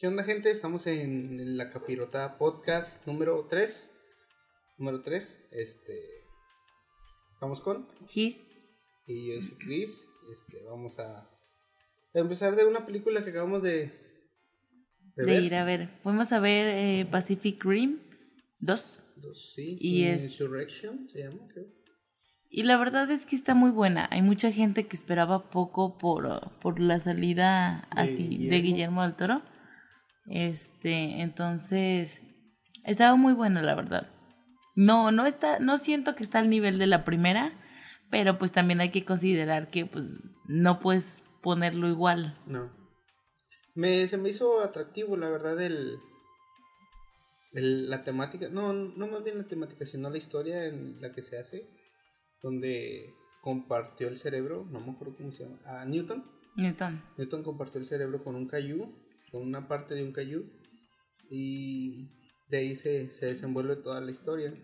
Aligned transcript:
¿Qué 0.00 0.06
onda, 0.06 0.22
gente? 0.22 0.48
Estamos 0.48 0.86
en 0.86 1.56
la 1.56 1.70
Capirota 1.70 2.38
Podcast 2.38 3.04
número 3.04 3.48
3. 3.50 3.92
Número 4.78 5.02
3. 5.02 5.48
Este. 5.50 5.98
Estamos 7.32 7.60
con. 7.60 7.88
His. 8.14 8.40
Y 9.08 9.34
yo 9.34 9.40
soy 9.40 9.58
Chris. 9.58 10.06
Este, 10.32 10.62
vamos 10.62 11.00
a 11.00 11.28
empezar 12.14 12.54
de 12.54 12.64
una 12.64 12.86
película 12.86 13.24
que 13.24 13.30
acabamos 13.30 13.64
de. 13.64 13.90
De, 15.16 15.40
ir 15.40 15.56
a 15.56 15.64
ver. 15.64 15.88
Fuimos 16.04 16.30
a 16.30 16.38
ver 16.38 16.68
eh, 16.68 17.04
Pacific 17.10 17.64
Rim 17.64 17.98
2. 18.60 19.04
sí, 19.34 19.78
y 19.80 20.04
es... 20.04 20.22
Insurrection 20.22 21.08
se 21.08 21.24
llama, 21.24 21.44
creo. 21.52 21.66
Y 22.48 22.62
la 22.62 22.78
verdad 22.78 23.10
es 23.10 23.26
que 23.26 23.34
está 23.34 23.54
muy 23.54 23.72
buena. 23.72 24.06
Hay 24.12 24.22
mucha 24.22 24.52
gente 24.52 24.86
que 24.86 24.94
esperaba 24.94 25.50
poco 25.50 25.98
por, 25.98 26.56
por 26.60 26.78
la 26.78 27.00
salida 27.00 27.88
así 27.90 28.46
de 28.46 28.60
Guillermo 28.60 29.02
del 29.02 29.16
Toro. 29.16 29.42
Este, 30.28 31.22
entonces, 31.22 32.20
estaba 32.84 33.16
muy 33.16 33.32
buena, 33.32 33.62
la 33.62 33.74
verdad. 33.74 34.08
No, 34.74 35.10
no 35.10 35.26
está, 35.26 35.58
no 35.58 35.78
siento 35.78 36.14
que 36.14 36.22
está 36.22 36.38
al 36.38 36.50
nivel 36.50 36.78
de 36.78 36.86
la 36.86 37.04
primera, 37.04 37.52
pero 38.10 38.38
pues 38.38 38.52
también 38.52 38.80
hay 38.80 38.90
que 38.90 39.04
considerar 39.04 39.70
que 39.70 39.86
pues 39.86 40.04
no 40.46 40.80
puedes 40.80 41.22
ponerlo 41.42 41.88
igual. 41.88 42.38
No. 42.46 42.70
Me, 43.74 44.06
se 44.06 44.18
me 44.18 44.28
hizo 44.28 44.60
atractivo, 44.60 45.16
la 45.16 45.28
verdad, 45.28 45.60
el, 45.60 45.98
el, 47.52 47.88
la 47.88 48.02
temática, 48.02 48.48
no, 48.50 48.72
no 48.72 49.06
más 49.06 49.24
bien 49.24 49.38
la 49.38 49.46
temática, 49.46 49.86
sino 49.86 50.10
la 50.10 50.18
historia 50.18 50.66
en 50.66 51.00
la 51.00 51.12
que 51.12 51.22
se 51.22 51.38
hace, 51.38 51.68
donde 52.42 53.14
compartió 53.40 54.08
el 54.08 54.18
cerebro, 54.18 54.66
no 54.70 54.80
me 54.80 54.92
acuerdo 54.92 55.16
cómo 55.16 55.32
se 55.32 55.44
llama, 55.44 55.58
a 55.64 55.84
Newton. 55.84 56.24
Newton. 56.56 57.02
Newton 57.16 57.42
compartió 57.44 57.80
el 57.80 57.86
cerebro 57.86 58.22
con 58.22 58.34
un 58.34 58.48
Caillou 58.48 58.92
con 59.30 59.42
una 59.42 59.68
parte 59.68 59.94
de 59.94 60.02
un 60.02 60.12
Caillou 60.12 60.44
y 61.30 62.08
de 62.48 62.58
ahí 62.58 62.76
se, 62.76 63.10
se 63.12 63.26
desenvuelve 63.26 63.76
toda 63.76 64.00
la 64.00 64.10
historia. 64.10 64.54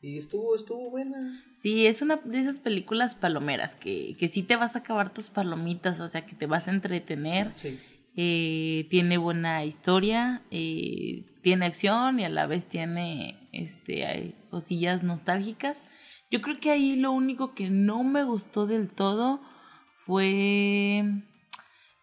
Y 0.00 0.16
estuvo, 0.16 0.54
estuvo 0.54 0.90
buena. 0.90 1.42
Sí, 1.56 1.86
es 1.86 2.02
una 2.02 2.16
de 2.16 2.38
esas 2.38 2.60
películas 2.60 3.16
palomeras 3.16 3.74
que, 3.74 4.16
que 4.16 4.28
sí 4.28 4.44
te 4.44 4.54
vas 4.54 4.76
a 4.76 4.80
acabar 4.80 5.12
tus 5.12 5.28
palomitas, 5.28 5.98
o 5.98 6.06
sea, 6.06 6.24
que 6.24 6.36
te 6.36 6.46
vas 6.46 6.68
a 6.68 6.70
entretener. 6.70 7.50
Eh, 8.20 8.86
tiene 8.90 9.18
buena 9.18 9.64
historia, 9.64 10.42
eh, 10.50 11.24
tiene 11.42 11.66
acción 11.66 12.20
y 12.20 12.24
a 12.24 12.28
la 12.28 12.46
vez 12.46 12.66
tiene 12.66 13.48
este, 13.52 14.06
hay 14.06 14.34
cosillas 14.50 15.02
nostálgicas. 15.02 15.82
Yo 16.30 16.42
creo 16.42 16.60
que 16.60 16.70
ahí 16.70 16.96
lo 16.96 17.12
único 17.12 17.54
que 17.54 17.70
no 17.70 18.04
me 18.04 18.22
gustó 18.22 18.66
del 18.66 18.90
todo 18.90 19.40
fue 20.04 21.04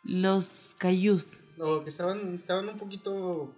los 0.05 0.75
cayús. 0.79 1.41
No, 1.57 1.83
que 1.83 1.89
estaban, 1.89 2.35
estaban 2.35 2.69
un 2.69 2.77
poquito. 2.77 3.55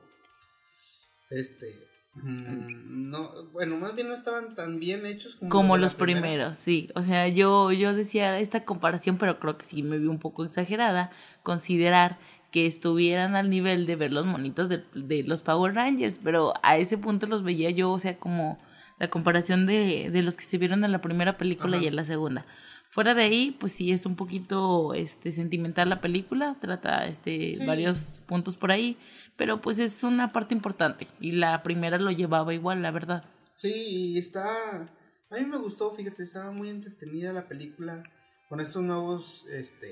Este. 1.29 1.87
Mm, 2.15 3.09
no, 3.09 3.51
bueno, 3.51 3.77
más 3.77 3.93
bien 3.93 4.07
no 4.07 4.15
estaban 4.15 4.55
tan 4.55 4.79
bien 4.79 5.05
hechos 5.05 5.35
como, 5.35 5.49
como 5.49 5.77
los 5.77 5.93
primeros, 5.93 6.57
sí. 6.57 6.89
O 6.95 7.03
sea, 7.03 7.27
yo, 7.27 7.71
yo 7.71 7.93
decía 7.93 8.39
esta 8.39 8.65
comparación, 8.65 9.17
pero 9.17 9.39
creo 9.39 9.57
que 9.57 9.65
sí 9.65 9.83
me 9.83 9.99
vi 9.99 10.07
un 10.07 10.19
poco 10.19 10.43
exagerada. 10.43 11.11
Considerar 11.43 12.17
que 12.51 12.65
estuvieran 12.65 13.35
al 13.35 13.49
nivel 13.49 13.85
de 13.85 13.95
ver 13.95 14.13
los 14.13 14.25
monitos 14.25 14.69
de, 14.69 14.83
de 14.95 15.23
los 15.23 15.41
Power 15.41 15.75
Rangers, 15.75 16.19
pero 16.23 16.53
a 16.63 16.77
ese 16.77 16.97
punto 16.97 17.27
los 17.27 17.43
veía 17.43 17.69
yo, 17.71 17.91
o 17.91 17.99
sea, 17.99 18.17
como 18.17 18.57
la 18.99 19.09
comparación 19.09 19.65
de, 19.65 20.09
de 20.11 20.21
los 20.23 20.37
que 20.37 20.43
se 20.43 20.57
vieron 20.57 20.83
en 20.83 20.91
la 20.91 21.01
primera 21.01 21.37
película 21.37 21.77
y 21.77 21.87
en 21.87 21.95
la 21.95 22.03
segunda. 22.03 22.45
Fuera 22.89 23.13
de 23.13 23.23
ahí, 23.23 23.55
pues 23.59 23.73
sí 23.73 23.91
es 23.91 24.05
un 24.05 24.15
poquito 24.15 24.93
este 24.93 25.31
sentimental 25.31 25.89
la 25.89 26.01
película, 26.01 26.57
trata 26.59 27.05
este 27.07 27.57
varios 27.65 28.21
puntos 28.25 28.57
por 28.57 28.71
ahí, 28.71 28.97
pero 29.35 29.61
pues 29.61 29.77
es 29.77 30.03
una 30.03 30.31
parte 30.31 30.55
importante 30.55 31.07
y 31.19 31.33
la 31.33 31.61
primera 31.63 31.97
lo 31.97 32.11
llevaba 32.11 32.53
igual, 32.53 32.81
la 32.81 32.91
verdad. 32.91 33.25
Sí, 33.55 33.71
y 33.71 34.17
está 34.17 34.89
a 35.29 35.35
mí 35.35 35.45
me 35.45 35.57
gustó, 35.57 35.91
fíjate, 35.91 36.23
estaba 36.23 36.51
muy 36.51 36.69
entretenida 36.69 37.33
la 37.33 37.47
película 37.47 38.03
con 38.47 38.61
estos 38.61 38.81
nuevos 38.81 39.45
este 39.51 39.91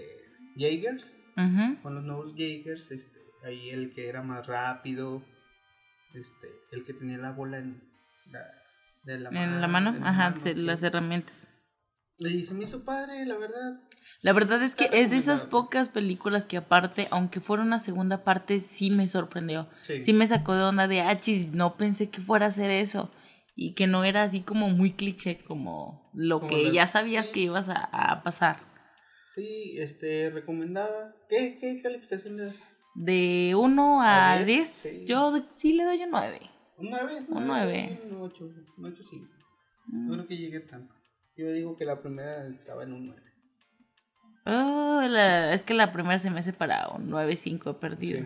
Jaegers, 0.55 1.17
con 1.81 1.95
los 1.95 2.03
nuevos 2.03 2.33
Jaegers, 2.37 2.91
este 2.91 3.19
ahí 3.45 3.69
el 3.69 3.93
que 3.93 4.07
era 4.07 4.23
más 4.23 4.47
rápido, 4.47 5.21
este 6.13 6.47
el 6.71 6.85
que 6.85 6.93
tenía 6.93 7.17
la 7.17 7.31
bola 7.31 7.57
en 7.57 7.83
la 8.27 8.39
de 9.03 9.19
la, 9.19 9.29
en 9.29 9.61
la 9.61 9.67
mano, 9.67 9.95
ajá, 10.03 10.33
las 10.55 10.81
herramientas. 10.81 11.49
Y 12.17 12.43
se 12.43 12.53
me 12.53 12.63
hizo 12.63 12.83
padre, 12.85 13.25
la 13.25 13.37
verdad. 13.37 13.81
La 14.21 14.33
verdad 14.33 14.63
es 14.63 14.75
que 14.75 14.89
es 14.91 15.11
de 15.11 15.17
esas 15.17 15.43
pocas 15.43 15.89
películas 15.89 16.45
que 16.45 16.57
aparte, 16.57 17.07
aunque 17.11 17.41
fuera 17.41 17.61
una 17.61 17.77
segunda 17.77 18.23
parte, 18.23 18.59
sí 18.59 18.89
me 18.89 19.07
sorprendió. 19.07 19.67
Sí, 19.83 20.13
me 20.13 20.25
sacó 20.25 20.55
de 20.55 20.63
onda 20.63 20.87
de, 20.87 21.01
ah, 21.01 21.19
no 21.51 21.77
pensé 21.77 22.09
que 22.09 22.21
fuera 22.21 22.45
a 22.45 22.49
hacer 22.49 22.71
eso. 22.71 23.11
Y 23.55 23.73
que 23.73 23.87
no 23.87 24.03
era 24.03 24.23
así 24.23 24.41
como 24.41 24.69
muy 24.69 24.93
cliché, 24.93 25.43
como 25.43 26.09
lo 26.13 26.47
que 26.47 26.71
ya 26.71 26.87
sabías 26.87 27.27
que 27.27 27.41
ibas 27.41 27.69
a, 27.69 28.21
pasar. 28.23 28.57
Sí, 29.33 29.75
este, 29.77 30.29
recomendada. 30.29 31.15
¿Qué, 31.29 31.57
qué 31.59 31.81
calificación 31.81 32.37
le 32.37 32.45
das? 32.45 32.55
De 32.95 33.53
1 33.55 34.01
a 34.01 34.43
10, 34.43 35.05
yo 35.05 35.33
sí 35.55 35.73
le 35.73 35.83
doy 35.83 36.01
un 36.03 36.11
9. 36.11 36.39
¿Un 36.77 36.89
9? 36.89 37.25
Un 37.27 37.47
9. 37.47 38.01
Un 38.09 38.21
8, 38.21 38.45
un 38.77 38.85
8, 38.85 39.03
5. 39.03 39.27
No 39.87 40.13
creo 40.13 40.27
que 40.27 40.37
llegue 40.37 40.61
tanto. 40.61 40.95
Yo 41.37 41.51
digo 41.51 41.75
que 41.75 41.85
la 41.85 42.01
primera 42.01 42.47
estaba 42.47 42.83
en 42.83 42.93
un 42.93 43.07
9. 43.07 43.21
Oh, 44.47 45.01
es 45.01 45.63
que 45.63 45.73
la 45.73 45.91
primera 45.91 46.19
se 46.19 46.29
me 46.29 46.39
hace 46.39 46.53
para 46.53 46.89
un 46.89 47.09
9-5 47.09 47.79
perdido. 47.79 48.25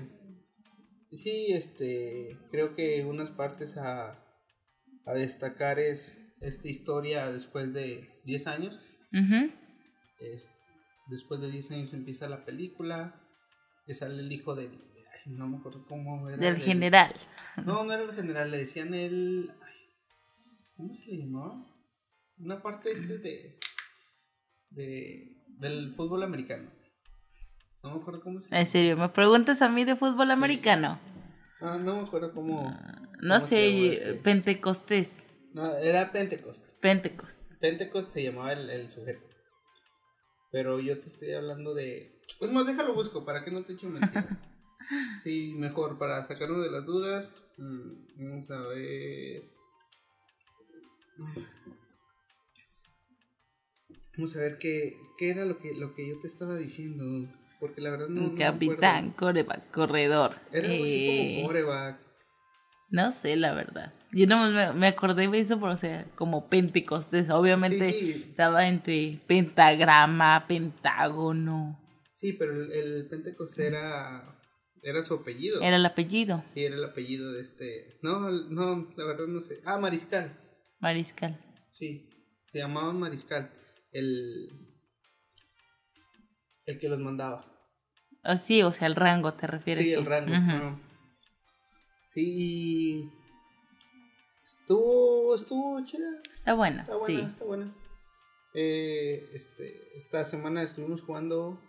Sí. 1.10 1.18
sí. 1.18 1.46
este, 1.54 2.38
creo 2.52 2.76
que 2.76 3.06
unas 3.06 3.30
partes 3.32 3.78
a, 3.78 4.24
a 5.06 5.14
destacar 5.14 5.80
es 5.80 6.20
esta 6.42 6.68
historia 6.68 7.32
después 7.32 7.74
de 7.74 8.22
10 8.26 8.48
años. 8.48 8.86
después 11.08 11.40
de 11.42 11.52
10 11.52 11.72
años 11.72 11.94
empieza 11.94 12.30
la 12.30 12.46
película, 12.46 13.22
que 13.86 13.94
sale 13.94 14.20
el 14.20 14.32
hijo 14.32 14.56
del... 14.56 14.72
no 15.26 15.48
me 15.48 15.58
acuerdo 15.58 15.86
cómo 15.88 16.30
era. 16.30 16.38
Del 16.38 16.58
general. 16.58 17.14
No, 17.66 17.84
no 17.84 17.94
era 17.94 18.04
el 18.04 18.14
general, 18.14 18.52
le 18.52 18.58
decían 18.58 18.94
el... 18.94 19.52
¿Cómo 20.76 20.94
se 20.94 21.12
le 21.12 21.18
llamaba? 21.18 21.66
Una 22.40 22.62
parte 22.62 22.92
este 22.92 23.18
de, 23.18 23.60
de 24.72 25.40
del 25.60 25.94
fútbol 25.94 26.24
americano. 26.24 26.70
No 27.84 27.92
me 27.96 28.02
acuerdo 28.02 28.22
cómo 28.22 28.40
se 28.40 28.50
llama. 28.50 28.62
¿En 28.62 28.70
serio? 28.70 28.98
¿Me 28.98 29.10
preguntas 29.10 29.62
a 29.62 29.70
mí 29.70 29.86
de 29.86 29.96
fútbol 29.96 30.32
americano? 30.32 31.00
Ah, 31.62 31.78
no 31.78 31.96
me 31.96 32.04
acuerdo 32.04 32.34
cómo. 32.34 32.68
Ah, 32.68 33.02
no 33.22 33.40
sé, 33.40 33.94
este. 33.94 34.14
Pentecostés. 34.16 35.14
No, 35.54 35.76
era 35.78 36.12
Pentecost. 36.12 36.64
Pentecost. 36.80 37.42
Pentecost 37.60 38.10
se 38.12 38.24
llamaba 38.24 38.54
el, 38.54 38.70
el, 38.70 38.90
sujeto. 38.90 39.28
Pero 40.52 40.80
yo 40.80 41.00
te 41.00 41.10
estoy 41.10 41.34
hablando 41.34 41.74
de. 41.74 42.22
Pues 42.40 42.52
más, 42.52 42.66
déjalo 42.66 42.94
busco 42.94 43.26
para 43.26 43.44
que 43.44 43.52
no 43.52 43.64
te 43.64 43.74
eche 43.74 43.88
mentira. 43.88 44.28
sí, 45.24 45.54
mejor, 45.58 45.98
para 45.98 46.24
sacarnos 46.26 46.64
de 46.64 46.72
las 46.72 46.86
dudas. 46.86 47.34
Mm, 47.58 48.06
vamos 48.18 48.52
a 48.52 48.60
ver. 48.68 49.44
Vamos 54.20 54.36
a 54.36 54.42
ver 54.42 54.58
qué, 54.58 54.98
qué 55.18 55.30
era 55.30 55.46
lo 55.46 55.60
que, 55.60 55.74
lo 55.74 55.96
que 55.96 56.10
yo 56.10 56.20
te 56.20 56.28
estaba 56.28 56.58
diciendo. 56.58 57.06
Porque 57.58 57.80
la 57.80 57.92
verdad 57.92 58.10
no. 58.10 58.36
Capitán 58.36 59.12
coreback, 59.12 59.72
corredor. 59.72 60.36
Era 60.52 60.70
algo 60.70 60.84
así 60.84 61.08
como 61.08 61.22
eh, 61.22 61.44
coreback. 61.48 62.00
No 62.90 63.12
sé, 63.14 63.38
la 63.38 63.54
verdad. 63.54 63.94
Yo 64.12 64.28
no 64.28 64.74
me, 64.74 64.88
acordé 64.88 65.30
de 65.30 65.40
eso, 65.40 65.58
pero 65.58 65.72
o 65.72 65.78
sea, 65.78 66.06
como 66.16 66.50
Pentecostés. 66.50 67.30
Obviamente 67.30 68.10
estaba 68.10 68.68
entre 68.68 69.22
pentagrama, 69.26 70.46
pentágono. 70.50 71.80
Sí, 72.14 72.34
pero 72.34 72.62
el, 72.62 72.72
el 72.74 73.08
Pentecostés 73.08 73.68
era. 73.68 74.36
Era 74.84 75.02
su 75.02 75.14
apellido. 75.14 75.62
Era 75.62 75.78
el 75.78 75.86
apellido. 75.86 76.44
Sí, 76.54 76.66
era 76.66 76.76
el 76.76 76.84
apellido 76.84 77.32
de 77.32 77.42
este. 77.42 78.00
No, 78.02 78.30
no, 78.30 78.94
la 78.98 79.06
verdad 79.06 79.28
no 79.28 79.40
sé. 79.40 79.62
Ah, 79.64 79.78
Mariscal. 79.78 80.38
Mariscal. 80.82 81.40
Sí, 81.72 82.10
se 82.52 82.58
llamaba 82.58 82.92
Mariscal 82.92 83.59
el, 83.92 84.50
el 86.66 86.80
que 86.80 86.90
los 86.90 87.00
mandaba. 87.00 87.46
Ah, 88.24 88.38
sí, 88.38 88.62
o 88.64 88.72
sea, 88.72 88.88
el 88.88 88.96
rango, 88.96 89.34
¿te 89.34 89.48
refieres? 89.48 89.84
Sí, 89.84 89.94
el 89.94 90.06
rango. 90.06 90.80
Sí, 92.10 93.10
estuvo, 94.44 95.36
estuvo 95.36 95.84
chida. 95.86 96.10
Está 96.34 96.54
buena. 96.54 96.82
Está 96.82 96.98
buena, 96.98 97.28
está 97.28 97.46
buena. 97.46 97.76
Eh, 98.54 99.30
este, 99.34 99.96
esta 99.96 100.26
semana 100.26 100.64
estuvimos 100.64 101.02
jugando. 101.02 101.62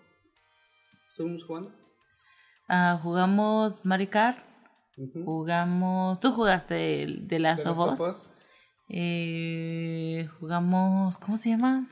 ¿Estuvimos 1.10 1.44
jugando? 1.44 1.74
Ah, 2.68 2.98
jugamos 3.02 3.84
Maricar. 3.84 4.44
Jugamos. 5.24 6.20
¿Tú 6.20 6.32
jugaste 6.32 7.06
de 7.06 7.38
las 7.38 7.64
of 7.66 8.28
Eh, 8.88 10.28
jugamos. 10.38 11.16
¿Cómo 11.18 11.36
se 11.36 11.50
llama? 11.50 11.88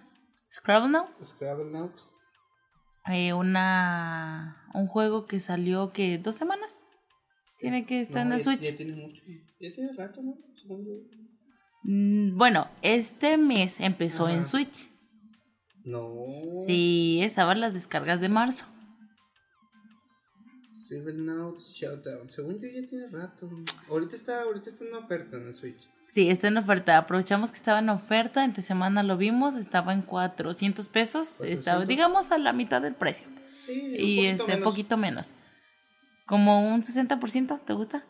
Scrabble 0.51 0.91
Now. 0.91 1.07
Scrabble 1.23 1.71
Now. 1.71 1.93
eh, 3.07 3.33
una 3.33 4.69
un 4.75 4.87
juego 4.87 5.27
que 5.27 5.41
salió 5.41 5.93
que 5.93 6.19
dos 6.19 6.37
semanas 6.37 6.87
tiene 7.59 7.87
que 7.87 8.01
estar 8.03 8.27
en 8.27 8.33
el 8.33 8.43
Switch. 8.43 8.63
Ya 8.63 8.77
tiene 8.77 8.95
mucho, 8.97 9.23
ya 9.61 9.73
tiene 9.73 9.93
rato, 9.97 10.23
¿no? 10.23 10.37
Mm, 11.83 12.37
bueno, 12.37 12.69
este 12.83 13.37
mes 13.39 13.81
empezó 13.81 14.29
en 14.29 14.45
Switch. 14.45 14.91
No. 15.85 16.13
Sí, 16.67 17.21
estaban 17.23 17.61
las 17.61 17.73
descargas 17.73 18.21
de 18.21 18.29
marzo. 18.29 18.67
Scribblenauts 20.85 21.73
Showdown. 21.73 22.31
Según 22.31 22.61
yo 22.61 22.69
ya 22.69 22.87
tiene 22.89 23.09
rato. 23.09 23.49
Ahorita 23.89 24.17
está, 24.17 24.43
ahorita 24.43 24.71
está 24.71 24.85
en 24.85 24.95
oferta 24.95 25.37
en 25.37 25.47
el 25.49 25.55
Switch. 25.55 25.89
Sí, 26.11 26.31
está 26.31 26.49
en 26.49 26.57
oferta. 26.57 26.97
Aprovechamos 26.97 27.51
que 27.51 27.57
estaba 27.57 27.79
en 27.81 27.89
oferta. 27.91 28.45
Entre 28.45 28.63
semana 28.63 29.03
lo 29.03 29.17
vimos. 29.17 29.57
Estaba 29.57 29.93
en 29.93 30.03
400 30.03 30.89
pesos. 30.89 31.41
Estaba, 31.43 31.85
digamos, 31.85 32.33
a 32.33 32.39
la 32.39 32.53
mitad 32.53 32.81
del 32.83 32.95
precio. 32.95 33.29
Sí, 33.67 33.95
y 33.99 34.27
este, 34.27 34.57
un 34.57 34.63
poquito 34.63 34.97
menos. 34.97 35.33
Como 36.27 36.67
un 36.69 36.83
60%, 36.83 37.61
¿te 37.65 37.73
gusta? 37.75 38.05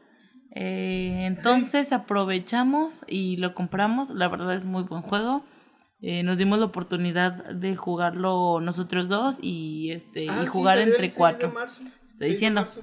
Eh, 0.53 1.25
entonces 1.27 1.93
aprovechamos 1.93 3.05
y 3.09 3.37
lo 3.37 3.55
compramos. 3.55 4.11
La 4.11 4.29
verdad 4.29 4.55
es 4.55 4.65
muy 4.65 4.83
buen 4.85 5.03
juego. 5.03 5.45
Eh, 6.01 6.23
nos 6.23 6.39
dimos 6.39 6.61
la 6.61 6.67
oportunidad 6.67 7.33
de 7.51 7.75
jugarlo 7.75 8.61
nosotros 8.61 9.09
dos 9.09 9.39
y 9.43 9.91
este 9.91 10.29
Ah, 10.31 10.43
y 10.45 10.47
jugar 10.47 10.79
entre 10.79 11.01
6 11.01 11.13
de 11.13 11.19
cuatro. 11.19 11.49
Estoy 11.49 11.87
6 12.07 12.19
de 12.19 12.27
diciendo. 12.29 12.61
marzo. 12.61 12.81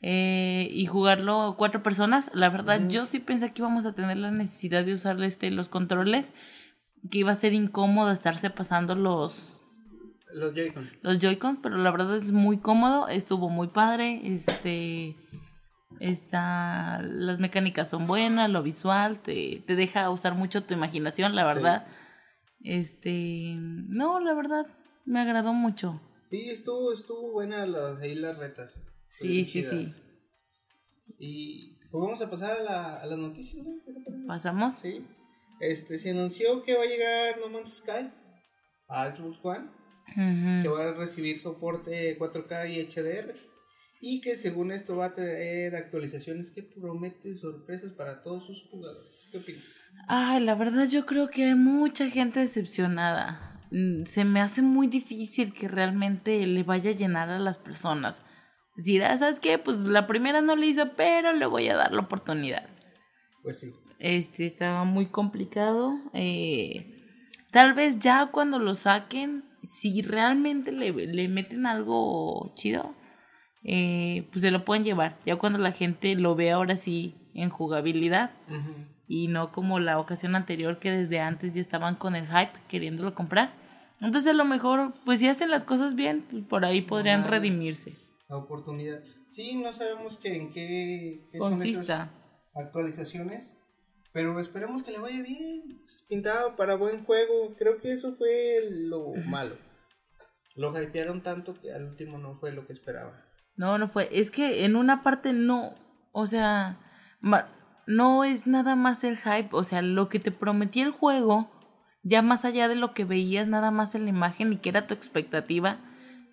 Eh, 0.00 0.68
y 0.70 0.86
jugarlo 0.86 1.56
cuatro 1.58 1.82
personas. 1.82 2.30
La 2.32 2.50
verdad, 2.50 2.88
yo 2.88 3.04
sí 3.04 3.18
pensé 3.18 3.52
que 3.52 3.62
íbamos 3.62 3.84
a 3.84 3.94
tener 3.94 4.16
la 4.16 4.30
necesidad 4.30 4.84
de 4.84 4.94
usar 4.94 5.20
este, 5.22 5.50
los 5.50 5.68
controles, 5.68 6.32
que 7.10 7.18
iba 7.18 7.32
a 7.32 7.34
ser 7.34 7.52
incómodo 7.52 8.10
estarse 8.12 8.48
pasando 8.50 8.94
los, 8.94 9.64
Los 10.32 10.54
Joy-Con. 10.54 10.88
los 11.02 11.18
Joy-Con, 11.18 11.56
pero 11.62 11.78
la 11.78 11.90
verdad 11.90 12.16
es 12.16 12.30
muy 12.30 12.58
cómodo, 12.58 13.08
estuvo 13.08 13.48
muy 13.48 13.68
padre, 13.68 14.20
este, 14.24 15.16
está, 16.00 17.00
las 17.02 17.38
mecánicas 17.40 17.90
son 17.90 18.06
buenas, 18.06 18.50
lo 18.50 18.62
visual, 18.62 19.18
te, 19.18 19.62
te 19.66 19.74
deja 19.74 20.10
usar 20.10 20.34
mucho 20.34 20.62
tu 20.62 20.74
imaginación, 20.74 21.34
la 21.34 21.42
Sí. 21.42 21.54
verdad. 21.54 21.86
Este, 22.62 23.54
no, 23.58 24.20
la 24.20 24.34
verdad, 24.34 24.66
me 25.04 25.20
agradó 25.20 25.52
mucho. 25.54 26.00
Sí, 26.30 26.50
estuvo, 26.50 26.92
estuvo 26.92 27.32
buena 27.32 27.66
las, 27.66 27.98
ahí 28.00 28.14
las 28.14 28.36
retas. 28.36 28.82
Sí, 29.08 29.44
sí, 29.44 29.62
sí. 29.62 29.92
Y 31.18 31.78
pues 31.90 32.02
vamos 32.02 32.20
a 32.22 32.30
pasar 32.30 32.58
a, 32.58 32.62
la, 32.62 32.96
a 32.96 33.06
las 33.06 33.18
noticias. 33.18 33.64
¿Pasamos? 34.26 34.74
Sí. 34.74 35.04
Este, 35.60 35.98
se 35.98 36.10
anunció 36.10 36.62
que 36.62 36.76
va 36.76 36.82
a 36.84 36.86
llegar 36.86 37.38
No 37.40 37.48
Man's 37.48 37.78
Sky 37.78 38.10
a 38.88 39.14
Xbox 39.14 39.40
One, 39.42 39.68
que 40.62 40.68
va 40.68 40.88
a 40.88 40.92
recibir 40.94 41.38
soporte 41.38 42.16
4K 42.18 42.70
y 42.70 42.86
HDR. 42.86 43.34
Y 44.00 44.20
que 44.20 44.36
según 44.36 44.70
esto 44.70 44.96
va 44.96 45.06
a 45.06 45.12
traer 45.12 45.74
actualizaciones 45.74 46.52
que 46.52 46.62
prometen 46.62 47.34
sorpresas 47.34 47.92
para 47.94 48.22
todos 48.22 48.46
sus 48.46 48.62
jugadores. 48.70 49.26
¿Qué 49.32 49.38
opinas? 49.38 49.64
Ay, 50.06 50.40
la 50.44 50.54
verdad 50.54 50.86
yo 50.88 51.04
creo 51.04 51.28
que 51.28 51.46
hay 51.46 51.56
mucha 51.56 52.08
gente 52.08 52.38
decepcionada. 52.38 53.60
Mm, 53.72 54.04
Se 54.04 54.24
me 54.24 54.40
hace 54.40 54.62
muy 54.62 54.86
difícil 54.86 55.52
que 55.52 55.66
realmente 55.66 56.46
le 56.46 56.62
vaya 56.62 56.90
a 56.90 56.94
llenar 56.94 57.28
a 57.28 57.40
las 57.40 57.58
personas. 57.58 58.22
Ah, 59.04 59.18
¿sabes 59.18 59.40
qué? 59.40 59.58
Pues 59.58 59.78
la 59.78 60.06
primera 60.06 60.40
no 60.40 60.56
le 60.56 60.66
hizo, 60.66 60.92
pero 60.96 61.32
le 61.32 61.46
voy 61.46 61.68
a 61.68 61.76
dar 61.76 61.92
la 61.92 62.02
oportunidad. 62.02 62.68
Pues 63.42 63.60
sí. 63.60 63.72
Este 63.98 64.46
estaba 64.46 64.84
muy 64.84 65.06
complicado. 65.06 65.94
eh, 66.12 66.94
tal 67.50 67.74
vez 67.74 67.98
ya 67.98 68.26
cuando 68.26 68.58
lo 68.58 68.74
saquen, 68.74 69.44
si 69.64 70.02
realmente 70.02 70.70
le, 70.70 70.92
le 70.92 71.28
meten 71.28 71.66
algo 71.66 72.52
chido, 72.54 72.94
eh, 73.64 74.28
pues 74.30 74.42
se 74.42 74.50
lo 74.50 74.64
pueden 74.64 74.84
llevar. 74.84 75.18
Ya 75.26 75.36
cuando 75.36 75.58
la 75.58 75.72
gente 75.72 76.14
lo 76.14 76.34
ve 76.36 76.52
ahora 76.52 76.76
sí 76.76 77.14
en 77.34 77.50
jugabilidad 77.50 78.30
y 79.08 79.28
no 79.28 79.52
como 79.52 79.80
la 79.80 79.98
ocasión 79.98 80.36
anterior 80.36 80.78
que 80.78 80.90
desde 80.90 81.20
antes 81.20 81.54
ya 81.54 81.60
estaban 81.60 81.96
con 81.96 82.14
el 82.14 82.26
hype 82.26 82.52
queriéndolo 82.68 83.14
comprar. 83.14 83.52
Entonces 84.00 84.30
a 84.32 84.36
lo 84.36 84.44
mejor, 84.44 84.94
pues 85.04 85.18
si 85.18 85.28
hacen 85.28 85.50
las 85.50 85.64
cosas 85.64 85.94
bien, 85.96 86.24
pues, 86.30 86.44
por 86.44 86.64
ahí 86.64 86.82
podrían 86.82 87.24
redimirse. 87.24 87.94
La 88.28 88.36
oportunidad. 88.36 89.02
Sí, 89.28 89.56
no 89.56 89.72
sabemos 89.72 90.18
que 90.18 90.36
en 90.36 90.50
qué, 90.50 91.28
qué 91.32 91.38
son 91.38 91.62
esas 91.62 92.10
actualizaciones. 92.54 93.56
Pero 94.12 94.38
esperemos 94.40 94.82
que 94.82 94.90
le 94.90 94.98
vaya 94.98 95.22
bien. 95.22 95.82
Pintado 96.08 96.56
para 96.56 96.76
buen 96.76 97.04
juego. 97.04 97.54
Creo 97.56 97.78
que 97.78 97.92
eso 97.92 98.16
fue 98.16 98.68
lo 98.70 99.12
malo. 99.26 99.56
Lo 100.56 100.78
hypearon 100.80 101.22
tanto 101.22 101.54
que 101.54 101.72
al 101.72 101.84
último 101.84 102.18
no 102.18 102.34
fue 102.34 102.52
lo 102.52 102.66
que 102.66 102.72
esperaba. 102.72 103.24
No, 103.56 103.78
no 103.78 103.88
fue. 103.88 104.08
Es 104.12 104.30
que 104.30 104.64
en 104.64 104.76
una 104.76 105.02
parte 105.02 105.32
no, 105.32 105.74
o 106.12 106.26
sea, 106.26 106.80
no 107.86 108.24
es 108.24 108.46
nada 108.46 108.76
más 108.76 109.04
el 109.04 109.18
hype, 109.18 109.50
o 109.52 109.64
sea, 109.64 109.82
lo 109.82 110.08
que 110.08 110.18
te 110.18 110.30
prometía 110.30 110.84
el 110.84 110.90
juego, 110.90 111.50
ya 112.02 112.22
más 112.22 112.44
allá 112.44 112.68
de 112.68 112.74
lo 112.74 112.92
que 112.92 113.04
veías 113.04 113.48
nada 113.48 113.70
más 113.70 113.94
en 113.94 114.04
la 114.04 114.10
imagen 114.10 114.52
y 114.52 114.56
que 114.58 114.68
era 114.68 114.86
tu 114.86 114.94
expectativa, 114.94 115.80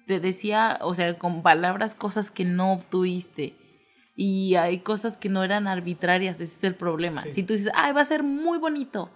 te 0.05 0.19
decía, 0.19 0.79
o 0.81 0.93
sea, 0.93 1.17
con 1.17 1.41
palabras 1.41 1.95
cosas 1.95 2.31
que 2.31 2.45
no 2.45 2.73
obtuviste. 2.73 3.55
Y 4.15 4.55
hay 4.55 4.79
cosas 4.79 5.17
que 5.17 5.27
no 5.29 5.43
eran 5.43 5.67
arbitrarias, 5.67 6.39
ese 6.39 6.55
es 6.55 6.63
el 6.63 6.75
problema. 6.75 7.23
Sí. 7.25 7.33
Si 7.33 7.43
tú 7.43 7.53
dices, 7.53 7.71
ay, 7.75 7.91
va 7.93 8.01
a 8.01 8.05
ser 8.05 8.23
muy 8.23 8.57
bonito, 8.59 9.09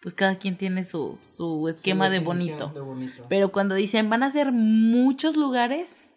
pues 0.00 0.14
cada 0.14 0.36
quien 0.38 0.56
tiene 0.56 0.84
su, 0.84 1.18
su 1.24 1.66
esquema 1.68 2.06
Su 2.06 2.12
de 2.12 2.18
bonito. 2.20 2.68
de 2.68 2.80
bonito. 2.80 3.26
Pero 3.28 3.50
cuando 3.50 3.74
dicen 3.74 4.08
van 4.10 4.22
a 4.22 4.30
ser 4.30 4.52
muchos 4.52 5.36
lugares 5.36 6.12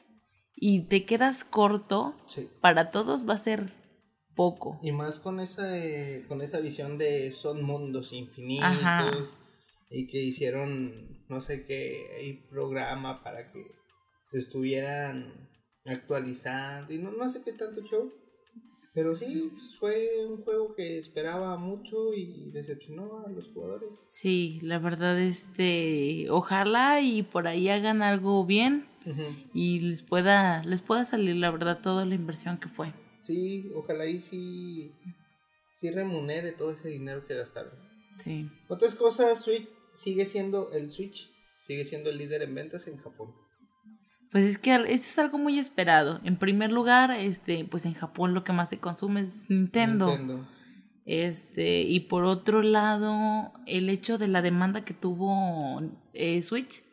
y 0.55 0.81
te 0.87 1.05
quedas 1.05 1.43
corto, 1.43 2.15
Sí. 2.27 2.47
para 2.61 2.91
todos 2.91 3.27
va 3.27 3.33
a 3.33 3.37
ser 3.37 3.73
poco. 4.35 4.77
Y 4.83 4.91
más 4.91 5.19
con 5.19 5.39
esa, 5.39 5.75
eh, 5.75 6.25
con 6.27 6.41
esa 6.43 6.59
visión 6.59 6.99
de 6.99 7.31
son 7.31 7.63
mundos 7.63 8.13
infinitos. 8.13 8.67
Ajá. 8.67 9.11
Y 9.89 10.05
que 10.07 10.21
hicieron 10.21 11.25
no 11.27 11.41
sé 11.41 11.65
qué 11.65 12.05
ahí 12.19 12.33
programa 12.51 13.23
para 13.23 13.51
que 13.51 13.65
se 14.27 14.37
estuvieran 14.37 15.49
actualizando. 15.85 16.93
Y 16.93 16.99
no, 16.99 17.11
no 17.11 17.29
sé 17.29 17.41
qué 17.43 17.53
tanto 17.53 17.81
show. 17.81 18.13
Pero 18.93 19.13
sí, 19.13 19.51
pues, 19.53 19.75
fue 19.77 20.25
un 20.25 20.37
juego 20.37 20.73
que 20.73 20.97
esperaba 20.97 21.55
mucho 21.57 22.15
y 22.15 22.49
decepcionó 22.49 23.23
a 23.27 23.29
los 23.29 23.49
jugadores. 23.49 23.91
Sí, 24.07 24.57
la 24.63 24.79
verdad, 24.79 25.19
este, 25.19 26.31
ojalá 26.31 26.99
y 27.01 27.21
por 27.21 27.45
ahí 27.45 27.69
hagan 27.69 28.01
algo 28.01 28.43
bien 28.43 28.87
y 29.53 29.81
les 29.81 30.01
pueda, 30.01 30.63
les 30.63 30.81
pueda 30.81 31.05
salir, 31.05 31.35
la 31.35 31.51
verdad, 31.51 31.79
toda 31.79 32.05
la 32.05 32.15
inversión 32.15 32.57
que 32.57 32.69
fue. 32.69 32.91
Sí, 33.21 33.69
ojalá 33.75 34.07
y 34.07 34.19
sí, 34.19 34.91
sí 35.75 35.91
remunere 35.91 36.51
todo 36.53 36.71
ese 36.71 36.89
dinero 36.89 37.23
que 37.27 37.35
gastaron. 37.35 37.73
Sí. 38.17 38.49
Otras 38.67 38.95
cosas, 38.95 39.43
Switch 39.43 39.69
sigue 39.93 40.25
siendo 40.25 40.71
el 40.71 40.91
Switch, 40.91 41.31
sigue 41.59 41.85
siendo 41.85 42.09
el 42.09 42.17
líder 42.17 42.41
en 42.41 42.55
ventas 42.55 42.87
en 42.87 42.97
Japón. 42.97 43.35
Pues 44.31 44.45
es 44.45 44.57
que 44.57 44.75
eso 44.75 44.89
es 44.89 45.19
algo 45.19 45.37
muy 45.37 45.57
esperado. 45.59 46.19
En 46.23 46.37
primer 46.37 46.71
lugar, 46.71 47.11
este, 47.11 47.65
pues 47.65 47.85
en 47.85 47.93
Japón 47.93 48.33
lo 48.33 48.43
que 48.43 48.53
más 48.53 48.69
se 48.69 48.79
consume 48.79 49.21
es 49.21 49.49
Nintendo. 49.49 50.07
Nintendo. 50.07 50.47
Este, 51.05 51.83
y 51.83 52.01
por 52.01 52.25
otro 52.25 52.61
lado, 52.61 53.53
el 53.65 53.87
hecho 53.87 54.17
de 54.17 54.27
la 54.27 54.41
demanda 54.41 54.83
que 54.83 54.93
tuvo 54.93 55.81
eh, 56.13 56.43
Switch 56.43 56.83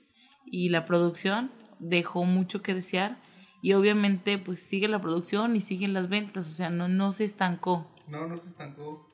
y 0.47 0.69
la 0.69 0.85
producción 0.85 1.51
dejó 1.81 2.25
mucho 2.25 2.63
que 2.63 2.75
desear. 2.75 3.21
Y 3.61 3.73
obviamente, 3.73 4.39
pues 4.39 4.61
sigue 4.61 4.87
la 4.87 5.01
producción 5.01 5.57
y 5.57 5.61
siguen 5.61 5.95
las 5.95 6.09
ventas, 6.09 6.49
o 6.49 6.55
sea, 6.55 6.71
no, 6.71 6.87
no 6.87 7.13
se 7.13 7.25
estancó. 7.25 7.91
No, 8.07 8.29
no 8.29 8.37
se 8.37 8.49
estancó. 8.49 9.11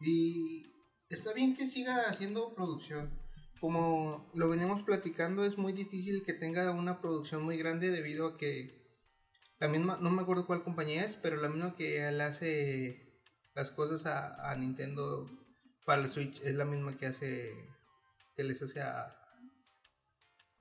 Y 0.00 0.62
está 1.10 1.34
bien 1.34 1.54
que 1.54 1.66
siga 1.66 2.08
haciendo 2.08 2.54
producción. 2.54 3.19
Como 3.60 4.30
lo 4.34 4.48
veníamos 4.48 4.82
platicando, 4.82 5.44
es 5.44 5.58
muy 5.58 5.72
difícil 5.72 6.22
que 6.24 6.32
tenga 6.32 6.70
una 6.70 7.00
producción 7.00 7.42
muy 7.42 7.58
grande 7.58 7.90
debido 7.90 8.26
a 8.28 8.36
que 8.38 8.80
la 9.58 9.68
misma, 9.68 9.98
no 10.00 10.10
me 10.10 10.22
acuerdo 10.22 10.46
cuál 10.46 10.64
compañía 10.64 11.04
es, 11.04 11.16
pero 11.16 11.36
la 11.36 11.48
misma 11.50 11.74
que 11.76 12.08
él 12.08 12.20
hace 12.22 13.20
las 13.54 13.70
cosas 13.70 14.06
a, 14.06 14.50
a 14.50 14.56
Nintendo 14.56 15.28
para 15.84 16.00
el 16.02 16.08
Switch 16.08 16.40
es 16.42 16.54
la 16.54 16.64
misma 16.64 16.96
que 16.96 17.06
hace, 17.06 17.52
que 18.34 18.44
les 18.44 18.62
hace 18.62 18.80
a, 18.80 19.14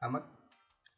a 0.01 0.09
Mac 0.09 0.25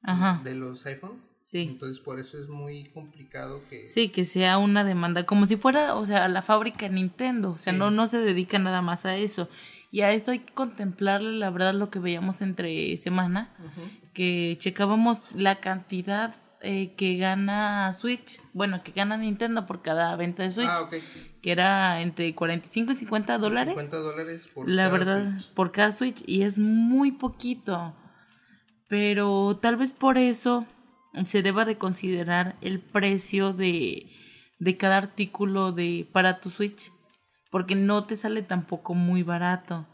Ajá, 0.01 0.41
de 0.43 0.55
los 0.55 0.84
iPhone. 0.88 1.22
sí. 1.43 1.67
Entonces 1.70 2.01
por 2.01 2.20
eso 2.20 2.39
es 2.41 2.48
muy 2.48 2.89
complicado 2.91 3.62
que... 3.70 3.86
Sí, 3.86 4.10
que 4.10 4.25
sea 4.25 4.58
una 4.58 4.84
demanda, 4.84 5.27
como 5.27 5.46
si 5.46 5.58
fuera, 5.58 5.93
o 5.96 6.05
sea, 6.08 6.27
la 6.27 6.41
fábrica 6.41 6.88
Nintendo, 6.89 7.51
o 7.51 7.58
sea, 7.60 7.74
Sí. 7.74 7.77
no, 7.79 7.91
no 7.91 8.08
se 8.08 8.17
dedica 8.17 8.58
nada 8.58 8.81
más 8.81 9.05
a 9.05 9.15
eso. 9.17 9.48
Y 9.91 10.01
a 10.01 10.12
eso 10.12 10.31
hay 10.31 10.39
que 10.39 10.53
contemplarle, 10.53 11.33
la 11.38 11.50
verdad, 11.50 11.74
lo 11.74 11.89
que 11.89 12.00
veíamos 12.00 12.41
entre 12.41 12.95
semana, 12.98 13.50
que 14.13 14.55
checábamos 14.57 15.25
la 15.33 15.60
cantidad 15.60 16.33
eh, 16.62 16.93
que 16.95 17.17
gana 17.17 17.91
Switch, 17.93 18.39
bueno, 18.53 18.83
que 18.83 18.91
gana 18.91 19.17
Nintendo 19.17 19.65
por 19.65 19.81
cada 19.81 20.15
venta 20.15 20.43
de 20.43 20.51
Switch, 20.51 20.69
Ah, 20.69 20.89
que 21.41 21.51
era 21.51 22.01
entre 22.01 22.33
45 22.36 22.91
y 22.91 22.95
50 22.95 23.38
dólares. 23.38 23.74
50 23.74 23.98
dólares 23.98 24.45
por 24.53 24.69
la 24.69 24.83
cada 24.83 24.91
verdad, 24.98 25.31
Switch. 25.31 25.53
por 25.53 25.71
cada 25.71 25.91
Switch, 25.91 26.24
y 26.25 26.43
es 26.43 26.57
muy 26.60 27.12
poquito. 27.12 27.93
Pero 28.88 29.57
tal 29.62 29.75
vez 29.77 29.91
por 29.91 30.17
eso 30.17 30.65
se 31.25 31.41
deba 31.41 31.65
de 31.65 31.77
considerar 31.77 32.55
el 32.62 32.79
precio 32.79 33.53
de, 33.53 34.10
de 34.60 34.77
cada 34.77 34.98
artículo 34.98 35.71
de 35.71 36.07
para 36.12 36.39
tu 36.39 36.50
Switch, 36.50 36.91
porque 37.51 37.75
no 37.75 38.05
te 38.05 38.15
sale 38.15 38.41
tampoco 38.41 38.96
muy 38.96 39.22
barato. 39.22 39.86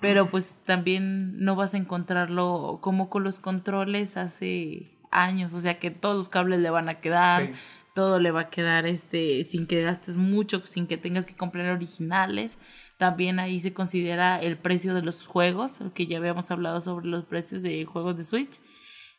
Pero 0.00 0.30
pues 0.30 0.60
también 0.64 1.38
no 1.44 1.56
vas 1.56 1.74
a 1.74 1.78
encontrarlo 1.78 2.78
como 2.80 3.08
con 3.10 3.22
los 3.22 3.38
controles 3.38 4.16
hace 4.16 4.98
años, 5.10 5.54
o 5.54 5.60
sea 5.60 5.78
que 5.78 5.90
todos 5.90 6.16
los 6.16 6.28
cables 6.28 6.58
le 6.58 6.70
van 6.70 6.88
a 6.88 7.00
quedar, 7.00 7.52
todo 7.94 8.18
le 8.18 8.30
va 8.30 8.42
a 8.42 8.50
quedar 8.50 8.86
este 8.86 9.44
sin 9.44 9.66
que 9.66 9.82
gastes 9.82 10.16
mucho, 10.16 10.60
sin 10.64 10.86
que 10.86 10.96
tengas 10.96 11.26
que 11.26 11.36
comprar 11.36 11.66
originales. 11.74 12.58
También 12.98 13.38
ahí 13.38 13.60
se 13.60 13.72
considera 13.72 14.40
el 14.40 14.56
precio 14.58 14.94
de 14.94 15.02
los 15.02 15.26
juegos, 15.26 15.80
que 15.94 16.06
ya 16.06 16.18
habíamos 16.18 16.50
hablado 16.50 16.80
sobre 16.80 17.06
los 17.06 17.24
precios 17.24 17.62
de 17.62 17.84
juegos 17.84 18.16
de 18.16 18.24
Switch. 18.24 18.60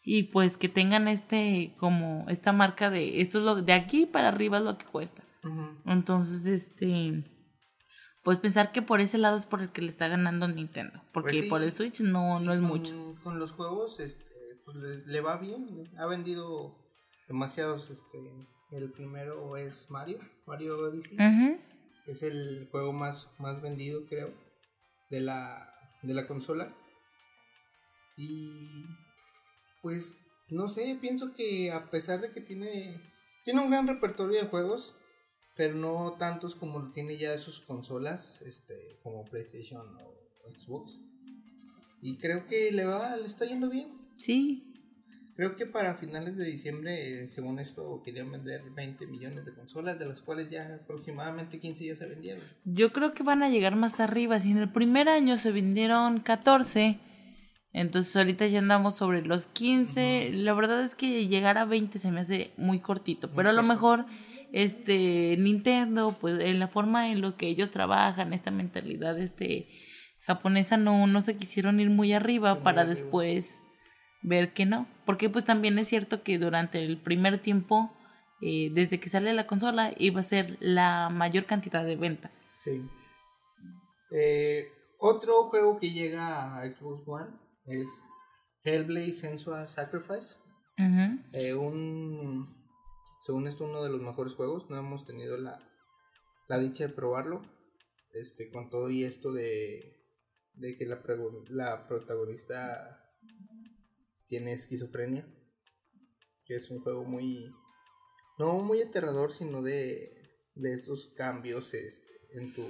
Y 0.03 0.23
pues 0.23 0.55
que 0.55 0.69
tengan 0.69 1.07
este, 1.07 1.73
como, 1.77 2.25
esta 2.29 2.53
marca 2.53 2.89
de, 2.89 3.21
esto 3.21 3.39
es 3.39 3.43
lo, 3.43 3.61
de 3.61 3.73
aquí 3.73 4.05
para 4.05 4.27
arriba 4.27 4.59
es 4.59 4.63
lo 4.63 4.77
que 4.77 4.85
cuesta. 4.85 5.23
Entonces, 5.85 6.45
este, 6.45 7.23
pues 8.25 8.39
pensar 8.39 8.71
que 8.71 8.81
por 8.81 9.01
ese 9.01 9.19
lado 9.19 9.37
es 9.37 9.45
por 9.45 9.61
el 9.61 9.71
que 9.71 9.83
le 9.83 9.89
está 9.89 10.07
ganando 10.07 10.47
Nintendo. 10.47 10.99
Porque 11.13 11.37
pues 11.41 11.49
por 11.49 11.61
el 11.61 11.73
Switch 11.73 12.01
no, 12.01 12.39
no 12.39 12.53
es 12.53 12.59
mucho. 12.59 13.15
Con 13.23 13.37
los 13.37 13.51
juegos, 13.51 13.99
este, 13.99 14.33
pues 14.65 14.77
le, 14.77 15.21
va 15.21 15.37
bien. 15.37 15.87
Ha 15.99 16.07
vendido 16.07 16.75
demasiados, 17.27 17.91
este, 17.91 18.17
el 18.71 18.91
primero 18.91 19.57
es 19.57 19.91
Mario, 19.91 20.17
Mario 20.47 20.75
Odyssey. 20.79 21.15
Es 22.07 22.23
el 22.23 22.67
juego 22.71 22.93
más, 22.93 23.29
más 23.37 23.61
vendido, 23.61 24.07
creo, 24.07 24.33
de 25.11 25.21
la, 25.21 25.71
de 26.01 26.15
la 26.15 26.25
consola. 26.25 26.75
Y 28.17 28.85
pues 29.83 30.17
no 30.49 30.67
sé, 30.67 30.97
pienso 30.99 31.31
que 31.31 31.71
a 31.71 31.91
pesar 31.91 32.21
de 32.21 32.31
que 32.31 32.41
tiene, 32.41 32.99
tiene 33.43 33.61
un 33.61 33.69
gran 33.69 33.87
repertorio 33.87 34.41
de 34.41 34.47
juegos, 34.47 34.97
pero 35.55 35.75
no 35.75 36.15
tantos 36.17 36.55
como 36.55 36.79
lo 36.79 36.91
tiene 36.91 37.17
ya 37.17 37.37
sus 37.37 37.59
consolas, 37.59 38.41
este, 38.41 38.97
como 39.03 39.25
PlayStation 39.25 39.81
o 39.97 40.49
Xbox. 40.57 40.99
Y 42.01 42.17
creo 42.17 42.45
que 42.45 42.71
le 42.71 42.85
va, 42.85 43.15
le 43.17 43.25
está 43.25 43.45
yendo 43.45 43.69
bien. 43.69 43.87
Sí, 44.17 44.75
Creo 45.35 45.57
que 45.57 45.65
para 45.65 45.95
finales 45.95 46.37
de 46.37 46.45
diciembre, 46.45 47.27
según 47.27 47.59
esto, 47.59 48.01
querían 48.05 48.31
vender 48.31 48.61
20 48.73 49.05
millones 49.07 49.45
de 49.45 49.53
consolas, 49.53 49.99
de 49.99 50.05
las 50.05 50.21
cuales 50.21 50.49
ya 50.49 50.79
aproximadamente 50.81 51.59
15 51.59 51.87
ya 51.87 51.95
se 51.97 52.07
vendieron. 52.07 52.41
Yo 52.63 52.93
creo 52.93 53.13
que 53.13 53.21
van 53.21 53.43
a 53.43 53.49
llegar 53.49 53.75
más 53.75 53.99
arriba. 53.99 54.39
Si 54.39 54.51
en 54.51 54.59
el 54.59 54.69
primer 54.69 55.09
año 55.09 55.35
se 55.35 55.51
vendieron 55.51 56.21
14, 56.21 56.99
entonces 57.73 58.15
ahorita 58.15 58.47
ya 58.47 58.59
andamos 58.59 58.95
sobre 58.95 59.23
los 59.23 59.47
15. 59.47 60.31
La 60.31 60.53
verdad 60.53 60.81
es 60.81 60.95
que 60.95 61.27
llegar 61.27 61.57
a 61.57 61.65
20 61.65 61.99
se 61.99 62.11
me 62.11 62.21
hace 62.21 62.51
muy 62.55 62.79
cortito, 62.79 63.29
pero 63.29 63.49
a 63.49 63.53
lo 63.53 63.63
mejor 63.63 64.05
este 64.55 65.35
Nintendo, 65.37 66.15
pues 66.19 66.39
en 66.39 66.59
la 66.59 66.69
forma 66.69 67.11
en 67.11 67.19
lo 67.19 67.35
que 67.35 67.47
ellos 67.47 67.71
trabajan, 67.71 68.31
esta 68.31 68.51
mentalidad 68.51 69.19
este 69.19 69.67
japonesa 70.25 70.77
no 70.77 71.05
no 71.07 71.21
se 71.21 71.37
quisieron 71.37 71.79
ir 71.79 71.89
muy 71.89 72.13
arriba 72.13 72.63
para 72.63 72.85
después 72.85 73.61
ver 74.21 74.53
que 74.53 74.65
no. 74.65 74.87
Porque 75.05 75.29
pues 75.29 75.43
también 75.43 75.77
es 75.77 75.89
cierto 75.89 76.23
que 76.23 76.39
durante 76.39 76.83
el 76.83 76.97
primer 76.97 77.39
tiempo, 77.39 77.91
eh, 78.41 78.71
desde 78.73 78.99
que 78.99 79.09
sale 79.09 79.33
la 79.33 79.45
consola, 79.45 79.93
iba 79.97 80.21
a 80.21 80.23
ser 80.23 80.57
la 80.61 81.09
mayor 81.09 81.45
cantidad 81.45 81.85
de 81.85 81.97
venta. 81.97 82.31
Sí. 82.59 82.81
Eh, 84.11 84.71
otro 84.99 85.43
juego 85.49 85.77
que 85.77 85.91
llega 85.91 86.57
a 86.57 86.65
Xbox 86.65 87.05
One 87.05 87.31
es 87.65 87.87
Hellblade 88.63 89.11
Sensual 89.11 89.67
Sacrifice. 89.67 90.37
Eh, 91.33 91.53
un, 91.53 92.47
según 93.25 93.47
esto, 93.47 93.65
uno 93.65 93.83
de 93.83 93.89
los 93.89 94.01
mejores 94.01 94.35
juegos. 94.35 94.69
No 94.69 94.77
hemos 94.77 95.03
tenido 95.03 95.35
la, 95.35 95.59
la 96.47 96.59
dicha 96.59 96.85
de 96.87 96.93
probarlo. 96.93 97.41
Este, 98.13 98.51
con 98.51 98.69
todo 98.69 98.91
y 98.91 99.03
esto 99.03 99.33
de, 99.33 99.99
de 100.53 100.77
que 100.77 100.85
la, 100.85 101.01
protagonista 101.87 103.03
tiene 104.25 104.53
esquizofrenia, 104.53 105.27
que 106.45 106.55
es 106.55 106.69
un 106.69 106.79
juego 106.81 107.03
muy, 107.03 107.51
no 108.37 108.59
muy 108.59 108.81
aterrador, 108.81 109.33
sino 109.33 109.61
de, 109.61 110.13
de 110.53 110.73
estos 110.75 111.07
cambios 111.17 111.73
este, 111.73 112.13
en 112.37 112.53
tu, 112.53 112.63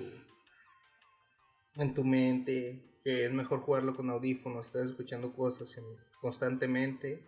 en 1.75 1.93
tu 1.93 2.03
mente, 2.03 3.01
que 3.03 3.25
es 3.25 3.31
mejor 3.33 3.59
jugarlo 3.59 3.93
con 3.93 4.09
audífonos, 4.09 4.67
estás 4.67 4.89
escuchando 4.89 5.35
cosas 5.35 5.79
constantemente. 6.21 7.23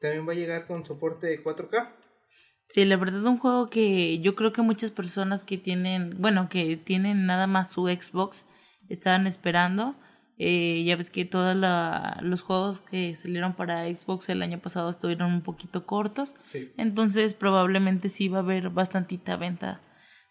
También 0.00 0.26
va 0.26 0.32
a 0.32 0.36
llegar 0.36 0.66
con 0.66 0.86
soporte 0.86 1.26
de 1.26 1.42
4K. 1.44 2.07
Sí, 2.68 2.84
la 2.84 2.96
verdad 2.96 3.20
es 3.20 3.26
un 3.26 3.38
juego 3.38 3.70
que 3.70 4.20
yo 4.20 4.34
creo 4.34 4.52
que 4.52 4.62
muchas 4.62 4.90
personas 4.90 5.42
que 5.44 5.58
tienen, 5.58 6.16
bueno, 6.18 6.48
que 6.48 6.76
tienen 6.76 7.26
nada 7.26 7.46
más 7.46 7.70
su 7.70 7.86
Xbox, 7.86 8.46
estaban 8.88 9.26
esperando 9.26 9.96
eh, 10.40 10.84
ya 10.84 10.94
ves 10.94 11.10
que 11.10 11.24
todos 11.24 11.56
los 12.22 12.42
juegos 12.42 12.80
que 12.80 13.16
salieron 13.16 13.54
para 13.54 13.86
Xbox 13.86 14.28
el 14.28 14.42
año 14.42 14.60
pasado 14.60 14.88
estuvieron 14.88 15.32
un 15.32 15.42
poquito 15.42 15.84
cortos. 15.84 16.36
Entonces 16.76 17.34
probablemente 17.34 18.08
sí 18.08 18.28
va 18.28 18.38
a 18.38 18.42
haber 18.42 18.70
bastantita 18.70 19.36
venta 19.36 19.80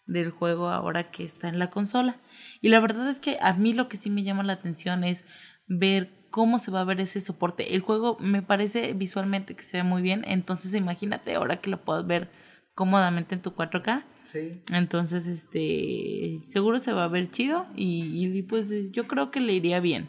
del 0.06 0.30
juego 0.30 0.70
ahora 0.70 1.10
que 1.10 1.24
está 1.24 1.48
en 1.48 1.58
la 1.58 1.68
consola. 1.68 2.16
Y 2.62 2.70
la 2.70 2.80
verdad 2.80 3.08
es 3.08 3.20
que 3.20 3.36
a 3.42 3.52
mí 3.52 3.74
lo 3.74 3.88
que 3.88 3.98
sí 3.98 4.08
me 4.08 4.22
llama 4.22 4.42
la 4.42 4.54
atención 4.54 5.04
es 5.04 5.26
ver 5.66 6.17
cómo 6.30 6.58
se 6.58 6.70
va 6.70 6.80
a 6.80 6.84
ver 6.84 7.00
ese 7.00 7.20
soporte. 7.20 7.74
El 7.74 7.80
juego 7.80 8.16
me 8.20 8.42
parece 8.42 8.92
visualmente 8.92 9.54
que 9.54 9.62
se 9.62 9.78
ve 9.78 9.82
muy 9.82 10.02
bien. 10.02 10.24
Entonces 10.26 10.74
imagínate 10.74 11.34
ahora 11.34 11.60
que 11.60 11.70
lo 11.70 11.84
puedas 11.84 12.06
ver 12.06 12.30
cómodamente 12.74 13.34
en 13.34 13.42
tu 13.42 13.50
4K. 13.50 14.04
Sí. 14.24 14.62
Entonces, 14.72 15.26
este, 15.26 16.38
seguro 16.42 16.78
se 16.78 16.92
va 16.92 17.04
a 17.04 17.08
ver 17.08 17.30
chido 17.30 17.66
y, 17.74 18.42
pues 18.42 18.70
yo 18.92 19.08
creo 19.08 19.30
que 19.30 19.40
le 19.40 19.54
iría 19.54 19.80
bien. 19.80 20.08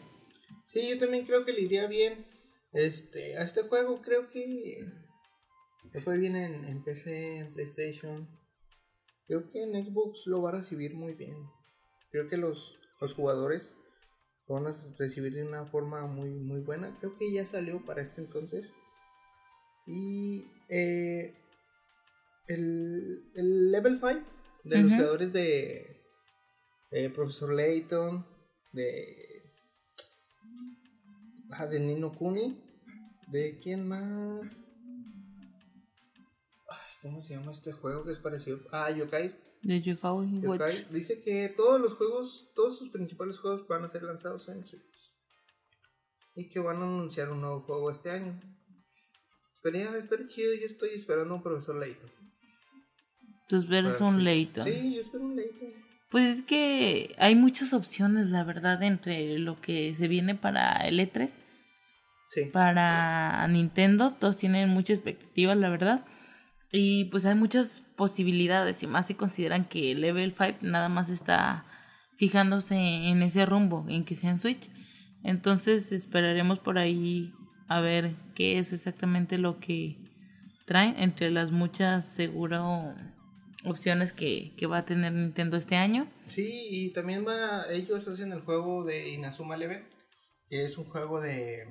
Sí, 0.66 0.88
yo 0.88 0.98
también 0.98 1.26
creo 1.26 1.44
que 1.44 1.52
le 1.52 1.62
iría 1.62 1.88
bien. 1.88 2.26
Este, 2.72 3.36
a 3.38 3.42
este 3.42 3.62
juego 3.62 4.00
creo 4.02 4.30
que 4.30 4.84
después 5.92 6.20
viene 6.20 6.44
en, 6.44 6.84
PC, 6.84 7.38
en 7.38 7.52
PlayStation. 7.54 8.28
Creo 9.26 9.50
que 9.50 9.62
en 9.62 9.72
Xbox 9.84 10.26
lo 10.26 10.42
va 10.42 10.50
a 10.50 10.54
recibir 10.58 10.94
muy 10.94 11.14
bien. 11.14 11.36
Creo 12.12 12.28
que 12.28 12.36
los, 12.36 12.78
los 13.00 13.14
jugadores 13.14 13.76
lo 14.50 14.56
van 14.56 14.66
a 14.66 14.76
recibir 14.98 15.32
de 15.32 15.44
una 15.44 15.64
forma 15.64 16.06
muy, 16.06 16.30
muy 16.30 16.60
buena. 16.60 16.96
Creo 16.98 17.16
que 17.16 17.32
ya 17.32 17.46
salió 17.46 17.84
para 17.84 18.02
este 18.02 18.20
entonces. 18.20 18.74
Y 19.86 20.50
eh, 20.68 21.36
el, 22.48 23.30
el 23.36 23.70
level 23.70 24.00
5 24.00 24.20
de 24.64 24.82
los 24.82 24.92
creadores 24.92 25.32
de 25.32 27.10
Profesor 27.14 27.52
Layton, 27.52 28.26
de, 28.72 29.44
ah, 31.52 31.66
de 31.66 31.78
Nino 31.78 32.12
Kuni, 32.12 32.60
de 33.28 33.60
quién 33.60 33.86
más. 33.86 34.66
Ay, 36.68 36.92
¿Cómo 37.02 37.22
se 37.22 37.34
llama 37.34 37.52
este 37.52 37.70
juego 37.70 38.04
que 38.04 38.10
es 38.10 38.18
parecido? 38.18 38.58
Ah, 38.72 38.90
Yokai. 38.90 39.32
De 39.62 39.82
Yokai, 39.82 40.40
Yokai. 40.40 40.86
Dice 40.90 41.20
que 41.20 41.48
todos 41.50 41.80
los 41.80 41.94
juegos, 41.94 42.50
todos 42.54 42.78
sus 42.78 42.88
principales 42.88 43.38
juegos 43.38 43.66
van 43.68 43.84
a 43.84 43.88
ser 43.88 44.02
lanzados 44.02 44.48
en 44.48 44.66
Switch. 44.66 44.82
Y 46.34 46.48
que 46.48 46.60
van 46.60 46.76
a 46.78 46.84
anunciar 46.84 47.30
un 47.30 47.40
nuevo 47.40 47.60
juego 47.60 47.90
este 47.90 48.10
año. 48.10 48.40
Estaría, 49.52 49.94
estaría 49.98 50.26
chido, 50.26 50.54
yo 50.54 50.64
estoy 50.64 50.90
esperando 50.90 51.34
a 51.34 51.36
un 51.36 51.42
profesor 51.42 51.76
Layton. 51.76 52.10
Tú 53.50 53.56
esperas 53.56 54.00
un 54.00 54.22
leito. 54.22 54.62
Sí, 54.62 54.94
yo 54.94 55.00
espero 55.00 55.24
un 55.24 55.36
leito. 55.36 55.66
Pues 56.08 56.24
es 56.36 56.42
que 56.42 57.14
hay 57.18 57.34
muchas 57.34 57.72
opciones, 57.72 58.30
la 58.30 58.44
verdad, 58.44 58.82
entre 58.82 59.38
lo 59.38 59.60
que 59.60 59.94
se 59.94 60.08
viene 60.08 60.34
para 60.34 60.76
el 60.86 60.98
E3. 60.98 61.32
Sí. 62.28 62.44
Para 62.44 63.46
Nintendo, 63.48 64.12
todos 64.12 64.36
tienen 64.36 64.70
mucha 64.70 64.92
expectativa, 64.92 65.54
la 65.54 65.68
verdad. 65.68 66.06
Y 66.72 67.06
pues 67.06 67.24
hay 67.24 67.34
muchas 67.34 67.82
posibilidades, 67.96 68.82
y 68.82 68.86
más 68.86 69.06
si 69.08 69.14
consideran 69.14 69.64
que 69.64 69.94
Level 69.94 70.34
5 70.36 70.58
nada 70.62 70.88
más 70.88 71.10
está 71.10 71.66
fijándose 72.16 72.76
en 72.76 73.22
ese 73.22 73.46
rumbo, 73.46 73.86
en 73.88 74.04
que 74.04 74.14
sea 74.14 74.30
en 74.30 74.38
Switch. 74.38 74.70
Entonces 75.24 75.90
esperaremos 75.92 76.58
por 76.60 76.78
ahí 76.78 77.32
a 77.66 77.80
ver 77.80 78.14
qué 78.34 78.58
es 78.58 78.72
exactamente 78.72 79.38
lo 79.38 79.58
que 79.58 79.96
traen 80.66 80.96
entre 80.98 81.30
las 81.30 81.50
muchas 81.50 82.06
seguro 82.06 82.94
opciones 83.64 84.12
que, 84.12 84.54
va 84.70 84.78
a 84.78 84.84
tener 84.84 85.12
Nintendo 85.12 85.56
este 85.56 85.76
año. 85.76 86.06
Sí, 86.26 86.66
y 86.70 86.92
también 86.92 87.24
van 87.24 87.62
ellos 87.70 88.06
hacen 88.08 88.32
el 88.32 88.40
juego 88.40 88.84
de 88.84 89.10
Inazuma 89.10 89.56
Eleven, 89.56 89.88
que 90.48 90.64
es 90.64 90.78
un 90.78 90.84
juego 90.84 91.20
de, 91.20 91.64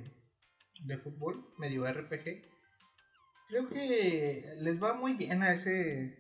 de 0.84 0.98
fútbol, 0.98 1.46
medio 1.58 1.92
RPG. 1.92 2.44
Creo 3.50 3.68
que 3.68 4.46
les 4.62 4.82
va 4.82 4.94
muy 4.94 5.16
bien 5.16 5.42
a 5.42 5.52
ese 5.52 6.16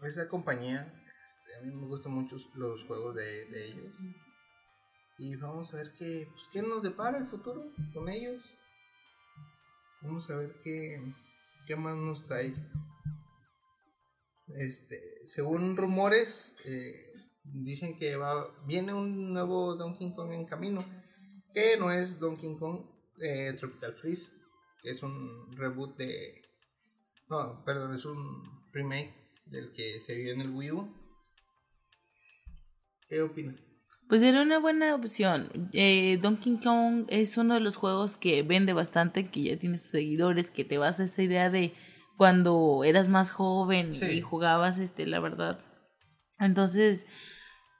a 0.00 0.06
esa 0.06 0.28
compañía. 0.28 0.92
Este, 1.24 1.56
a 1.56 1.62
mí 1.62 1.74
me 1.74 1.86
gustan 1.86 2.12
mucho 2.12 2.36
los 2.54 2.84
juegos 2.84 3.14
de, 3.14 3.66
ellos. 3.66 3.96
Y 5.16 5.36
vamos 5.36 5.72
a 5.72 5.78
ver 5.78 5.94
qué, 5.98 6.28
pues, 6.30 6.48
qué 6.52 6.60
nos 6.60 6.82
depara 6.82 7.16
el 7.16 7.26
futuro 7.26 7.72
con 7.94 8.10
ellos. 8.10 8.44
Vamos 10.02 10.28
a 10.28 10.36
ver 10.36 10.54
qué, 10.62 11.00
qué 11.66 11.76
más 11.76 11.96
nos 11.96 12.22
trae. 12.24 12.54
Este, 14.48 15.00
según 15.24 15.78
rumores, 15.78 16.56
eh, 16.66 17.10
dicen 17.42 17.96
que 17.96 18.16
va, 18.16 18.54
viene 18.66 18.92
un 18.92 19.32
nuevo 19.32 19.74
Donkey 19.76 20.14
Kong 20.14 20.32
en 20.32 20.44
camino, 20.44 20.84
que 21.54 21.78
no 21.78 21.90
es 21.90 22.18
Donkey 22.20 22.54
Kong 22.56 22.84
eh, 23.20 23.54
Tropical 23.58 23.94
Freeze, 23.94 24.37
es 24.90 25.02
un 25.02 25.52
reboot 25.56 25.96
de... 25.96 26.42
No, 27.28 27.62
perdón, 27.64 27.94
es 27.94 28.04
un 28.04 28.42
remake 28.72 29.14
del 29.46 29.72
que 29.72 30.00
se 30.00 30.14
vio 30.14 30.32
en 30.32 30.40
el 30.40 30.50
Wii 30.50 30.72
U. 30.72 30.94
¿Qué 33.08 33.22
opinas? 33.22 33.60
Pues 34.08 34.22
era 34.22 34.42
una 34.42 34.58
buena 34.58 34.94
opción. 34.94 35.68
Eh, 35.72 36.18
Donkey 36.22 36.58
Kong 36.60 37.04
es 37.08 37.36
uno 37.36 37.54
de 37.54 37.60
los 37.60 37.76
juegos 37.76 38.16
que 38.16 38.42
vende 38.42 38.72
bastante, 38.72 39.30
que 39.30 39.42
ya 39.42 39.58
tiene 39.58 39.78
sus 39.78 39.90
seguidores, 39.90 40.50
que 40.50 40.64
te 40.64 40.78
vas 40.78 40.98
a 40.98 41.04
esa 41.04 41.22
idea 41.22 41.50
de 41.50 41.74
cuando 42.16 42.84
eras 42.84 43.08
más 43.08 43.30
joven 43.30 43.92
y 43.94 44.20
jugabas, 44.22 44.78
este, 44.78 45.06
la 45.06 45.20
verdad. 45.20 45.60
Entonces, 46.40 47.06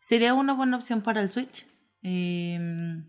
sería 0.01 0.35
una 0.35 0.53
buena 0.53 0.77
opción 0.77 1.03
para 1.03 1.23
el 1.23 1.31
Switch. 1.31 1.67
Em, 2.03 3.07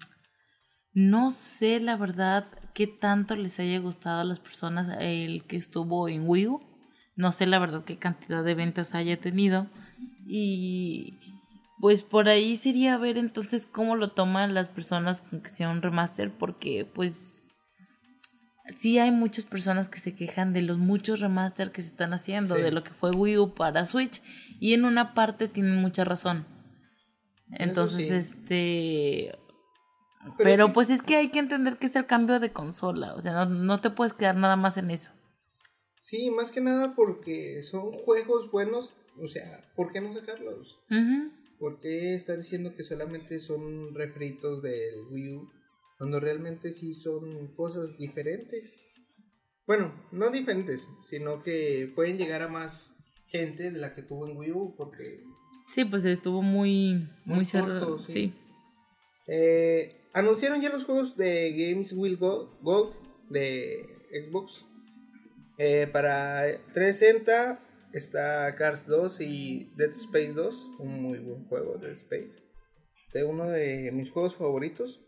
no 0.93 1.31
sé, 1.31 1.79
la 1.81 1.97
verdad, 1.97 2.47
qué 2.79 2.87
tanto 2.87 3.35
les 3.35 3.59
haya 3.59 3.77
gustado 3.79 4.21
a 4.21 4.23
las 4.23 4.39
personas 4.39 4.87
el 5.01 5.43
que 5.43 5.57
estuvo 5.57 6.07
en 6.07 6.23
Wii 6.25 6.47
U. 6.47 6.61
No 7.17 7.33
sé, 7.33 7.45
la 7.45 7.59
verdad, 7.59 7.83
qué 7.83 7.97
cantidad 7.97 8.41
de 8.41 8.55
ventas 8.55 8.95
haya 8.95 9.19
tenido. 9.19 9.67
Y 10.25 11.19
pues 11.81 12.03
por 12.03 12.29
ahí 12.29 12.55
sería 12.55 12.97
ver 12.97 13.17
entonces 13.17 13.65
cómo 13.65 13.97
lo 13.97 14.11
toman 14.11 14.53
las 14.53 14.69
personas 14.69 15.21
con 15.23 15.41
que 15.41 15.49
sea 15.49 15.69
un 15.69 15.81
remaster, 15.81 16.31
porque 16.31 16.85
pues 16.85 17.41
sí 18.73 18.97
hay 18.97 19.11
muchas 19.11 19.43
personas 19.43 19.89
que 19.89 19.99
se 19.99 20.15
quejan 20.15 20.53
de 20.53 20.61
los 20.61 20.77
muchos 20.77 21.19
remaster 21.19 21.73
que 21.73 21.81
se 21.81 21.89
están 21.89 22.13
haciendo, 22.13 22.55
de 22.55 22.71
lo 22.71 22.85
que 22.85 22.91
fue 22.91 23.11
Wii 23.11 23.39
U 23.39 23.55
para 23.55 23.85
Switch, 23.85 24.21
y 24.61 24.73
en 24.73 24.85
una 24.85 25.13
parte 25.13 25.49
tienen 25.49 25.81
mucha 25.81 26.05
razón. 26.05 26.45
Entonces, 27.51 28.09
este... 28.09 29.37
Pero, 30.37 30.73
pues 30.73 30.89
es 30.89 31.01
que 31.01 31.15
hay 31.15 31.29
que 31.29 31.39
entender 31.39 31.77
que 31.77 31.87
es 31.87 31.95
el 31.95 32.05
cambio 32.05 32.39
de 32.39 32.51
consola, 32.51 33.15
o 33.15 33.21
sea, 33.21 33.45
no, 33.45 33.45
no 33.45 33.81
te 33.81 33.89
puedes 33.89 34.13
quedar 34.13 34.35
nada 34.35 34.55
más 34.55 34.77
en 34.77 34.91
eso. 34.91 35.11
Sí, 36.09 36.31
más 36.31 36.51
que 36.51 36.59
nada 36.59 36.95
porque 36.95 37.61
son 37.61 37.91
juegos 37.91 38.49
buenos, 38.51 38.93
o 39.21 39.27
sea, 39.27 39.71
¿por 39.75 39.91
qué 39.91 40.01
no 40.01 40.13
sacarlos? 40.13 40.79
¿Por 41.59 41.79
qué 41.81 42.15
estar 42.15 42.37
diciendo 42.37 42.73
que 42.75 42.83
solamente 42.83 43.39
son 43.39 43.93
refritos 43.93 44.63
del 44.63 45.05
Wii 45.11 45.35
U? 45.35 45.49
Cuando 45.97 46.19
realmente 46.19 46.71
sí 46.71 46.93
son 46.93 47.53
cosas 47.55 47.97
diferentes. 47.97 48.73
Bueno, 49.67 49.93
no 50.11 50.31
diferentes, 50.31 50.89
sino 51.05 51.43
que 51.43 51.91
pueden 51.93 52.17
llegar 52.17 52.41
a 52.41 52.47
más 52.47 52.95
gente 53.27 53.69
de 53.69 53.79
la 53.79 53.93
que 53.93 54.01
tuvo 54.01 54.27
en 54.27 54.35
Wii 54.35 54.51
U 54.51 54.75
porque... 54.75 55.21
Sí, 55.67 55.85
pues 55.85 56.05
estuvo 56.05 56.41
muy, 56.41 57.07
muy, 57.25 57.45
cerrado. 57.45 57.99
Sí. 57.99 58.33
Eh, 59.27 59.89
anunciaron 60.13 60.61
ya 60.61 60.69
los 60.69 60.85
juegos 60.85 61.15
de 61.17 61.51
Games 61.51 61.93
Will 61.93 62.17
Gold 62.17 62.95
de 63.29 63.85
Xbox. 64.11 64.65
Eh, 65.57 65.87
para 65.91 66.45
360 66.73 67.59
está 67.93 68.55
Cars 68.55 68.87
2 68.87 69.21
y 69.21 69.71
Dead 69.75 69.89
Space 69.89 70.33
2, 70.33 70.69
un 70.79 71.01
muy 71.01 71.19
buen 71.19 71.45
juego, 71.45 71.77
Dead 71.77 71.91
Space. 71.91 72.43
Este 73.07 73.23
uno 73.23 73.49
de 73.49 73.91
mis 73.91 74.11
juegos 74.11 74.35
favoritos. 74.35 75.01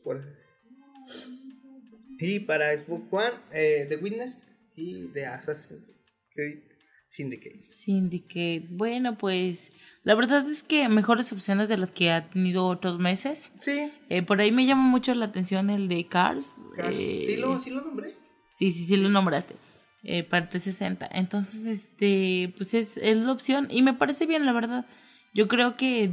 Y 2.19 2.41
para 2.41 2.73
Xbox 2.73 3.03
One, 3.11 3.37
eh, 3.51 3.85
The 3.87 3.97
Witness 3.97 4.41
y 4.75 5.07
The 5.13 5.25
Assassin's 5.25 5.87
Creed 6.33 6.70
Syndicate. 7.11 7.65
Syndicate. 7.67 8.67
Bueno, 8.69 9.17
pues 9.17 9.73
la 10.03 10.15
verdad 10.15 10.49
es 10.49 10.63
que 10.63 10.87
mejores 10.87 11.33
opciones 11.33 11.67
de 11.67 11.77
las 11.77 11.91
que 11.91 12.09
ha 12.09 12.29
tenido 12.29 12.65
otros 12.65 12.99
meses. 12.99 13.51
Sí. 13.59 13.91
Eh, 14.07 14.21
por 14.21 14.39
ahí 14.39 14.53
me 14.53 14.65
llama 14.65 14.83
mucho 14.83 15.13
la 15.13 15.25
atención 15.25 15.69
el 15.69 15.89
de 15.89 16.07
Cars. 16.07 16.55
Eh, 16.77 17.23
¿Sí, 17.25 17.35
lo, 17.35 17.59
¿Sí 17.59 17.69
lo 17.69 17.81
nombré? 17.81 18.13
Sí, 18.53 18.69
sí, 18.69 18.85
sí 18.85 18.95
lo 18.95 19.09
nombraste 19.09 19.57
eh, 20.03 20.23
para 20.23 20.47
360. 20.47 21.09
Entonces, 21.11 21.65
este, 21.65 22.53
pues 22.55 22.73
es, 22.73 22.95
es 22.95 23.17
la 23.17 23.33
opción 23.33 23.67
y 23.69 23.81
me 23.81 23.93
parece 23.93 24.25
bien, 24.25 24.45
la 24.45 24.53
verdad. 24.53 24.85
Yo 25.33 25.49
creo 25.49 25.75
que 25.75 26.11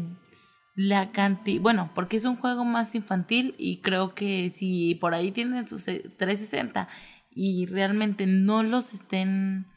la 0.75 1.12
cantidad, 1.12 1.62
bueno, 1.62 1.92
porque 1.94 2.16
es 2.16 2.25
un 2.25 2.35
juego 2.35 2.64
más 2.64 2.96
infantil 2.96 3.55
y 3.57 3.83
creo 3.83 4.16
que 4.16 4.51
si 4.51 4.96
por 4.96 5.14
ahí 5.14 5.31
tienen 5.31 5.68
sus 5.68 5.85
360 5.85 6.88
y 7.31 7.66
realmente 7.66 8.27
no 8.27 8.64
los 8.64 8.92
estén 8.92 9.68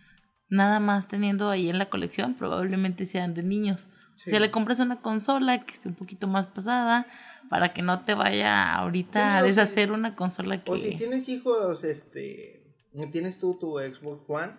nada 0.52 0.80
más 0.80 1.08
teniendo 1.08 1.50
ahí 1.50 1.70
en 1.70 1.80
la 1.80 1.90
colección, 1.90 2.36
probablemente 2.36 3.06
sean 3.08 3.34
de 3.34 3.42
niños. 3.42 3.88
Sea, 4.16 4.40
le 4.40 4.52
compras 4.52 4.80
una 4.80 5.02
consola 5.02 5.66
que 5.66 5.74
esté 5.74 5.88
un 5.88 5.96
poquito 5.96 6.28
más 6.28 6.46
pasada 6.46 7.08
para 7.50 7.74
que 7.74 7.82
no 7.82 8.04
te 8.04 8.14
vaya 8.14 8.76
ahorita 8.76 9.38
a 9.38 9.44
deshacer 9.44 9.92
una 9.92 10.16
consola 10.16 10.64
que... 10.64 10.72
O 10.72 10.78
si 10.78 10.96
tienes 10.96 11.28
hijos, 11.28 11.84
este, 11.84 12.64
tienes 13.12 13.40
tú 13.40 13.58
tu 13.60 13.80
Xbox 13.80 14.30
One, 14.30 14.54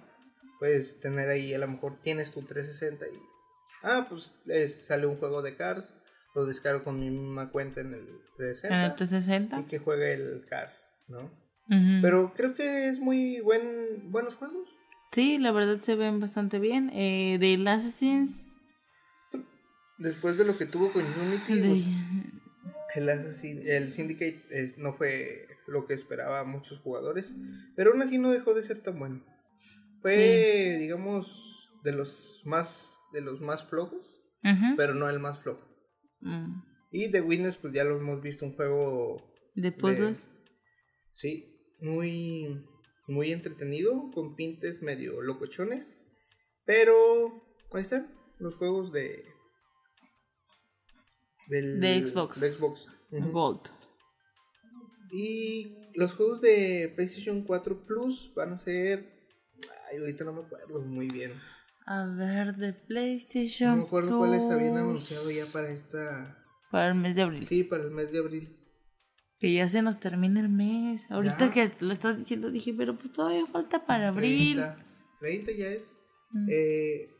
puedes 0.58 0.98
tener 0.98 1.28
ahí, 1.28 1.54
a 1.54 1.58
lo 1.58 1.68
mejor 1.68 2.00
tienes 2.00 2.32
tu 2.32 2.42
360 2.42 3.06
y, 3.06 3.20
ah, 3.84 4.06
pues 4.08 4.36
sale 4.84 5.06
un 5.06 5.16
juego 5.18 5.42
de 5.42 5.56
Cars, 5.56 5.94
lo 6.34 6.44
descargo 6.44 6.82
con 6.82 6.98
mi 6.98 7.10
misma 7.10 7.50
cuenta 7.50 7.82
en 7.82 7.94
el 7.94 8.06
360. 8.38 8.96
360? 8.96 9.60
Y 9.60 9.64
que 9.64 9.78
juegue 9.78 10.14
el 10.14 10.44
Cars, 10.48 10.90
¿no? 11.06 11.30
Pero 12.02 12.34
creo 12.34 12.52
que 12.52 12.88
es 12.88 13.00
muy 13.00 13.40
buen, 13.40 14.10
buenos 14.10 14.34
juegos. 14.34 14.68
Sí, 15.12 15.38
la 15.38 15.52
verdad 15.52 15.80
se 15.80 15.94
ven 15.94 16.20
bastante 16.20 16.58
bien. 16.58 16.90
Eh, 16.94 17.38
de 17.38 17.62
Assassins. 17.68 18.60
Después 19.98 20.36
de 20.38 20.44
lo 20.44 20.58
que 20.58 20.66
tuvo 20.66 20.90
con 20.92 21.04
Unity, 21.04 21.86
pues, 22.94 23.44
el, 23.44 23.68
el 23.68 23.90
Syndicate 23.90 24.42
no 24.78 24.94
fue 24.94 25.46
lo 25.66 25.86
que 25.86 25.94
esperaba 25.94 26.44
muchos 26.44 26.80
jugadores, 26.80 27.32
pero 27.76 27.92
aún 27.92 28.02
así 28.02 28.18
no 28.18 28.30
dejó 28.30 28.54
de 28.54 28.64
ser 28.64 28.80
tan 28.80 28.98
bueno. 28.98 29.24
Fue, 30.00 30.76
digamos, 30.80 31.72
de 31.84 31.92
los 31.92 32.42
más 32.44 32.98
de 33.12 33.20
los 33.20 33.40
más 33.40 33.64
flojos, 33.64 34.06
pero 34.76 34.94
no 34.94 35.08
el 35.08 35.20
más 35.20 35.38
flojo. 35.40 35.68
Mm. 36.20 36.62
Y 36.90 37.10
The 37.10 37.20
Witness, 37.20 37.56
pues 37.56 37.72
ya 37.72 37.84
lo 37.84 37.98
hemos 37.98 38.20
visto, 38.22 38.44
un 38.44 38.54
juego... 38.54 39.32
¿De 39.54 39.72
puzzles? 39.72 40.28
sí, 41.12 41.76
muy, 41.80 42.64
muy 43.06 43.32
entretenido, 43.32 44.10
con 44.14 44.34
pintes 44.36 44.82
medio 44.82 45.20
locochones, 45.22 45.96
pero 46.64 47.44
ahí 47.72 47.82
están 47.82 48.14
los 48.38 48.56
juegos 48.56 48.92
de... 48.92 49.24
Del, 51.48 51.80
de 51.80 52.06
Xbox. 52.06 52.40
De 52.40 52.50
Xbox. 52.50 52.88
Gold. 53.10 53.60
Y 55.10 55.76
los 55.94 56.14
juegos 56.14 56.40
de 56.40 56.90
PlayStation 56.94 57.42
4 57.42 57.84
Plus 57.84 58.32
van 58.34 58.52
a 58.52 58.58
ser. 58.58 59.12
Ay, 59.90 59.98
ahorita 59.98 60.24
no 60.24 60.32
me 60.32 60.42
acuerdo 60.42 60.80
muy 60.80 61.08
bien. 61.08 61.32
A 61.84 62.06
ver, 62.06 62.56
de 62.56 62.72
PlayStation. 62.72 63.70
No 63.70 63.76
me 63.76 63.82
acuerdo 63.82 64.18
cuáles 64.18 64.44
habían 64.44 64.78
anunciado 64.78 65.30
ya 65.30 65.44
para 65.46 65.70
esta. 65.70 66.42
Para 66.70 66.88
el 66.88 66.94
mes 66.94 67.16
de 67.16 67.22
abril. 67.22 67.46
Sí, 67.46 67.64
para 67.64 67.82
el 67.82 67.90
mes 67.90 68.10
de 68.10 68.18
abril. 68.18 68.61
Que 69.42 69.52
ya 69.52 69.68
se 69.68 69.82
nos 69.82 69.98
termina 69.98 70.38
el 70.38 70.48
mes. 70.48 71.10
Ahorita 71.10 71.50
que 71.50 71.72
lo 71.80 71.92
estás 71.92 72.16
diciendo 72.16 72.52
dije, 72.52 72.72
pero 72.72 72.96
pues 72.96 73.10
todavía 73.10 73.44
falta 73.46 73.84
para 73.84 74.10
abril. 74.10 74.54
30, 74.54 74.76
30 75.18 75.52
ya 75.52 75.66
es. 75.66 75.96
Mm. 76.30 76.46
Eh, 76.48 77.10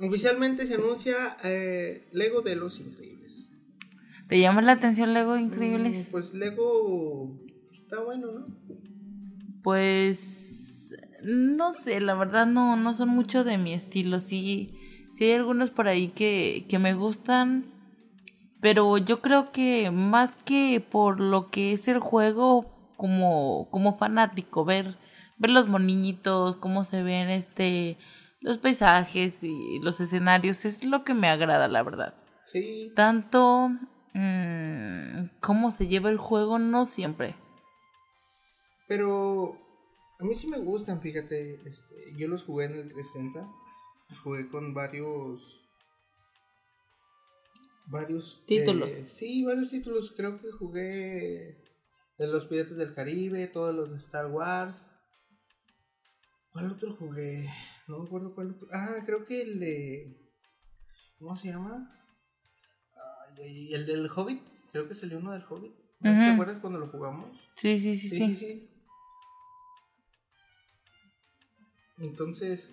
oficialmente 0.00 0.66
se 0.66 0.74
anuncia 0.74 1.36
eh, 1.44 2.08
Lego 2.10 2.40
de 2.40 2.56
los 2.56 2.80
Increíbles. 2.80 3.52
¿Te 4.26 4.40
llama 4.40 4.62
la 4.62 4.72
atención 4.72 5.14
Lego 5.14 5.36
Increíbles? 5.36 6.08
Mm, 6.08 6.10
pues 6.10 6.34
Lego 6.34 7.38
está 7.72 8.00
bueno, 8.00 8.32
¿no? 8.32 8.46
Pues 9.62 10.92
no 11.22 11.70
sé, 11.70 12.00
la 12.00 12.14
verdad 12.14 12.48
no, 12.48 12.74
no 12.74 12.94
son 12.94 13.10
mucho 13.10 13.44
de 13.44 13.58
mi 13.58 13.74
estilo. 13.74 14.18
Sí, 14.18 14.74
sí 15.16 15.24
hay 15.26 15.34
algunos 15.34 15.70
por 15.70 15.86
ahí 15.86 16.08
que, 16.08 16.66
que 16.68 16.80
me 16.80 16.94
gustan, 16.94 17.66
pero 18.60 18.98
yo 18.98 19.20
creo 19.20 19.52
que 19.52 19.90
más 19.90 20.36
que 20.36 20.80
por 20.80 21.20
lo 21.20 21.50
que 21.50 21.72
es 21.72 21.88
el 21.88 21.98
juego 21.98 22.66
como, 22.96 23.68
como 23.70 23.96
fanático, 23.96 24.64
ver, 24.64 24.96
ver 25.38 25.50
los 25.50 25.68
moniñitos, 25.68 26.56
cómo 26.56 26.84
se 26.84 27.02
ven 27.02 27.30
este 27.30 27.98
los 28.42 28.56
paisajes 28.56 29.42
y 29.42 29.78
los 29.82 30.00
escenarios 30.00 30.64
es 30.64 30.84
lo 30.84 31.04
que 31.04 31.12
me 31.12 31.28
agrada, 31.28 31.68
la 31.68 31.82
verdad. 31.82 32.14
Sí. 32.46 32.90
Tanto 32.96 33.70
Mm, 34.12 35.28
cómo 35.40 35.70
se 35.70 35.86
lleva 35.86 36.10
el 36.10 36.18
juego, 36.18 36.58
no 36.58 36.84
siempre. 36.84 37.36
Pero 38.88 39.56
a 40.18 40.24
mí 40.24 40.34
sí 40.34 40.48
me 40.48 40.58
gustan, 40.58 41.00
fíjate. 41.00 41.54
Este, 41.68 41.94
yo 42.18 42.28
los 42.28 42.44
jugué 42.44 42.66
en 42.66 42.74
el 42.74 42.88
360. 42.88 43.48
Los 44.08 44.20
jugué 44.20 44.48
con 44.48 44.74
varios. 44.74 45.60
Varios 47.90 48.44
títulos. 48.46 48.92
sí, 49.08 49.44
varios 49.44 49.70
títulos. 49.70 50.12
Creo 50.16 50.40
que 50.40 50.52
jugué 50.52 51.60
de 52.18 52.26
los 52.28 52.46
Piratas 52.46 52.76
del 52.76 52.94
Caribe, 52.94 53.48
todos 53.48 53.74
los 53.74 53.90
de 53.90 53.96
Star 53.98 54.26
Wars. 54.26 54.88
¿Cuál 56.52 56.70
otro 56.70 56.94
jugué? 56.94 57.48
No 57.88 57.98
me 57.98 58.06
acuerdo 58.06 58.32
cuál 58.32 58.52
otro. 58.52 58.68
Ah, 58.72 58.98
creo 59.04 59.24
que 59.24 59.42
el 59.42 59.58
de. 59.58 60.30
¿Cómo 61.18 61.34
se 61.34 61.48
llama? 61.48 61.92
El 63.38 63.84
del 63.86 64.08
Hobbit. 64.14 64.40
Creo 64.70 64.86
que 64.86 64.94
salió 64.94 65.18
uno 65.18 65.32
del 65.32 65.42
Hobbit. 65.48 65.72
¿No 65.98 66.12
¿Te 66.12 66.30
acuerdas 66.30 66.58
cuando 66.60 66.78
lo 66.78 66.88
jugamos? 66.88 67.36
Sí, 67.56 67.80
sí, 67.80 67.96
sí, 67.96 68.08
sí. 68.08 68.36
sí, 68.36 68.70
Entonces. 71.98 72.72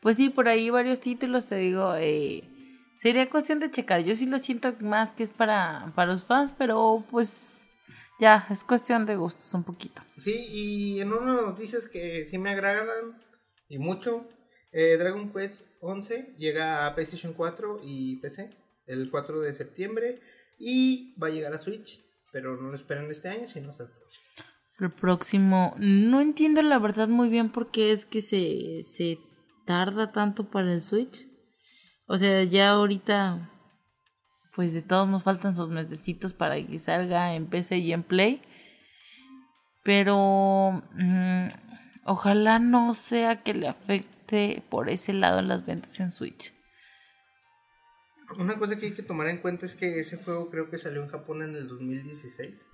Pues 0.00 0.16
sí, 0.16 0.30
por 0.30 0.48
ahí 0.48 0.68
varios 0.68 0.98
títulos, 1.00 1.46
te 1.46 1.56
digo. 1.56 1.94
Eh, 1.94 2.57
sería 2.98 3.30
cuestión 3.30 3.60
de 3.60 3.70
checar. 3.70 4.02
Yo 4.02 4.14
sí 4.14 4.26
lo 4.26 4.38
siento 4.38 4.74
más 4.80 5.12
que 5.12 5.22
es 5.22 5.30
para, 5.30 5.92
para 5.94 6.12
los 6.12 6.24
fans, 6.24 6.52
pero 6.56 7.04
pues 7.10 7.68
ya, 8.18 8.46
es 8.50 8.64
cuestión 8.64 9.06
de 9.06 9.16
gustos 9.16 9.54
un 9.54 9.64
poquito. 9.64 10.02
Sí, 10.16 10.34
y 10.50 11.00
en 11.00 11.12
unas 11.12 11.42
noticias 11.42 11.86
que 11.86 12.24
sí 12.24 12.36
me 12.36 12.50
agradan 12.50 13.22
y 13.68 13.78
mucho, 13.78 14.26
eh, 14.72 14.96
Dragon 14.98 15.32
Quest 15.32 15.66
11 15.80 16.34
llega 16.36 16.86
a 16.86 16.94
PlayStation 16.94 17.32
4 17.32 17.80
y 17.84 18.16
PC 18.16 18.50
el 18.86 19.10
4 19.10 19.40
de 19.40 19.54
septiembre 19.54 20.20
y 20.58 21.14
va 21.22 21.28
a 21.28 21.30
llegar 21.30 21.54
a 21.54 21.58
Switch, 21.58 22.02
pero 22.32 22.56
no 22.56 22.68
lo 22.68 22.74
esperan 22.74 23.08
este 23.10 23.28
año, 23.28 23.46
sino 23.46 23.70
hasta 23.70 23.84
el 23.84 23.90
próximo. 23.90 24.24
el 24.80 24.90
próximo. 24.90 25.74
No 25.78 26.20
entiendo 26.20 26.62
la 26.62 26.78
verdad 26.78 27.08
muy 27.08 27.28
bien 27.28 27.52
por 27.52 27.70
qué 27.70 27.92
es 27.92 28.06
que 28.06 28.20
se, 28.20 28.82
se 28.82 29.18
tarda 29.64 30.10
tanto 30.10 30.50
para 30.50 30.72
el 30.72 30.82
Switch. 30.82 31.27
O 32.08 32.18
sea, 32.18 32.42
ya 32.42 32.70
ahorita 32.70 33.50
pues 34.58 34.72
de 34.72 34.82
todos 34.82 35.06
nos 35.08 35.22
faltan 35.22 35.54
sus 35.54 35.68
mesecitos 35.68 36.34
para 36.34 36.56
que 36.56 36.80
salga 36.80 37.36
en 37.36 37.46
PC 37.46 37.78
y 37.78 37.92
en 37.92 38.02
Play. 38.02 38.42
Pero 39.84 40.82
mm, 40.94 41.46
ojalá 42.04 42.58
no 42.58 42.92
sea 42.94 43.44
que 43.44 43.54
le 43.54 43.68
afecte 43.68 44.64
por 44.68 44.90
ese 44.90 45.12
lado 45.12 45.42
las 45.42 45.64
ventas 45.64 46.00
en 46.00 46.10
Switch. 46.10 46.52
Una 48.36 48.58
cosa 48.58 48.80
que 48.80 48.86
hay 48.86 48.94
que 48.94 49.04
tomar 49.04 49.28
en 49.28 49.40
cuenta 49.40 49.64
es 49.64 49.76
que 49.76 50.00
ese 50.00 50.16
juego 50.16 50.50
creo 50.50 50.70
que 50.70 50.78
salió 50.78 51.04
en 51.04 51.08
Japón 51.08 51.42
en 51.42 51.54
el 51.54 51.68
2016. 51.68 52.66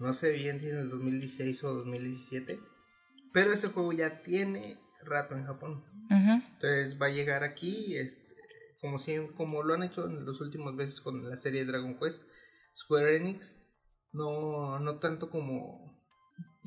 No 0.00 0.12
sé 0.12 0.32
bien 0.32 0.60
si 0.60 0.68
en 0.68 0.76
el 0.76 0.90
2016 0.90 1.64
o 1.64 1.72
2017. 1.72 2.60
Pero 3.32 3.52
ese 3.52 3.68
juego 3.68 3.92
ya 3.94 4.22
tiene 4.22 4.78
rato 5.02 5.34
en 5.34 5.46
Japón. 5.46 5.82
Entonces 6.10 7.00
va 7.00 7.06
a 7.06 7.10
llegar 7.10 7.42
aquí. 7.42 7.96
Este, 7.96 8.21
como, 8.82 8.98
si, 8.98 9.16
como 9.36 9.62
lo 9.62 9.74
han 9.74 9.84
hecho 9.84 10.06
en 10.06 10.26
los 10.26 10.40
últimos 10.40 10.76
veces 10.76 11.00
con 11.00 11.30
la 11.30 11.36
serie 11.36 11.64
Dragon 11.64 11.96
Quest, 11.98 12.24
Square 12.76 13.16
Enix, 13.16 13.56
no, 14.12 14.80
no 14.80 14.98
tanto 14.98 15.30
como... 15.30 16.02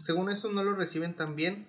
Según 0.03 0.29
eso 0.31 0.51
no 0.51 0.63
lo 0.63 0.73
reciben 0.75 1.15
tan 1.15 1.35
bien 1.35 1.67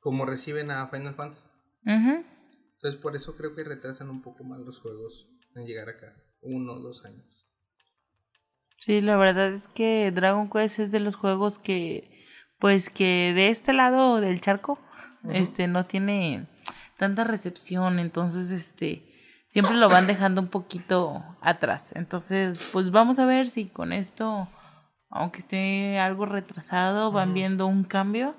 como 0.00 0.24
reciben 0.24 0.70
a 0.70 0.86
Final 0.88 1.14
Fantasy. 1.14 1.50
Entonces 1.84 3.00
por 3.00 3.16
eso 3.16 3.36
creo 3.36 3.54
que 3.54 3.64
retrasan 3.64 4.10
un 4.10 4.22
poco 4.22 4.44
más 4.44 4.60
los 4.60 4.78
juegos 4.78 5.28
en 5.56 5.66
llegar 5.66 5.88
acá, 5.88 6.14
uno 6.40 6.74
o 6.74 6.80
dos 6.80 7.04
años. 7.04 7.48
Sí, 8.76 9.00
la 9.00 9.16
verdad 9.16 9.52
es 9.52 9.66
que 9.68 10.10
Dragon 10.12 10.48
Quest 10.48 10.78
es 10.78 10.92
de 10.92 11.00
los 11.00 11.16
juegos 11.16 11.58
que, 11.58 12.24
pues 12.60 12.90
que 12.90 13.32
de 13.34 13.48
este 13.48 13.72
lado 13.72 14.20
del 14.20 14.40
charco, 14.40 14.78
este, 15.30 15.66
no 15.66 15.84
tiene 15.84 16.48
tanta 16.96 17.24
recepción, 17.24 17.98
entonces, 17.98 18.50
este, 18.52 19.09
siempre 19.50 19.76
lo 19.76 19.88
van 19.88 20.06
dejando 20.06 20.40
un 20.40 20.46
poquito 20.46 21.24
atrás. 21.40 21.90
Entonces, 21.96 22.70
pues 22.72 22.92
vamos 22.92 23.18
a 23.18 23.26
ver 23.26 23.48
si 23.48 23.66
con 23.66 23.92
esto, 23.92 24.48
aunque 25.10 25.40
esté 25.40 25.98
algo 25.98 26.24
retrasado, 26.24 27.10
van 27.10 27.34
viendo 27.34 27.66
un 27.66 27.82
cambio 27.82 28.36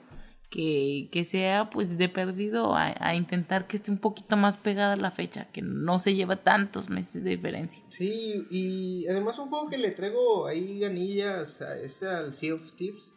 que, 0.49 1.09
que 1.11 1.25
sea 1.25 1.69
pues 1.69 1.97
de 1.97 2.07
perdido 2.07 2.73
a, 2.77 3.13
intentar 3.13 3.67
que 3.67 3.75
esté 3.75 3.91
un 3.91 3.97
poquito 3.97 4.37
más 4.37 4.55
pegada 4.55 4.93
a 4.93 4.97
la 4.97 5.11
fecha, 5.11 5.51
que 5.51 5.61
no 5.61 5.99
se 5.99 6.15
lleva 6.15 6.37
tantos 6.37 6.89
meses 6.89 7.25
de 7.25 7.31
diferencia. 7.31 7.83
Sí, 7.89 8.47
y 8.49 9.05
además 9.09 9.37
un 9.37 9.49
juego 9.49 9.69
que 9.69 9.77
le 9.77 9.91
traigo 9.91 10.47
ahí 10.47 10.79
ganillas 10.79 11.61
a, 11.61 11.77
es 11.77 12.03
al 12.03 12.33
Sea 12.33 12.55
of 12.55 12.71
Thieves. 12.77 13.15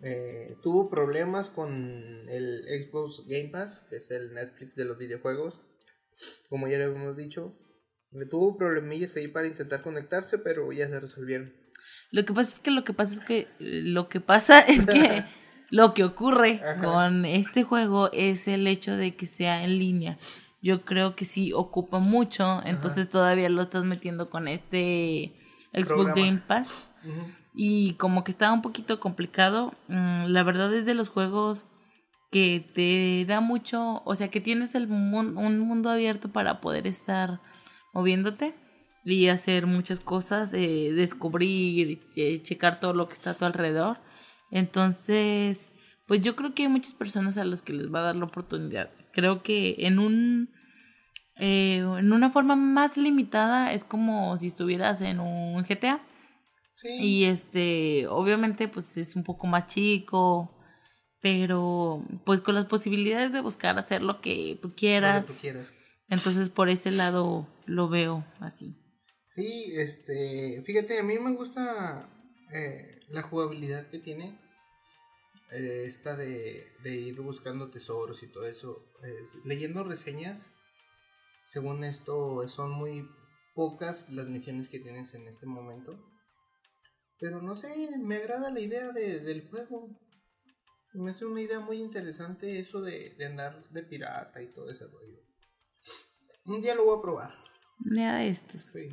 Eh, 0.00 0.56
tuvo 0.62 0.88
problemas 0.90 1.50
con 1.50 2.28
el 2.28 2.62
Xbox 2.68 3.26
Game 3.26 3.48
Pass, 3.48 3.84
que 3.90 3.96
es 3.96 4.12
el 4.12 4.32
Netflix 4.32 4.76
de 4.76 4.84
los 4.84 4.96
videojuegos 4.96 5.65
como 6.48 6.68
ya 6.68 6.78
le 6.78 6.84
hemos 6.84 7.16
dicho. 7.16 7.56
Le 8.12 8.26
tuvo 8.26 8.56
problemillas 8.56 9.16
ahí 9.16 9.28
para 9.28 9.46
intentar 9.46 9.82
conectarse, 9.82 10.38
pero 10.38 10.72
ya 10.72 10.88
se 10.88 11.00
resolvieron. 11.00 11.52
Lo 12.10 12.24
que 12.24 12.32
pasa 12.32 12.50
es 12.50 12.58
que 12.58 12.70
lo 12.70 12.84
que 12.84 12.92
pasa 12.92 13.14
es 13.14 13.20
que 13.20 13.48
lo 13.58 14.08
que 14.08 14.20
pasa 14.20 14.60
es 14.68 14.86
que 14.86 15.24
lo 15.70 15.94
que 15.94 16.04
ocurre 16.04 16.60
con 16.82 17.24
este 17.24 17.62
juego 17.62 18.10
es 18.12 18.48
el 18.48 18.66
hecho 18.66 18.96
de 18.96 19.16
que 19.16 19.26
sea 19.26 19.64
en 19.64 19.78
línea. 19.78 20.16
Yo 20.62 20.84
creo 20.84 21.14
que 21.14 21.24
sí 21.24 21.52
ocupa 21.52 21.98
mucho, 21.98 22.60
entonces 22.64 23.08
todavía 23.08 23.48
lo 23.48 23.62
estás 23.62 23.84
metiendo 23.84 24.30
con 24.30 24.48
este 24.48 25.36
Xbox 25.72 26.14
Game 26.14 26.42
Pass. 26.46 26.90
Y 27.54 27.94
como 27.94 28.24
que 28.24 28.32
está 28.32 28.52
un 28.52 28.62
poquito 28.62 28.98
complicado. 28.98 29.74
Mm, 29.88 30.26
la 30.26 30.42
verdad 30.42 30.74
es 30.74 30.84
de 30.84 30.94
los 30.94 31.08
juegos 31.08 31.64
que 32.30 32.64
te 32.74 33.24
da 33.26 33.40
mucho, 33.40 34.02
o 34.04 34.14
sea, 34.14 34.28
que 34.28 34.40
tienes 34.40 34.74
el 34.74 34.90
un 34.90 35.58
mundo 35.60 35.90
abierto 35.90 36.30
para 36.30 36.60
poder 36.60 36.86
estar 36.86 37.40
moviéndote 37.92 38.54
y 39.06 39.28
hacer 39.28 39.66
muchas 39.66 40.00
cosas, 40.00 40.52
eh, 40.52 40.92
descubrir, 40.92 42.00
eh, 42.16 42.42
checar 42.42 42.80
todo 42.80 42.92
lo 42.92 43.08
que 43.08 43.14
está 43.14 43.30
a 43.30 43.34
tu 43.34 43.44
alrededor. 43.44 43.98
Entonces, 44.50 45.70
pues 46.06 46.20
yo 46.22 46.34
creo 46.34 46.54
que 46.54 46.64
hay 46.64 46.68
muchas 46.68 46.94
personas 46.94 47.38
a 47.38 47.44
las 47.44 47.62
que 47.62 47.72
les 47.72 47.92
va 47.92 48.00
a 48.00 48.02
dar 48.02 48.16
la 48.16 48.24
oportunidad. 48.24 48.90
Creo 49.12 49.44
que 49.44 49.76
en 49.78 50.00
un 50.00 50.50
eh, 51.38 51.78
en 51.78 52.12
una 52.12 52.30
forma 52.30 52.56
más 52.56 52.96
limitada 52.96 53.72
es 53.72 53.84
como 53.84 54.36
si 54.38 54.48
estuvieras 54.48 55.00
en 55.02 55.20
un 55.20 55.62
GTA. 55.62 56.00
Sí. 56.74 56.88
Y 56.98 57.24
este, 57.24 58.08
obviamente, 58.08 58.66
pues 58.66 58.96
es 58.96 59.14
un 59.14 59.22
poco 59.22 59.46
más 59.46 59.68
chico, 59.68 60.55
pero 61.26 62.04
pues 62.22 62.40
con 62.40 62.54
las 62.54 62.66
posibilidades 62.66 63.32
de 63.32 63.40
buscar 63.40 63.76
hacer 63.80 64.00
lo 64.00 64.20
que 64.20 64.60
tú 64.62 64.76
quieras. 64.76 65.26
Entonces 66.08 66.50
por 66.50 66.68
ese 66.68 66.92
lado 66.92 67.48
lo 67.64 67.88
veo 67.88 68.24
así. 68.38 68.76
Sí, 69.24 69.72
este, 69.74 70.62
fíjate, 70.64 71.00
a 71.00 71.02
mí 71.02 71.18
me 71.18 71.32
gusta 71.32 72.08
eh, 72.52 73.00
la 73.08 73.22
jugabilidad 73.22 73.90
que 73.90 73.98
tiene. 73.98 74.38
Eh, 75.50 75.86
esta 75.86 76.16
de, 76.16 76.72
de, 76.84 76.94
ir 76.94 77.20
buscando 77.20 77.70
tesoros 77.70 78.22
y 78.22 78.28
todo 78.28 78.46
eso. 78.46 78.86
leyendo 79.44 79.82
reseñas, 79.82 80.46
según 81.44 81.82
esto, 81.82 82.46
son 82.46 82.70
muy 82.70 83.04
pocas 83.56 84.10
las 84.10 84.28
misiones 84.28 84.68
que 84.68 84.78
tienes 84.78 85.12
en 85.14 85.26
este 85.26 85.46
momento. 85.46 85.98
Pero 87.18 87.42
no 87.42 87.56
sé, 87.56 87.74
me 87.98 88.14
agrada 88.14 88.52
la 88.52 88.60
idea 88.60 88.92
de, 88.92 89.18
del 89.18 89.48
juego. 89.48 90.05
Me 90.96 91.10
hace 91.10 91.26
una 91.26 91.42
idea 91.42 91.60
muy 91.60 91.78
interesante 91.78 92.58
eso 92.58 92.80
de, 92.80 93.16
andar 93.26 93.68
de 93.70 93.82
pirata 93.82 94.42
y 94.42 94.52
todo 94.52 94.70
ese 94.70 94.86
rollo. 94.86 95.20
Un 96.46 96.62
día 96.62 96.74
lo 96.74 96.84
voy 96.86 96.98
a 96.98 97.02
probar. 97.02 97.34
Lea 97.84 98.24
estos. 98.24 98.62
Sí. 98.62 98.88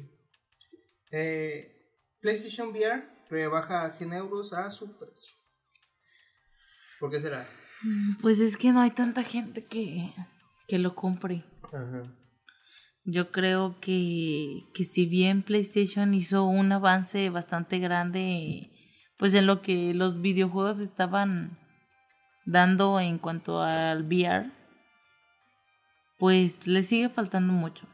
Eh, 1.12 1.74
PlayStation 2.20 2.70
VR 2.70 3.08
rebaja 3.30 3.86
a 3.86 3.90
100 3.90 4.14
euros 4.14 4.52
a 4.54 4.70
su 4.70 4.98
precio. 4.98 5.36
¿Por 7.00 7.10
qué 7.10 7.20
será? 7.20 7.48
Mm, 7.84 8.18
pues 8.22 8.40
es 8.40 8.58
que 8.58 8.72
no 8.72 8.82
hay 8.82 8.92
tanta 8.92 9.24
gente 9.24 9.66
que, 9.66 10.14
que 10.68 10.80
lo 10.80 10.96
compre. 10.96 11.46
Ajá. 11.64 12.04
Yo 13.06 13.32
creo 13.32 13.80
que, 13.82 14.64
que 14.74 14.84
si 14.84 15.06
bien 15.06 15.44
PlayStation 15.44 16.14
hizo 16.14 16.46
un 16.46 16.72
avance 16.72 17.30
bastante 17.30 17.80
grande, 17.80 18.72
pues 19.18 19.34
en 19.34 19.46
lo 19.46 19.62
que 19.62 19.94
los 19.94 20.22
videojuegos 20.22 20.80
estaban 20.80 21.63
dando 22.46 23.00
en 23.00 23.18
cuanto 23.18 23.62
al 23.62 24.04
VR, 24.04 24.52
pues 26.18 26.68
le 26.68 26.84
sigue 26.84 27.10
faltando 27.10 27.54
mucho. 27.54 27.88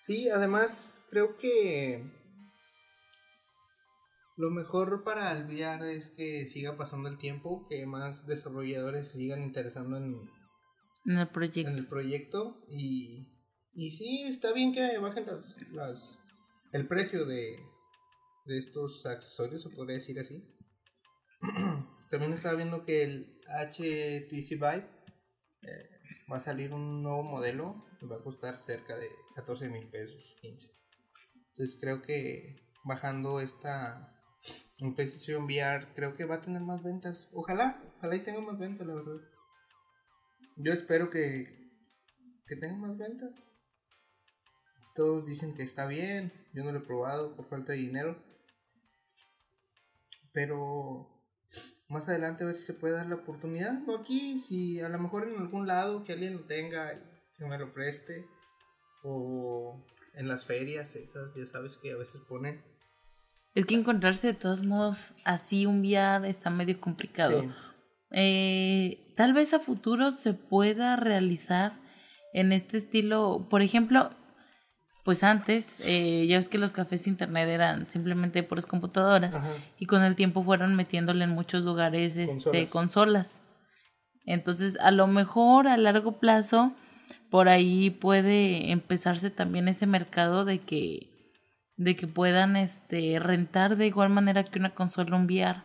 Sí, 0.00 0.28
además 0.28 1.02
creo 1.10 1.36
que 1.36 2.04
lo 4.36 4.50
mejor 4.50 5.04
para 5.04 5.32
el 5.32 5.44
VR 5.44 5.94
es 5.94 6.10
que 6.10 6.46
siga 6.46 6.76
pasando 6.76 7.08
el 7.08 7.18
tiempo, 7.18 7.66
que 7.68 7.84
más 7.84 8.26
desarrolladores 8.26 9.08
se 9.08 9.18
sigan 9.18 9.42
interesando 9.42 9.98
en, 9.98 10.30
en 11.04 11.18
el 11.18 11.28
proyecto. 11.28 11.70
En 11.70 11.76
el 11.76 11.86
proyecto 11.86 12.64
y, 12.68 13.28
y 13.74 13.90
sí, 13.90 14.22
está 14.26 14.52
bien 14.52 14.72
que 14.72 14.96
bajen 14.98 15.26
las, 15.72 16.22
el 16.72 16.88
precio 16.88 17.26
de, 17.26 17.58
de 18.46 18.58
estos 18.58 19.04
accesorios, 19.04 19.62
se 19.62 19.68
podría 19.68 19.94
decir 19.94 20.18
así. 20.18 20.42
También 22.10 22.32
estaba 22.32 22.56
viendo 22.56 22.84
que 22.84 23.04
el 23.04 23.40
HTC 23.46 24.50
Vive 24.50 24.88
eh, 25.62 25.90
va 26.30 26.38
a 26.38 26.40
salir 26.40 26.74
un 26.74 27.04
nuevo 27.04 27.22
modelo 27.22 27.86
que 28.00 28.06
va 28.06 28.16
a 28.16 28.22
costar 28.22 28.56
cerca 28.56 28.96
de 28.96 29.08
14 29.36 29.68
mil 29.68 29.88
pesos, 29.88 30.36
15. 30.40 30.68
Entonces 31.50 31.78
creo 31.80 32.02
que 32.02 32.56
bajando 32.84 33.40
esta, 33.40 34.12
un 34.80 34.96
PlayStation 34.96 35.44
VR 35.44 35.94
creo 35.94 36.16
que 36.16 36.24
va 36.24 36.36
a 36.36 36.40
tener 36.40 36.62
más 36.62 36.82
ventas. 36.82 37.28
Ojalá, 37.32 37.80
ojalá 37.98 38.16
y 38.16 38.20
tenga 38.20 38.40
más 38.40 38.58
ventas, 38.58 38.86
la 38.88 38.94
verdad. 38.94 39.20
Yo 40.56 40.72
espero 40.72 41.10
que, 41.10 41.70
que 42.48 42.56
tenga 42.56 42.76
más 42.76 42.98
ventas. 42.98 43.40
Todos 44.96 45.24
dicen 45.26 45.54
que 45.54 45.62
está 45.62 45.86
bien. 45.86 46.32
Yo 46.52 46.64
no 46.64 46.72
lo 46.72 46.80
he 46.80 46.82
probado 46.82 47.36
por 47.36 47.48
falta 47.48 47.72
de 47.72 47.78
dinero. 47.78 48.20
Pero 50.32 51.19
más 51.90 52.08
adelante 52.08 52.44
a 52.44 52.46
ver 52.46 52.56
si 52.56 52.64
se 52.64 52.74
puede 52.74 52.94
dar 52.94 53.06
la 53.06 53.16
oportunidad. 53.16 53.72
No 53.80 53.96
aquí, 53.96 54.38
si 54.38 54.80
a 54.80 54.88
lo 54.88 54.98
mejor 54.98 55.28
en 55.28 55.40
algún 55.40 55.66
lado 55.66 56.04
que 56.04 56.12
alguien 56.12 56.34
lo 56.34 56.44
tenga 56.44 56.94
y 56.94 57.02
que 57.36 57.44
me 57.44 57.58
lo 57.58 57.72
preste. 57.74 58.26
O 59.02 59.84
en 60.14 60.28
las 60.28 60.44
ferias 60.44 60.94
esas, 60.94 61.34
ya 61.34 61.44
sabes 61.46 61.76
que 61.78 61.92
a 61.92 61.96
veces 61.96 62.20
ponen. 62.28 62.62
Es 63.54 63.66
que 63.66 63.74
encontrarse 63.74 64.28
de 64.28 64.34
todos 64.34 64.64
modos 64.64 65.14
así 65.24 65.66
un 65.66 65.80
VR 65.80 66.28
está 66.28 66.50
medio 66.50 66.80
complicado. 66.80 67.52
Eh, 68.12 69.12
tal 69.16 69.32
vez 69.32 69.52
a 69.54 69.58
futuro 69.60 70.12
se 70.12 70.34
pueda 70.34 70.96
realizar 70.96 71.80
en 72.32 72.52
este 72.52 72.76
estilo, 72.76 73.48
por 73.50 73.62
ejemplo, 73.62 74.10
pues 75.04 75.24
antes, 75.24 75.80
eh, 75.84 76.26
ya 76.26 76.36
ves 76.36 76.48
que 76.48 76.58
los 76.58 76.72
cafés 76.72 77.06
internet 77.06 77.48
eran 77.48 77.88
simplemente 77.88 78.42
por 78.42 78.64
computadoras 78.66 79.34
y 79.78 79.86
con 79.86 80.02
el 80.02 80.14
tiempo 80.14 80.44
fueron 80.44 80.76
metiéndole 80.76 81.24
en 81.24 81.30
muchos 81.30 81.62
lugares 81.62 82.16
este, 82.16 82.66
consolas. 82.66 83.40
Entonces, 84.26 84.78
a 84.80 84.90
lo 84.90 85.06
mejor 85.06 85.68
a 85.68 85.76
largo 85.76 86.18
plazo, 86.18 86.74
por 87.30 87.48
ahí 87.48 87.90
puede 87.90 88.70
empezarse 88.72 89.30
también 89.30 89.68
ese 89.68 89.86
mercado 89.86 90.44
de 90.44 90.60
que 90.60 91.10
de 91.76 91.96
que 91.96 92.06
puedan 92.06 92.56
este 92.56 93.18
rentar 93.18 93.76
de 93.76 93.86
igual 93.86 94.10
manera 94.10 94.44
que 94.44 94.58
una 94.58 94.74
consola 94.74 95.16
un 95.16 95.24
VR. 95.24 95.62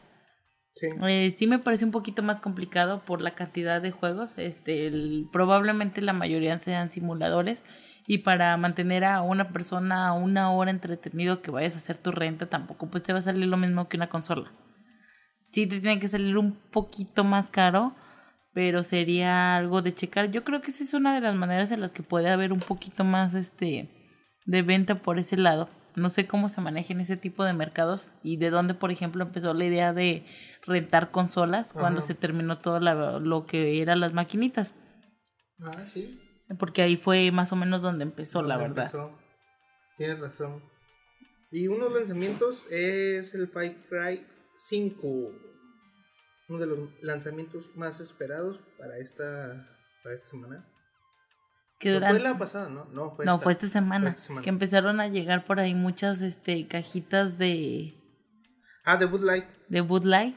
Sí. 0.73 0.87
Eh, 1.07 1.33
sí 1.37 1.45
me 1.45 1.59
parece 1.59 1.83
un 1.83 1.91
poquito 1.91 2.23
más 2.23 2.39
complicado 2.39 3.03
por 3.03 3.21
la 3.21 3.35
cantidad 3.35 3.81
de 3.81 3.91
juegos. 3.91 4.33
Este, 4.37 4.89
probablemente 5.33 6.01
la 6.01 6.13
mayoría 6.13 6.57
sean 6.57 6.89
simuladores 6.89 7.63
y 8.07 8.19
para 8.19 8.55
mantener 8.57 9.03
a 9.03 9.21
una 9.21 9.49
persona 9.49 10.13
una 10.13 10.51
hora 10.51 10.71
entretenido 10.71 11.41
que 11.41 11.51
vayas 11.51 11.73
a 11.73 11.77
hacer 11.77 11.97
tu 11.97 12.11
renta 12.11 12.47
tampoco 12.47 12.87
pues 12.87 13.03
te 13.03 13.13
va 13.13 13.19
a 13.19 13.23
salir 13.23 13.47
lo 13.47 13.57
mismo 13.57 13.87
que 13.87 13.97
una 13.97 14.09
consola. 14.09 14.51
Sí 15.51 15.67
te 15.67 15.79
tiene 15.79 15.99
que 15.99 16.07
salir 16.07 16.37
un 16.37 16.53
poquito 16.53 17.23
más 17.23 17.47
caro, 17.47 17.95
pero 18.53 18.83
sería 18.83 19.55
algo 19.55 19.81
de 19.81 19.93
checar. 19.93 20.29
Yo 20.29 20.43
creo 20.43 20.61
que 20.61 20.71
esa 20.71 20.83
es 20.83 20.93
una 20.93 21.15
de 21.15 21.21
las 21.21 21.35
maneras 21.35 21.71
en 21.71 21.81
las 21.81 21.91
que 21.91 22.03
puede 22.03 22.29
haber 22.29 22.51
un 22.51 22.59
poquito 22.59 23.03
más 23.03 23.33
este 23.33 23.89
de 24.45 24.61
venta 24.61 24.95
por 25.01 25.17
ese 25.17 25.37
lado. 25.37 25.69
No 25.95 26.09
sé 26.09 26.27
cómo 26.27 26.49
se 26.49 26.59
manejan 26.59 26.99
ese 26.99 27.15
tipo 27.15 27.45
de 27.45 27.53
mercados 27.53 28.11
y 28.21 28.35
de 28.35 28.49
dónde, 28.49 28.73
por 28.73 28.91
ejemplo, 28.91 29.23
empezó 29.23 29.53
la 29.53 29.63
idea 29.63 29.93
de 29.93 30.25
rentar 30.63 31.09
consolas 31.11 31.71
cuando 31.71 32.01
se 32.01 32.15
terminó 32.15 32.57
todo 32.57 32.81
lo 32.81 33.45
que 33.45 33.81
eran 33.81 34.01
las 34.01 34.11
maquinitas. 34.11 34.73
Ah, 35.61 35.85
sí. 35.87 36.19
Porque 36.59 36.83
ahí 36.83 36.95
fue 36.95 37.31
más 37.31 37.51
o 37.51 37.55
menos 37.55 37.81
donde 37.81 38.03
empezó, 38.03 38.41
la 38.43 38.57
verdad. 38.57 38.91
Tienes 39.97 40.19
razón. 40.19 40.61
Y 41.51 41.67
uno 41.67 41.85
de 41.85 41.89
los 41.89 41.99
lanzamientos 42.01 42.67
es 42.69 43.33
el 43.33 43.47
Fight 43.47 43.77
Cry 43.89 44.25
5. 44.55 45.07
Uno 46.49 46.59
de 46.59 46.67
los 46.67 46.79
lanzamientos 47.01 47.75
más 47.75 47.99
esperados 47.99 48.61
para 48.77 48.97
esta, 48.97 49.67
para 50.03 50.15
esta 50.15 50.29
semana. 50.29 50.67
Que 51.79 51.99
fue 51.99 52.19
la 52.19 52.37
pasada, 52.37 52.69
¿no? 52.69 52.85
No, 52.85 53.11
fue, 53.11 53.25
esta, 53.25 53.39
fue, 53.39 53.51
esta 53.51 53.67
semana, 53.67 54.15
Que 54.43 54.49
empezaron 54.49 54.99
a 54.99 55.07
llegar 55.07 55.45
por 55.45 55.59
ahí 55.59 55.73
muchas 55.73 56.21
este, 56.21 56.67
cajitas 56.67 57.37
de. 57.37 57.95
Ah, 58.83 58.97
de 58.97 59.05
Bootlight. 59.05 59.45
De 59.67 59.81
Bootlight. 59.81 60.35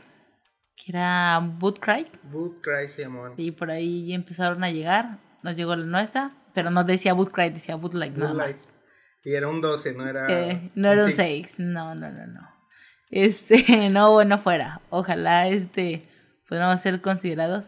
Que 0.74 0.92
era 0.92 1.40
Bootcry. 1.40 2.10
Bootcry 2.24 2.88
se 2.88 3.02
llamaban. 3.02 3.36
Sí, 3.36 3.50
por 3.50 3.70
ahí 3.70 4.12
empezaron 4.12 4.64
a 4.64 4.70
llegar 4.70 5.18
nos 5.42 5.56
llegó 5.56 5.76
la 5.76 5.84
nuestra, 5.84 6.36
pero 6.54 6.70
no 6.70 6.84
decía 6.84 7.12
Bootcry, 7.14 7.50
decía 7.50 7.76
Bootlight 7.76 8.16
nada 8.16 8.34
más. 8.34 8.56
Y 9.24 9.34
era 9.34 9.48
un 9.48 9.60
12, 9.60 9.94
no 9.94 10.08
era 10.08 10.26
No 10.74 10.92
era 10.92 11.04
un 11.04 11.12
6, 11.12 11.58
no, 11.58 11.94
no, 11.94 12.10
no, 12.10 12.26
no. 12.26 12.58
Este, 13.10 13.88
no, 13.90 14.12
bueno, 14.12 14.38
fuera. 14.38 14.80
Ojalá, 14.90 15.48
este, 15.48 16.02
podamos 16.48 16.80
ser 16.80 17.00
considerados. 17.00 17.66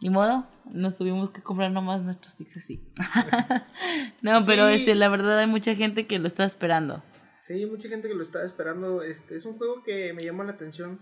Ni 0.00 0.10
modo, 0.10 0.46
nos 0.70 0.96
tuvimos 0.96 1.30
que 1.30 1.42
comprar 1.42 1.70
nomás 1.72 2.02
nuestros 2.02 2.34
six 2.34 2.56
así. 2.56 2.92
no, 4.22 4.40
pero 4.46 4.68
este, 4.68 4.94
la 4.94 5.08
verdad 5.08 5.38
hay 5.38 5.46
mucha 5.46 5.74
gente 5.74 6.06
que 6.06 6.18
lo 6.18 6.26
está 6.26 6.44
esperando. 6.44 7.02
Sí, 7.42 7.66
mucha 7.66 7.88
gente 7.88 8.08
que 8.08 8.14
lo 8.14 8.22
está 8.22 8.44
esperando. 8.44 9.02
Este, 9.02 9.34
es 9.34 9.44
un 9.44 9.56
juego 9.58 9.82
que 9.82 10.12
me 10.12 10.22
llama 10.22 10.44
la 10.44 10.52
atención 10.52 11.00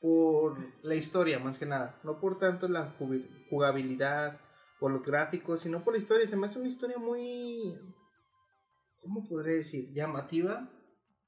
por 0.00 0.56
la 0.82 0.94
historia, 0.94 1.38
más 1.38 1.58
que 1.58 1.66
nada. 1.66 2.00
No 2.02 2.18
por 2.18 2.38
tanto 2.38 2.68
la 2.68 2.94
jugabilidad 3.50 4.40
por 4.80 4.90
los 4.90 5.02
gráficos, 5.02 5.60
sino 5.60 5.84
por 5.84 5.92
la 5.92 5.98
historia. 5.98 6.26
Se 6.26 6.36
me 6.36 6.46
hace 6.46 6.58
una 6.58 6.68
historia 6.68 6.98
muy, 6.98 7.78
¿cómo 8.98 9.22
podré 9.28 9.52
decir? 9.52 9.92
Llamativa 9.92 10.68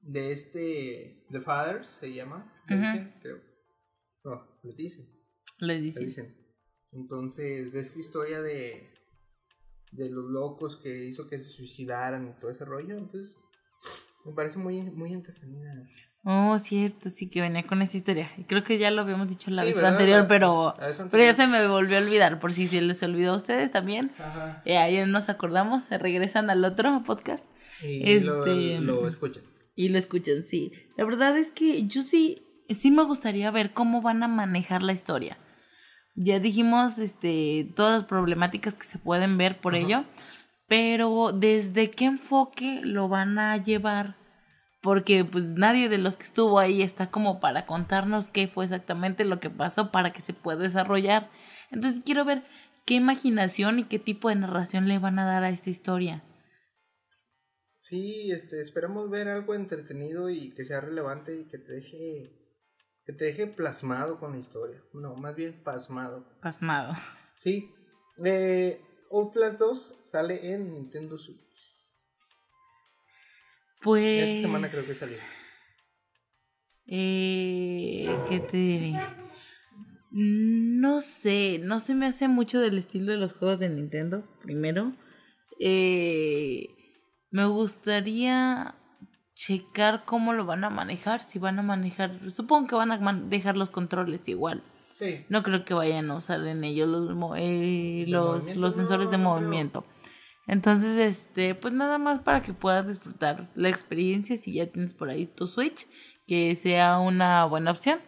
de 0.01 0.31
este, 0.33 1.25
The 1.29 1.39
Father 1.39 1.85
se 1.85 2.13
llama, 2.13 2.51
le 2.67 2.77
dicen, 2.77 3.15
creo. 3.21 3.41
No, 4.25 4.59
le 4.63 4.73
dicen. 4.73 5.07
Le 5.59 5.79
dicen. 5.79 6.35
Entonces, 6.91 7.71
de 7.71 7.79
esta 7.79 7.99
historia 7.99 8.41
de, 8.41 8.91
de 9.91 10.09
los 10.09 10.25
locos 10.25 10.75
que 10.75 11.05
hizo 11.05 11.27
que 11.27 11.39
se 11.39 11.49
suicidaran 11.49 12.27
y 12.27 12.39
todo 12.39 12.51
ese 12.51 12.65
rollo, 12.65 12.97
entonces 12.97 13.39
me 14.25 14.33
parece 14.33 14.57
muy, 14.57 14.81
muy 14.83 15.13
entretenida. 15.13 15.87
Oh, 16.25 16.57
cierto, 16.57 17.09
sí 17.09 17.29
que 17.29 17.41
venía 17.41 17.67
con 17.67 17.81
esa 17.81 17.97
historia. 17.97 18.31
Creo 18.47 18.63
que 18.63 18.77
ya 18.77 18.91
lo 18.91 19.01
habíamos 19.01 19.27
dicho 19.27 19.51
la 19.51 19.65
vez 19.65 19.77
anterior, 19.77 20.25
pero, 20.27 20.73
pero 21.11 21.23
ya 21.23 21.33
se 21.33 21.47
me 21.47 21.67
volvió 21.67 21.97
a 21.97 22.01
olvidar, 22.01 22.39
por 22.39 22.53
si 22.53 22.69
se 22.69 22.81
les 22.81 23.03
olvidó 23.03 23.33
a 23.33 23.37
ustedes 23.37 23.71
también. 23.71 24.11
Ajá. 24.17 24.61
Eh, 24.63 24.77
ahí 24.77 25.05
nos 25.05 25.27
acordamos, 25.27 25.83
se 25.83 25.97
regresan 25.97 26.49
al 26.49 26.63
otro 26.63 27.03
podcast. 27.05 27.45
Y 27.83 28.09
este, 28.09 28.79
lo, 28.79 29.05
escuchan. 29.05 29.43
Y 29.75 29.89
lo 29.89 29.97
escuchan, 29.97 30.43
sí. 30.43 30.71
La 30.97 31.03
verdad 31.03 31.37
es 31.37 31.51
que 31.51 31.85
yo 31.87 32.01
sí, 32.01 32.45
sí 32.69 32.89
me 32.89 33.03
gustaría 33.03 33.51
ver 33.51 33.73
cómo 33.73 34.01
van 34.01 34.23
a 34.23 34.29
manejar 34.29 34.81
la 34.81 34.93
historia. 34.93 35.37
Ya 36.15 36.39
dijimos 36.39 36.99
este, 36.99 37.69
todas 37.75 37.99
las 37.99 38.07
problemáticas 38.07 38.75
que 38.75 38.85
se 38.85 38.97
pueden 38.97 39.37
ver 39.37 39.59
por 39.59 39.75
ello, 39.75 40.05
pero 40.69 41.33
desde 41.33 41.91
qué 41.91 42.05
enfoque 42.05 42.79
lo 42.83 43.09
van 43.09 43.37
a 43.39 43.57
llevar 43.57 44.22
porque 44.83 45.23
pues 45.23 45.53
nadie 45.53 45.87
de 45.87 45.97
los 45.97 46.17
que 46.17 46.25
estuvo 46.25 46.59
ahí 46.59 46.81
está 46.81 47.09
como 47.09 47.39
para 47.39 47.65
contarnos 47.65 48.27
qué 48.27 48.49
fue 48.49 48.65
exactamente 48.65 49.23
lo 49.23 49.39
que 49.39 49.49
pasó 49.49 49.91
para 49.91 50.11
que 50.11 50.21
se 50.21 50.33
pueda 50.33 50.59
desarrollar. 50.59 51.31
Entonces 51.71 52.03
quiero 52.03 52.25
ver 52.25 52.43
qué 52.85 52.95
imaginación 52.95 53.79
y 53.79 53.85
qué 53.85 53.97
tipo 53.97 54.27
de 54.27 54.35
narración 54.35 54.89
le 54.89 54.99
van 54.99 55.19
a 55.19 55.25
dar 55.25 55.45
a 55.45 55.49
esta 55.49 55.69
historia. 55.69 56.21
Sí, 57.79 58.29
este, 58.31 58.59
esperamos 58.59 59.09
ver 59.09 59.29
algo 59.29 59.55
entretenido 59.55 60.29
y 60.29 60.53
que 60.53 60.65
sea 60.65 60.81
relevante 60.81 61.33
y 61.39 61.47
que 61.47 61.59
te 61.59 61.71
deje 61.71 62.39
que 63.05 63.13
te 63.13 63.25
deje 63.25 63.47
plasmado 63.47 64.19
con 64.19 64.33
la 64.33 64.37
historia. 64.37 64.81
No, 64.93 65.15
más 65.15 65.35
bien 65.35 65.63
pasmado. 65.63 66.25
Pasmado. 66.41 66.93
Sí. 67.37 67.69
Eh, 68.23 68.81
Outlast 69.11 69.59
2 69.59 70.01
sale 70.05 70.53
en 70.53 70.71
Nintendo 70.71 71.17
Switch. 71.17 71.82
Pues. 73.83 74.23
Esta 74.23 74.47
semana 74.47 74.67
creo 74.69 74.85
que 74.85 74.93
salió. 74.93 75.17
Eh, 76.87 78.17
¿Qué 78.27 78.39
te 78.39 78.57
diré? 78.57 78.93
No 80.11 81.01
sé, 81.01 81.59
no 81.61 81.79
se 81.79 81.95
me 81.95 82.05
hace 82.05 82.27
mucho 82.27 82.59
del 82.59 82.77
estilo 82.77 83.11
de 83.11 83.17
los 83.17 83.33
juegos 83.33 83.59
de 83.59 83.69
Nintendo, 83.69 84.23
primero. 84.41 84.93
Eh, 85.59 86.67
me 87.31 87.45
gustaría 87.45 88.75
checar 89.33 90.05
cómo 90.05 90.33
lo 90.33 90.45
van 90.45 90.63
a 90.63 90.69
manejar, 90.69 91.21
si 91.21 91.39
van 91.39 91.57
a 91.57 91.63
manejar, 91.63 92.31
supongo 92.31 92.67
que 92.67 92.75
van 92.75 92.91
a 92.91 93.13
dejar 93.27 93.57
los 93.57 93.71
controles 93.71 94.27
igual. 94.27 94.63
Sí. 94.99 95.25
No 95.29 95.41
creo 95.41 95.65
que 95.65 95.73
vayan 95.73 96.11
a 96.11 96.15
usar 96.15 96.45
en 96.45 96.63
ellos 96.63 96.87
los, 96.87 97.33
eh, 97.37 98.05
los, 98.07 98.55
los, 98.55 98.75
sensores 98.75 99.09
de 99.09 99.17
movimiento. 99.17 99.83
Entonces, 100.47 100.97
este, 100.97 101.55
pues 101.55 101.73
nada 101.73 101.97
más 101.97 102.19
para 102.19 102.41
que 102.41 102.53
puedas 102.53 102.87
disfrutar 102.87 103.49
la 103.55 103.69
experiencia 103.69 104.35
si 104.35 104.55
ya 104.55 104.67
tienes 104.67 104.93
por 104.93 105.09
ahí 105.09 105.25
tu 105.25 105.47
Switch, 105.47 105.87
que 106.27 106.55
sea 106.55 106.99
una 106.99 107.45
buena 107.45 107.71
opción. 107.71 107.99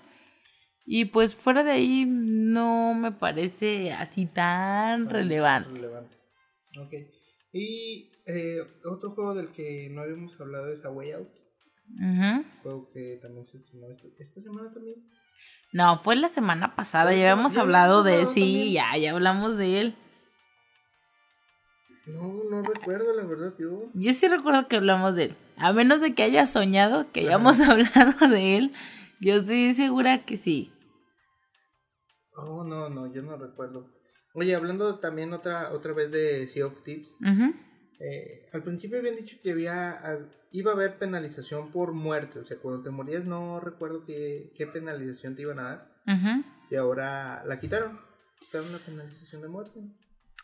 Y 0.86 1.06
pues 1.06 1.36
fuera 1.36 1.63
de 1.63 1.71
ahí 1.71 2.06
no 2.06 2.93
me 2.93 3.12
parece 3.12 3.91
así 3.91 4.28
tan 4.28 5.10
relevante. 5.10 5.69
relevante. 5.71 6.15
Ok. 6.80 6.93
Y 7.54 8.12
eh, 8.28 8.60
otro 8.86 9.12
juego 9.12 9.34
del 9.34 9.52
que 9.52 9.89
no 9.91 10.02
habíamos 10.02 10.39
hablado 10.39 10.71
es 10.71 10.86
A 10.86 10.91
Way 10.91 11.12
Out. 11.13 11.30
Juego 12.63 12.89
que 12.91 13.17
también 13.21 13.45
se 13.45 13.58
estrenó 13.58 13.88
esta, 14.19 14.41
semana 14.41 14.69
también. 14.71 14.98
No, 15.71 15.98
fue 15.98 16.15
la 16.15 16.28
semana 16.28 16.76
pasada, 16.76 17.13
ya 17.13 17.32
habíamos 17.32 17.58
hablado 17.58 18.04
de 18.04 18.26
sí, 18.26 18.74
ya, 18.74 18.98
ya 18.98 19.12
hablamos 19.12 19.58
de 19.58 19.82
él. 19.82 19.95
No, 22.08 22.44
no 22.50 22.62
recuerdo, 22.62 23.13
la 23.15 23.24
verdad, 23.24 23.54
yo. 23.58 23.78
Yo 23.94 24.13
sí 24.13 24.28
recuerdo 24.28 24.68
que 24.68 24.76
hablamos 24.76 25.15
de 25.15 25.26
él. 25.26 25.36
A 25.58 25.74
menos 25.74 26.02
de 26.02 26.13
que 26.13 26.24
haya 26.24 26.46
soñado 26.46 27.12
que 27.12 27.22
hayamos 27.22 27.60
hablado 27.62 28.28
de 28.30 28.58
él. 28.58 28.74
Yo 29.20 29.36
estoy 29.36 29.74
segura 29.74 30.26
que 30.26 30.38
sí. 30.38 30.72
Oh, 32.36 32.63
no, 32.63 32.89
no, 32.89 33.12
yo 33.12 33.22
no 33.22 33.38
recuerdo. 33.38 33.89
Oye, 34.34 34.54
hablando 34.54 35.00
también 35.00 35.34
otra, 35.34 35.72
otra 35.72 35.94
vez 35.94 36.12
de 36.12 36.46
Sea 36.48 36.68
of 36.68 36.82
Tips. 36.84 37.18
Eh, 38.00 38.46
al 38.52 38.62
principio 38.63 39.00
habían 39.00 39.15
dicho 39.15 39.38
que 39.41 39.52
había, 39.52 39.98
iba 40.52 40.72
a 40.72 40.76
haber 40.76 41.00
penalización 41.00 41.72
por 41.72 41.94
muerte. 41.94 42.39
O 42.39 42.44
sea, 42.44 42.58
cuando 42.58 42.84
te 42.84 42.89
morías 42.89 43.24
no 43.24 43.60
recuerdo 43.60 44.04
qué, 44.04 44.52
qué 44.56 44.68
penalización 44.68 45.36
te 45.36 45.44
iban 45.44 45.60
a 45.60 45.63
dar. 45.63 45.96
Y 46.70 46.76
ahora 46.76 47.44
la 47.46 47.60
quitaron. 47.60 48.00
Quitaron 48.39 48.74
la 48.74 48.80
penalización 48.80 49.41
de 49.41 49.48
muerte. 49.48 49.80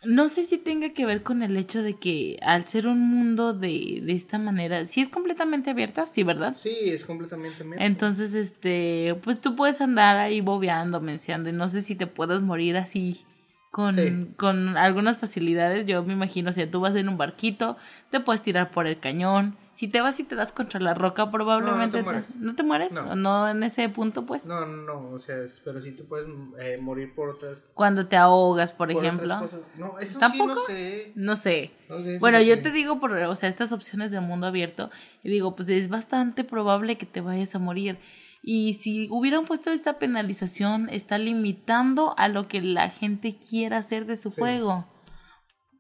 No 0.04 0.28
sé 0.28 0.44
si 0.44 0.58
tenga 0.58 0.90
que 0.90 1.06
ver 1.06 1.22
con 1.22 1.44
el 1.44 1.56
hecho 1.58 1.84
de 1.84 1.94
que 1.94 2.40
al 2.42 2.66
ser 2.66 2.88
un 2.88 3.00
mundo 3.00 3.54
de, 3.54 4.02
de 4.04 4.14
esta 4.14 4.40
manera, 4.40 4.84
sí 4.86 5.02
es 5.02 5.10
completamente 5.10 5.70
abierto, 5.70 6.04
sí, 6.08 6.24
¿verdad? 6.24 6.56
Sí, 6.58 6.76
es 6.86 7.06
completamente 7.06 7.62
abierto. 7.62 7.84
Entonces, 7.84 8.34
este, 8.34 9.16
pues 9.24 9.40
tú 9.40 9.56
puedes 9.56 9.80
andar 9.80 10.18
ahí 10.18 10.42
bobeando, 10.42 11.02
mencionando, 11.02 11.50
y 11.50 11.54
no 11.54 11.70
sé 11.70 11.84
si 11.84 11.96
te 11.96 12.08
puedes 12.08 12.42
morir 12.42 12.78
así 12.78 13.26
con, 13.70 14.34
con 14.38 14.76
algunas 14.76 15.18
facilidades. 15.18 15.86
Yo 15.86 16.04
me 16.04 16.14
imagino, 16.14 16.50
o 16.50 16.54
sea, 16.54 16.70
tú 16.70 16.82
vas 16.82 16.96
en 16.96 17.08
un 17.08 17.18
barquito, 17.18 17.78
te 18.10 18.20
puedes 18.20 18.42
tirar 18.42 18.72
por 18.72 18.88
el 18.88 18.98
cañón, 18.98 19.56
si 19.82 19.88
te 19.88 20.00
vas 20.00 20.20
y 20.20 20.24
te 20.24 20.36
das 20.36 20.52
contra 20.52 20.80
la 20.80 20.94
roca, 20.94 21.32
probablemente 21.32 22.04
no, 22.38 22.54
te 22.54 22.62
mueres. 22.62 22.92
¿No 22.94 23.16
No. 23.16 23.50
en 23.50 23.64
ese 23.64 23.90
punto, 23.90 24.28
pues? 24.28 24.46
No, 24.46 24.64
no. 24.64 25.10
O 25.10 25.20
sea, 25.20 25.38
pero 25.66 25.82
si 25.82 25.94
tú 25.94 26.06
puedes 26.06 26.28
eh, 26.60 26.78
morir 26.80 27.16
por 27.16 27.30
otras. 27.30 27.72
Cuando 27.74 28.06
te 28.06 28.16
ahogas, 28.16 28.74
por, 28.74 28.92
ejemplo. 28.92 29.50
No, 29.80 29.98
eso 29.98 30.20
¿Tampoco? 30.20 30.56
sí 30.68 31.14
no 31.16 31.36
sé. 31.36 31.72
No 31.90 32.00
sé. 32.00 32.20
bueno, 32.20 32.40
yo 32.42 32.62
te 32.62 32.70
digo 32.70 33.00
por, 33.00 33.12
o 33.12 33.34
sea, 33.34 33.50
estas 33.50 33.72
opciones 33.72 34.12
de 34.12 34.20
mundo 34.20 34.46
abierto, 34.46 34.92
y 35.24 35.30
digo, 35.32 35.56
pues 35.56 35.68
es 35.70 35.90
bastante 35.90 36.44
probable 36.44 37.00
que 37.00 37.08
te 37.08 37.22
vayas 37.22 37.56
a 37.56 37.58
morir. 37.58 37.98
Y 38.44 38.76
si 38.76 39.08
hubieran 39.10 39.46
puesto 39.46 39.72
esta 39.72 39.98
penalización, 39.98 40.90
está 40.90 41.18
limitando 41.18 42.14
a 42.20 42.28
lo 42.28 42.48
que 42.48 42.62
la 42.62 42.92
gente 42.92 43.36
quiera 43.36 43.78
hacer 43.78 44.06
de 44.06 44.18
su 44.18 44.30
juego. 44.30 44.86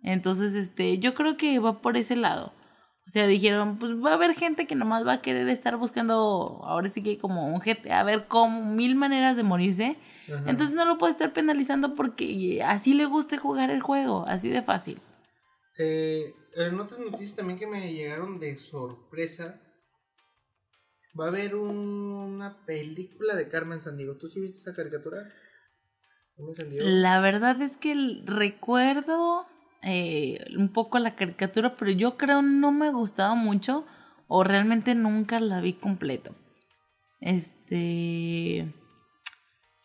Entonces, 0.01 0.55
este, 0.55 0.97
yo 0.97 1.13
creo 1.13 1.37
que 1.37 1.59
va 1.59 1.83
por 1.83 1.97
ese 1.97 2.15
lado. 2.15 2.51
O 3.07 3.09
sea, 3.09 3.27
dijeron, 3.27 3.77
pues 3.77 3.91
va 3.93 4.11
a 4.11 4.13
haber 4.13 4.35
gente 4.35 4.67
que 4.67 4.75
nomás 4.75 5.05
va 5.05 5.13
a 5.13 5.21
querer 5.21 5.49
estar 5.49 5.75
buscando, 5.77 6.61
ahora 6.63 6.87
sí 6.87 7.01
que 7.01 7.17
como 7.17 7.47
un 7.47 7.59
GTA, 7.59 7.99
a 7.99 8.03
ver 8.03 8.27
cómo, 8.27 8.73
mil 8.73 8.95
maneras 8.95 9.35
de 9.35 9.43
morirse. 9.43 9.97
Entonces 10.45 10.75
no 10.75 10.85
lo 10.85 10.97
puede 10.97 11.11
estar 11.11 11.33
penalizando 11.33 11.95
porque 11.95 12.61
así 12.63 12.93
le 12.93 13.05
guste 13.05 13.37
jugar 13.37 13.69
el 13.69 13.81
juego, 13.81 14.23
así 14.27 14.49
de 14.49 14.61
fácil. 14.61 15.01
Eh, 15.77 16.33
en 16.55 16.79
otras 16.79 16.99
noticias 16.99 17.35
también 17.35 17.59
que 17.59 17.67
me 17.67 17.91
llegaron 17.91 18.39
de 18.39 18.55
sorpresa, 18.55 19.59
va 21.19 21.25
a 21.25 21.29
haber 21.29 21.55
una 21.55 22.65
película 22.65 23.35
de 23.35 23.49
Carmen 23.49 23.81
Sandiego. 23.81 24.15
¿Tú 24.15 24.29
sí 24.29 24.39
viste 24.39 24.61
esa 24.61 24.75
caricatura? 24.75 25.27
La 26.79 27.19
verdad 27.19 27.61
es 27.61 27.77
que 27.77 28.21
recuerdo 28.25 29.45
eh, 29.84 30.46
un 30.58 30.70
poco 30.70 31.00
la 31.00 31.15
caricatura, 31.15 31.76
pero 31.76 31.91
yo 31.91 32.17
creo 32.17 32.41
no 32.41 32.72
me 32.72 32.91
gustaba 32.91 33.36
mucho 33.36 33.86
o 34.28 34.44
realmente 34.44 34.96
nunca 34.96 35.39
la 35.39 35.62
vi 35.62 35.74
completo. 35.74 36.36
Este... 37.20 38.74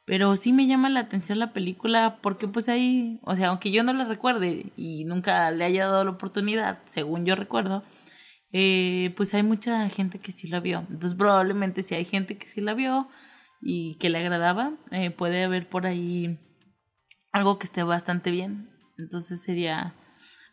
Pero 0.06 0.36
sí 0.36 0.52
me 0.52 0.68
llama 0.68 0.88
la 0.88 1.00
atención 1.00 1.40
la 1.40 1.52
película 1.52 2.18
porque 2.22 2.46
pues 2.46 2.68
ahí, 2.68 3.18
o 3.24 3.34
sea, 3.34 3.48
aunque 3.48 3.72
yo 3.72 3.82
no 3.82 3.92
la 3.92 4.04
recuerde 4.04 4.72
y 4.76 5.04
nunca 5.04 5.50
le 5.50 5.64
haya 5.64 5.86
dado 5.86 6.04
la 6.04 6.12
oportunidad, 6.12 6.78
según 6.86 7.26
yo 7.26 7.34
recuerdo, 7.34 7.82
eh, 8.52 9.12
pues 9.16 9.34
hay 9.34 9.42
mucha 9.42 9.88
gente 9.88 10.20
que 10.20 10.30
sí 10.30 10.46
la 10.46 10.60
vio. 10.60 10.86
Entonces 10.90 11.14
probablemente 11.14 11.82
si 11.82 11.96
hay 11.96 12.04
gente 12.04 12.38
que 12.38 12.46
sí 12.46 12.60
la 12.60 12.74
vio 12.74 13.08
y 13.60 13.96
que 13.96 14.08
le 14.08 14.18
agradaba, 14.18 14.74
eh, 14.92 15.10
puede 15.10 15.42
haber 15.42 15.68
por 15.68 15.86
ahí 15.86 16.38
algo 17.32 17.58
que 17.58 17.66
esté 17.66 17.82
bastante 17.82 18.30
bien. 18.30 18.75
Entonces 18.98 19.42
sería 19.42 19.94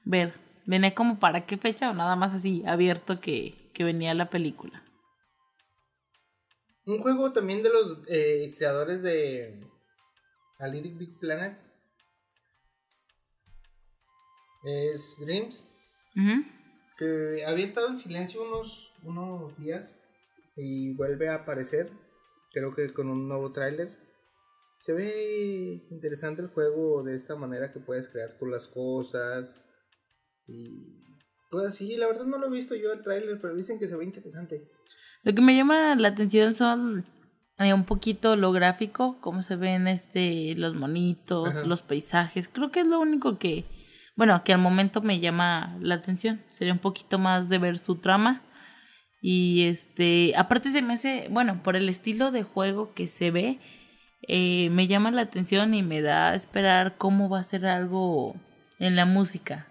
ver, 0.03 0.33
¿venía 0.65 0.93
como 0.93 1.19
para 1.19 1.45
qué 1.45 1.57
fecha 1.57 1.91
o 1.91 1.93
nada 1.93 2.15
más 2.15 2.33
así 2.33 2.63
abierto 2.65 3.19
que, 3.19 3.71
que 3.73 3.83
venía 3.83 4.13
la 4.13 4.29
película? 4.29 4.83
Un 6.85 7.01
juego 7.01 7.31
también 7.31 7.63
de 7.63 7.69
los 7.69 7.99
eh, 8.07 8.53
creadores 8.57 9.01
de 9.01 9.65
A 10.59 10.67
Big 10.67 11.17
Planet 11.19 11.57
es 14.63 15.17
Dreams. 15.19 15.65
Que 16.97 17.43
había 17.45 17.65
estado 17.65 17.87
en 17.87 17.97
silencio 17.97 18.43
unos, 18.43 18.93
unos 19.03 19.57
días 19.57 19.99
y 20.55 20.93
vuelve 20.93 21.29
a 21.29 21.35
aparecer. 21.35 21.91
Creo 22.51 22.75
que 22.75 22.89
con 22.89 23.09
un 23.09 23.27
nuevo 23.27 23.51
tráiler 23.51 24.02
se 24.83 24.91
ve 24.91 25.87
interesante 25.91 26.41
el 26.41 26.49
juego 26.49 27.03
de 27.03 27.15
esta 27.15 27.37
manera 27.37 27.71
que 27.71 27.79
puedes 27.79 28.09
crear 28.09 28.37
tú 28.37 28.47
las 28.47 28.67
cosas. 28.67 29.65
Y 30.45 30.99
pues 31.49 31.75
sí, 31.75 31.95
la 31.95 32.05
verdad 32.05 32.25
no 32.25 32.37
lo 32.37 32.47
he 32.47 32.51
visto 32.51 32.75
yo 32.75 32.91
el 32.91 33.01
tráiler, 33.01 33.39
pero 33.39 33.55
dicen 33.55 33.79
que 33.79 33.87
se 33.87 33.95
ve 33.95 34.03
interesante. 34.03 34.69
Lo 35.21 35.33
que 35.33 35.41
me 35.41 35.55
llama 35.55 35.95
la 35.95 36.09
atención 36.09 36.53
son 36.53 37.05
eh, 37.59 37.73
un 37.73 37.85
poquito 37.85 38.35
lo 38.35 38.51
gráfico, 38.51 39.21
cómo 39.21 39.41
se 39.41 39.55
ven 39.55 39.87
este 39.87 40.53
los 40.55 40.75
monitos, 40.75 41.65
los 41.65 41.81
paisajes. 41.81 42.49
Creo 42.49 42.69
que 42.69 42.81
es 42.81 42.87
lo 42.87 42.99
único 42.99 43.39
que 43.39 43.63
bueno, 44.17 44.43
que 44.43 44.51
al 44.51 44.59
momento 44.59 45.01
me 45.01 45.21
llama 45.21 45.77
la 45.79 45.95
atención. 45.95 46.43
Sería 46.49 46.73
un 46.73 46.79
poquito 46.79 47.19
más 47.19 47.47
de 47.47 47.57
ver 47.57 47.77
su 47.77 47.95
trama. 47.95 48.41
Y 49.21 49.63
este, 49.63 50.33
aparte 50.35 50.71
se 50.71 50.81
me 50.81 50.95
hace, 50.95 51.29
bueno, 51.31 51.63
por 51.63 51.77
el 51.77 51.87
estilo 51.87 52.31
de 52.31 52.43
juego 52.43 52.93
que 52.93 53.07
se 53.07 53.31
ve, 53.31 53.61
eh, 54.27 54.69
me 54.69 54.87
llama 54.87 55.11
la 55.11 55.21
atención 55.21 55.73
y 55.73 55.83
me 55.83 56.01
da 56.01 56.31
a 56.31 56.35
esperar 56.35 56.97
cómo 56.97 57.29
va 57.29 57.39
a 57.39 57.43
ser 57.43 57.65
algo 57.65 58.35
en 58.79 58.95
la 58.95 59.05
música. 59.05 59.67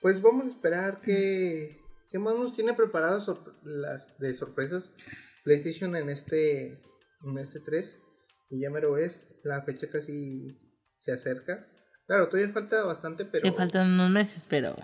Pues 0.00 0.20
vamos 0.20 0.46
a 0.46 0.48
esperar 0.50 1.00
que... 1.00 1.80
¿Qué 2.10 2.18
más 2.20 2.34
nos 2.34 2.54
tiene 2.54 2.74
preparadas 2.74 3.28
las 3.64 4.16
de 4.18 4.34
sorpresas 4.34 4.92
PlayStation 5.42 5.96
en 5.96 6.10
este, 6.10 6.80
en 7.24 7.38
este 7.38 7.58
3? 7.58 8.00
Y 8.50 8.60
ya 8.60 8.70
mero 8.70 8.98
es, 8.98 9.36
la 9.42 9.62
fecha 9.62 9.88
casi 9.90 10.56
se 10.98 11.12
acerca. 11.12 11.66
Claro, 12.06 12.28
todavía 12.28 12.52
falta 12.52 12.84
bastante, 12.84 13.24
pero... 13.24 13.44
Sí, 13.44 13.52
faltan 13.52 13.92
unos 13.92 14.10
meses, 14.10 14.44
pero... 14.48 14.76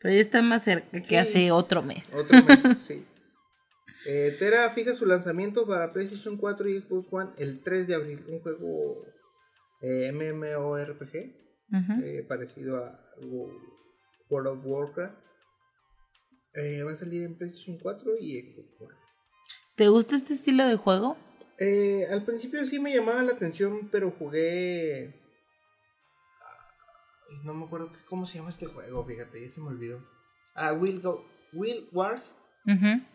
Pero 0.00 0.14
ya 0.14 0.20
está 0.20 0.42
más 0.42 0.64
cerca 0.64 1.00
que 1.00 1.18
hace 1.18 1.52
otro 1.52 1.82
mes. 1.82 2.08
Otro 2.12 2.42
mes, 2.42 2.58
sí. 2.86 3.06
Eh, 4.06 4.36
Tera 4.38 4.70
fija 4.70 4.94
su 4.94 5.06
lanzamiento 5.06 5.66
para 5.66 5.92
PlayStation 5.92 6.36
4 6.36 6.68
y 6.68 6.80
Xbox 6.80 7.08
One 7.10 7.30
el 7.36 7.60
3 7.60 7.86
de 7.86 7.94
abril. 7.94 8.24
Un 8.28 8.40
juego 8.40 9.04
eh, 9.80 10.12
MMORPG 10.12 11.14
eh, 12.02 12.24
parecido 12.28 12.76
a 12.76 12.98
World 14.30 14.46
of 14.48 14.64
Warcraft. 14.64 15.16
Va 16.54 16.90
a 16.90 16.96
salir 16.96 17.22
en 17.22 17.36
PlayStation 17.36 17.78
4 17.78 18.12
y 18.20 18.40
Xbox 18.40 18.80
One. 18.80 18.94
¿Te 19.76 19.88
gusta 19.88 20.16
este 20.16 20.34
estilo 20.34 20.66
de 20.66 20.76
juego? 20.76 21.16
al 22.10 22.22
principio 22.24 22.64
sí 22.64 22.78
me 22.78 22.94
llamaba 22.94 23.22
la 23.22 23.32
atención, 23.32 23.88
pero 23.90 24.12
jugué. 24.12 25.12
No 27.44 27.52
me 27.52 27.66
acuerdo 27.66 27.92
cómo 28.08 28.26
se 28.26 28.38
llama 28.38 28.50
este 28.50 28.66
juego, 28.66 29.04
fíjate, 29.04 29.42
ya 29.42 29.48
se 29.48 29.60
me 29.60 29.68
olvidó. 29.68 30.04
Ah, 30.54 30.72
Will, 30.72 31.00
Go, 31.00 31.24
Will 31.52 31.88
Wars 31.92 32.34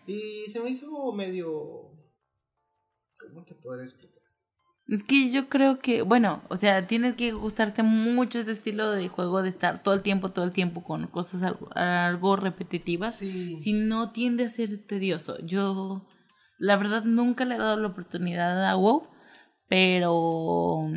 y 0.08 0.50
se 0.52 0.60
me 0.60 0.70
hizo 0.70 1.12
medio... 1.14 1.92
¿Cómo 3.18 3.44
te 3.46 3.56
podré 3.56 3.84
explicar? 3.84 4.24
Es 4.88 5.04
que 5.04 5.32
yo 5.32 5.48
creo 5.48 5.80
que, 5.80 6.02
bueno, 6.02 6.44
o 6.50 6.58
sea, 6.58 6.86
tienes 6.88 7.16
que 7.16 7.32
gustarte 7.32 7.84
mucho 7.84 8.40
este 8.40 8.52
estilo 8.52 8.92
de 8.92 9.08
juego 9.08 9.42
de 9.42 9.50
estar 9.50 9.82
todo 9.82 9.94
el 9.94 10.02
tiempo, 10.02 10.30
todo 10.30 10.44
el 10.44 10.52
tiempo 10.52 10.84
con 10.84 11.08
cosas 11.08 11.42
algo, 11.42 11.70
algo 11.74 12.36
repetitivas. 12.36 13.16
Si 13.16 13.74
no 13.74 14.12
tiende 14.12 14.44
a 14.44 14.50
ser 14.50 14.86
tedioso. 14.86 15.38
Yo, 15.46 16.06
la 16.58 16.76
verdad, 16.76 17.06
nunca 17.06 17.46
le 17.46 17.56
he 17.56 17.60
dado 17.60 17.78
la 17.78 17.88
oportunidad 17.88 18.70
a 18.70 18.76
WoW, 18.76 19.08
pero, 19.70 20.90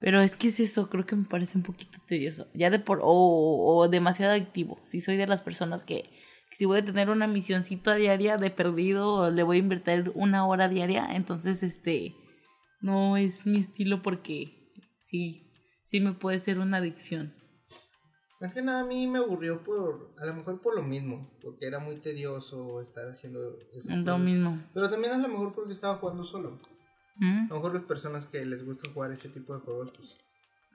pero 0.00 0.20
es 0.20 0.34
que 0.34 0.48
es 0.48 0.58
eso, 0.58 0.90
creo 0.90 1.06
que 1.06 1.14
me 1.14 1.26
parece 1.26 1.56
un 1.56 1.62
poquito 1.62 1.98
tedioso. 2.08 2.48
Ya 2.54 2.70
de 2.70 2.80
por, 2.80 3.00
o, 3.04 3.76
o 3.76 3.88
demasiado 3.88 4.32
activo. 4.32 4.80
Si 4.84 5.00
soy 5.00 5.16
de 5.16 5.28
las 5.28 5.42
personas 5.42 5.84
que 5.84 6.10
si 6.50 6.64
voy 6.64 6.78
a 6.78 6.84
tener 6.84 7.10
una 7.10 7.26
misioncita 7.26 7.94
diaria 7.94 8.36
de 8.36 8.50
perdido, 8.50 9.30
le 9.30 9.42
voy 9.42 9.56
a 9.56 9.60
invertir 9.60 10.12
una 10.14 10.46
hora 10.46 10.68
diaria, 10.68 11.08
entonces 11.10 11.62
este 11.62 12.14
no 12.80 13.16
es 13.16 13.46
mi 13.46 13.58
estilo 13.58 14.02
porque 14.02 14.72
sí, 15.02 15.52
sí 15.82 16.00
me 16.00 16.12
puede 16.12 16.38
ser 16.40 16.58
una 16.58 16.78
adicción. 16.78 17.34
Más 18.40 18.52
que 18.52 18.60
nada 18.60 18.80
a 18.80 18.84
mí 18.84 19.06
me 19.06 19.18
aburrió 19.18 19.64
por, 19.64 20.14
a 20.18 20.26
lo 20.26 20.34
mejor 20.34 20.60
por 20.60 20.76
lo 20.76 20.82
mismo, 20.82 21.30
porque 21.42 21.66
era 21.66 21.78
muy 21.78 21.96
tedioso 21.96 22.82
estar 22.82 23.08
haciendo 23.08 23.58
eso. 23.72 23.88
Lo 23.90 24.18
mismo. 24.18 24.62
Pero 24.74 24.90
también 24.90 25.14
a 25.14 25.18
lo 25.18 25.28
mejor 25.28 25.54
porque 25.54 25.72
estaba 25.72 25.96
jugando 25.96 26.22
solo. 26.22 26.60
¿Mm? 27.16 27.46
A 27.46 27.48
lo 27.48 27.54
mejor 27.54 27.74
las 27.74 27.84
personas 27.84 28.26
que 28.26 28.44
les 28.44 28.64
gusta 28.64 28.90
jugar 28.92 29.10
ese 29.10 29.30
tipo 29.30 29.54
de 29.54 29.60
juegos, 29.60 29.90
pues 29.96 30.18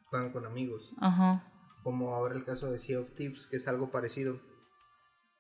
juegan 0.05 0.31
con 0.31 0.45
amigos. 0.45 0.91
Ajá. 0.97 1.47
Como 1.83 2.15
ahora 2.15 2.35
el 2.35 2.43
caso 2.43 2.71
de 2.71 2.79
Sea 2.79 2.99
of 2.99 3.11
Tips, 3.13 3.45
que 3.45 3.57
es 3.57 3.67
algo 3.67 3.91
parecido 3.91 4.39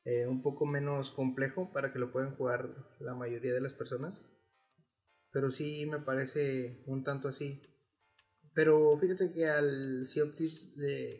eh, 0.03 0.27
un 0.27 0.41
poco 0.41 0.65
menos 0.65 1.11
complejo 1.11 1.71
para 1.71 1.93
que 1.93 1.99
lo 1.99 2.11
puedan 2.11 2.35
jugar 2.35 2.69
la 2.99 3.13
mayoría 3.13 3.53
de 3.53 3.61
las 3.61 3.73
personas. 3.73 4.25
Pero 5.31 5.51
sí 5.51 5.85
me 5.85 5.99
parece 5.99 6.83
un 6.87 7.03
tanto 7.03 7.27
así. 7.27 7.61
Pero 8.53 8.97
fíjate 8.97 9.31
que 9.31 9.47
al 9.47 10.05
Sea 10.05 10.23
of 10.23 10.33
Thieves 10.33 10.73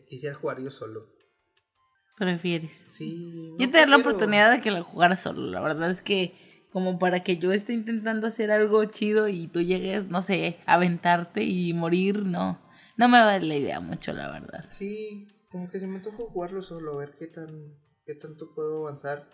quisiera 0.08 0.34
jugar 0.34 0.60
yo 0.60 0.70
solo. 0.70 1.12
¿Prefieres? 2.18 2.86
Sí. 2.90 3.56
yo 3.58 3.70
te 3.70 3.78
doy 3.78 3.88
la 3.88 3.96
oportunidad 3.96 4.50
de 4.50 4.60
que 4.60 4.70
lo 4.70 4.84
jugara 4.84 5.16
solo. 5.16 5.50
La 5.50 5.60
verdad 5.60 5.90
es 5.90 6.02
que 6.02 6.34
como 6.72 6.98
para 6.98 7.22
que 7.22 7.36
yo 7.36 7.52
esté 7.52 7.72
intentando 7.74 8.26
hacer 8.26 8.50
algo 8.50 8.84
chido 8.86 9.28
y 9.28 9.46
tú 9.46 9.60
llegues, 9.60 10.08
no 10.08 10.22
sé, 10.22 10.58
a 10.66 10.74
aventarte 10.74 11.44
y 11.44 11.72
morir, 11.74 12.24
no. 12.24 12.60
No 12.96 13.08
me 13.08 13.20
vale 13.20 13.46
la 13.46 13.56
idea 13.56 13.80
mucho, 13.80 14.12
la 14.12 14.30
verdad. 14.30 14.66
Sí, 14.70 15.28
como 15.50 15.68
que 15.70 15.80
se 15.80 15.86
me 15.86 16.00
toca 16.00 16.18
jugarlo 16.18 16.62
solo, 16.62 16.94
a 16.94 16.98
ver 16.98 17.14
qué 17.18 17.26
tan 17.26 17.74
qué 18.04 18.14
tanto 18.14 18.54
puedo 18.54 18.86
avanzar 18.86 19.28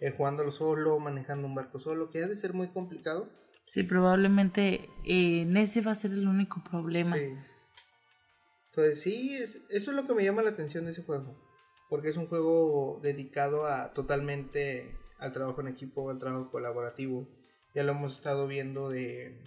eh, 0.00 0.10
jugándolo 0.10 0.50
solo, 0.50 0.98
manejando 0.98 1.46
un 1.46 1.54
barco 1.54 1.78
solo, 1.78 2.10
que 2.10 2.22
ha 2.22 2.26
de 2.26 2.34
ser 2.34 2.54
muy 2.54 2.68
complicado. 2.68 3.30
Sí, 3.64 3.84
probablemente 3.84 4.88
eh, 5.04 5.46
ese 5.56 5.80
va 5.80 5.92
a 5.92 5.96
ser 5.96 6.10
el 6.10 6.26
único 6.26 6.62
problema. 6.68 7.16
Sí. 7.16 7.34
Entonces 8.66 9.00
sí, 9.00 9.36
eso 9.36 9.60
es 9.68 9.86
lo 9.88 10.06
que 10.06 10.14
me 10.14 10.24
llama 10.24 10.42
la 10.42 10.50
atención 10.50 10.86
de 10.86 10.92
ese 10.92 11.02
juego, 11.02 11.38
porque 11.88 12.08
es 12.08 12.16
un 12.16 12.26
juego 12.26 13.00
dedicado 13.02 13.66
a 13.66 13.92
totalmente 13.92 14.96
al 15.18 15.32
trabajo 15.32 15.60
en 15.60 15.68
equipo, 15.68 16.10
al 16.10 16.18
trabajo 16.18 16.50
colaborativo. 16.50 17.28
Ya 17.74 17.84
lo 17.84 17.92
hemos 17.92 18.14
estado 18.14 18.46
viendo 18.46 18.88
de... 18.88 19.44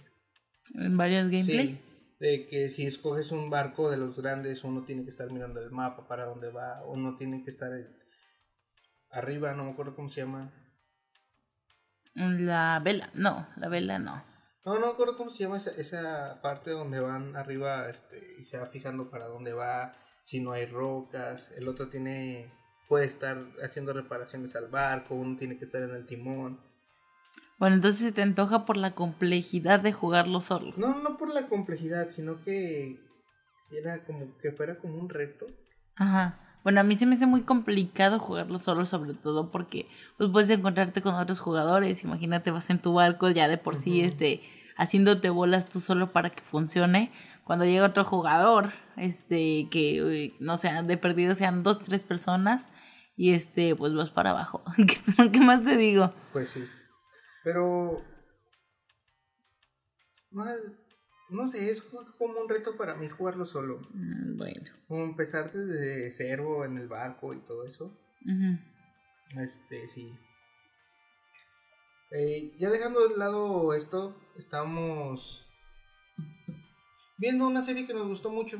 En 0.74 0.96
varios 0.96 1.28
gameplays. 1.28 1.80
de 2.18 2.46
que 2.46 2.68
si 2.68 2.86
escoges 2.86 3.30
un 3.30 3.50
barco 3.50 3.90
de 3.90 3.98
los 3.98 4.18
grandes, 4.20 4.64
uno 4.64 4.84
tiene 4.84 5.04
que 5.04 5.10
estar 5.10 5.30
mirando 5.30 5.60
el 5.60 5.70
mapa 5.70 6.08
para 6.08 6.24
dónde 6.24 6.50
va, 6.50 6.82
uno 6.86 7.14
tiene 7.14 7.44
que 7.44 7.50
estar 7.50 7.70
arriba, 9.18 9.52
no 9.54 9.64
me 9.64 9.70
acuerdo 9.72 9.94
cómo 9.94 10.08
se 10.08 10.20
llama. 10.22 10.52
La 12.14 12.80
vela, 12.82 13.10
no, 13.14 13.48
la 13.56 13.68
vela 13.68 13.98
no. 13.98 14.24
No, 14.64 14.74
no 14.78 14.86
me 14.86 14.92
acuerdo 14.92 15.16
cómo 15.16 15.30
se 15.30 15.44
llama 15.44 15.58
esa, 15.58 15.70
esa 15.70 16.40
parte 16.42 16.70
donde 16.70 16.98
van 16.98 17.36
arriba 17.36 17.88
este, 17.88 18.36
y 18.38 18.44
se 18.44 18.58
va 18.58 18.66
fijando 18.66 19.10
para 19.10 19.26
dónde 19.26 19.52
va, 19.52 19.94
si 20.24 20.40
no 20.40 20.52
hay 20.52 20.66
rocas, 20.66 21.50
el 21.56 21.68
otro 21.68 21.88
tiene 21.88 22.50
puede 22.88 23.06
estar 23.06 23.44
haciendo 23.62 23.92
reparaciones 23.92 24.54
al 24.56 24.68
barco, 24.68 25.14
uno 25.14 25.36
tiene 25.36 25.58
que 25.58 25.64
estar 25.64 25.82
en 25.82 25.94
el 25.94 26.06
timón. 26.06 26.60
Bueno, 27.58 27.76
entonces 27.76 28.00
se 28.00 28.12
te 28.12 28.22
antoja 28.22 28.64
por 28.64 28.76
la 28.76 28.94
complejidad 28.94 29.80
de 29.80 29.92
jugarlo 29.92 30.40
solo. 30.40 30.74
No, 30.76 31.00
no 31.00 31.16
por 31.16 31.32
la 31.32 31.48
complejidad, 31.48 32.10
sino 32.10 32.40
que 32.42 33.00
era 33.72 34.04
como 34.04 34.36
que 34.38 34.52
fuera 34.52 34.78
como 34.78 34.98
un 34.98 35.08
reto. 35.08 35.46
Ajá. 35.96 36.45
Bueno, 36.66 36.80
a 36.80 36.82
mí 36.82 36.96
se 36.96 37.06
me 37.06 37.14
hace 37.14 37.26
muy 37.26 37.42
complicado 37.42 38.18
jugarlo 38.18 38.58
solo, 38.58 38.86
sobre 38.86 39.14
todo 39.14 39.52
porque 39.52 39.86
pues, 40.18 40.30
puedes 40.30 40.50
encontrarte 40.50 41.00
con 41.00 41.14
otros 41.14 41.38
jugadores. 41.38 42.02
Imagínate, 42.02 42.50
vas 42.50 42.68
en 42.70 42.80
tu 42.80 42.92
barco 42.92 43.30
ya 43.30 43.46
de 43.46 43.56
por 43.56 43.76
sí, 43.76 44.00
este, 44.00 44.42
haciéndote 44.76 45.30
bolas 45.30 45.68
tú 45.68 45.78
solo 45.78 46.10
para 46.10 46.30
que 46.30 46.42
funcione. 46.42 47.12
Cuando 47.44 47.64
llega 47.64 47.86
otro 47.86 48.04
jugador, 48.04 48.72
este, 48.96 49.68
que 49.70 50.34
no 50.40 50.56
sé, 50.56 50.72
de 50.82 50.96
perdido 50.96 51.36
sean 51.36 51.62
dos, 51.62 51.78
tres 51.78 52.02
personas, 52.02 52.66
y 53.14 53.34
este, 53.34 53.76
pues 53.76 53.94
vas 53.94 54.10
para 54.10 54.30
abajo. 54.30 54.64
¿Qué 55.32 55.38
más 55.38 55.62
te 55.62 55.76
digo? 55.76 56.12
Pues 56.32 56.48
sí. 56.48 56.64
Pero. 57.44 58.02
No, 61.28 61.48
sé, 61.48 61.70
es 61.70 61.82
como 61.82 62.40
un 62.40 62.48
reto 62.48 62.76
para 62.76 62.94
mí 62.94 63.08
jugarlo 63.08 63.44
solo. 63.44 63.80
Mm, 63.92 64.36
bueno. 64.36 64.70
Como 64.86 65.04
empezar 65.04 65.52
desde 65.52 66.10
cero 66.10 66.64
en 66.64 66.78
el 66.78 66.88
barco 66.88 67.34
y 67.34 67.38
todo 67.40 67.64
eso. 67.66 67.92
Este, 69.36 69.88
sí. 69.88 70.12
Eh, 72.12 72.52
ya 72.58 72.70
dejando 72.70 73.08
de 73.08 73.16
lado 73.16 73.74
esto, 73.74 74.16
estamos 74.36 75.44
viendo 77.18 77.46
una 77.46 77.62
serie 77.62 77.86
que 77.86 77.94
nos 77.94 78.06
gustó 78.06 78.30
mucho, 78.30 78.58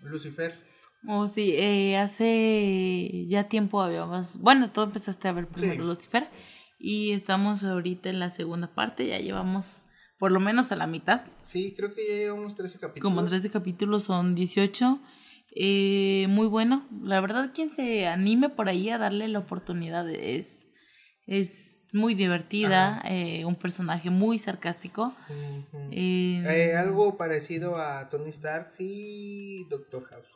Lucifer. 0.00 0.58
Oh, 1.06 1.28
sí, 1.28 1.52
eh, 1.56 1.96
hace 1.96 3.26
ya 3.26 3.48
tiempo 3.48 3.80
habíamos, 3.80 4.38
bueno, 4.38 4.70
tú 4.70 4.82
empezaste 4.82 5.28
a 5.28 5.32
ver 5.32 5.46
primero 5.46 5.84
Lucifer 5.84 6.28
y 6.78 7.12
estamos 7.12 7.64
ahorita 7.64 8.10
en 8.10 8.18
la 8.18 8.30
segunda 8.30 8.74
parte, 8.74 9.06
ya 9.06 9.18
llevamos 9.18 9.82
por 10.20 10.30
lo 10.30 10.38
menos 10.38 10.70
a 10.70 10.76
la 10.76 10.86
mitad. 10.86 11.22
Sí, 11.42 11.72
creo 11.74 11.94
que 11.94 12.06
ya 12.06 12.14
llevamos 12.14 12.54
13 12.54 12.78
capítulos. 12.78 13.14
Como 13.14 13.26
13 13.26 13.50
capítulos 13.50 14.04
son 14.04 14.34
18. 14.34 15.00
Eh, 15.56 16.26
muy 16.28 16.46
bueno, 16.46 16.86
la 17.02 17.20
verdad 17.20 17.50
quien 17.52 17.70
se 17.70 18.06
anime 18.06 18.50
por 18.50 18.68
ahí 18.68 18.90
a 18.90 18.98
darle 18.98 19.26
la 19.28 19.40
oportunidad 19.40 20.08
es, 20.08 20.68
es 21.26 21.90
muy 21.94 22.14
divertida, 22.14 23.02
eh, 23.04 23.46
un 23.46 23.56
personaje 23.56 24.10
muy 24.10 24.38
sarcástico. 24.38 25.14
Eh, 25.90 26.74
algo 26.76 27.16
parecido 27.16 27.78
a 27.78 28.10
Tony 28.10 28.28
Stark 28.28 28.72
y 28.78 29.64
Doctor 29.70 30.04
House. 30.04 30.28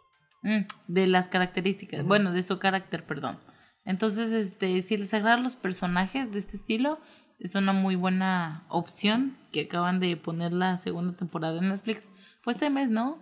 Mm, 0.42 0.62
de 0.88 1.06
las 1.06 1.28
características, 1.28 2.04
bueno, 2.04 2.32
de 2.32 2.42
su 2.42 2.58
carácter, 2.58 3.04
perdón. 3.04 3.38
Entonces, 3.84 4.32
este, 4.32 4.80
si 4.80 4.96
les 4.96 5.12
agradan 5.12 5.42
los 5.42 5.56
personajes 5.56 6.32
de 6.32 6.38
este 6.38 6.56
estilo, 6.56 6.98
es 7.38 7.54
una 7.54 7.72
muy 7.72 7.96
buena 7.96 8.64
opción 8.68 9.36
que 9.52 9.62
acaban 9.62 10.00
de 10.00 10.16
poner 10.16 10.52
la 10.52 10.76
segunda 10.76 11.16
temporada 11.16 11.58
en 11.58 11.68
Netflix. 11.68 12.08
Fue 12.40 12.52
este 12.52 12.70
mes, 12.70 12.90
¿no? 12.90 13.18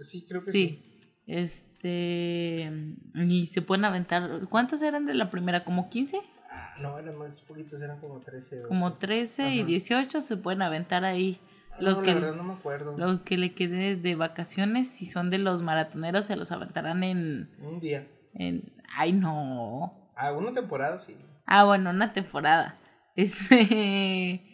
Eh, 0.00 0.04
sí, 0.04 0.24
creo 0.28 0.40
que 0.40 0.50
sí. 0.50 0.52
sí. 0.52 0.88
Este. 1.26 2.70
Y 3.14 3.46
se 3.46 3.62
pueden 3.62 3.84
aventar. 3.84 4.46
¿Cuántos 4.48 4.82
eran 4.82 5.06
de 5.06 5.14
la 5.14 5.30
primera? 5.30 5.64
¿Como 5.64 5.88
15? 5.88 6.20
Ah, 6.50 6.74
no, 6.80 6.98
eran 6.98 7.16
más 7.16 7.40
poquitos, 7.42 7.80
eran 7.80 8.00
como 8.00 8.20
13. 8.20 8.62
Como 8.62 8.94
13 8.94 9.54
y 9.54 9.62
18 9.62 10.20
se 10.20 10.36
pueden 10.36 10.62
aventar 10.62 11.04
ahí 11.04 11.40
los 11.78 11.98
que, 11.98 12.14
no 12.14 12.42
me 12.44 12.52
acuerdo. 12.54 12.96
Los 12.96 13.22
que 13.22 13.38
le 13.38 13.54
quede 13.54 13.96
de 13.96 14.14
vacaciones, 14.14 14.88
si 14.88 15.06
son 15.06 15.30
de 15.30 15.38
los 15.38 15.62
maratoneros, 15.62 16.26
se 16.26 16.36
los 16.36 16.52
aventarán 16.52 17.02
en... 17.02 17.50
Un 17.60 17.80
día. 17.80 18.06
En, 18.34 18.72
ay, 18.94 19.12
no. 19.12 20.10
Ah, 20.14 20.32
una 20.32 20.52
temporada, 20.52 20.98
sí. 20.98 21.16
Ah, 21.46 21.64
bueno, 21.64 21.90
una 21.90 22.12
temporada. 22.12 22.76
Este... 23.16 24.48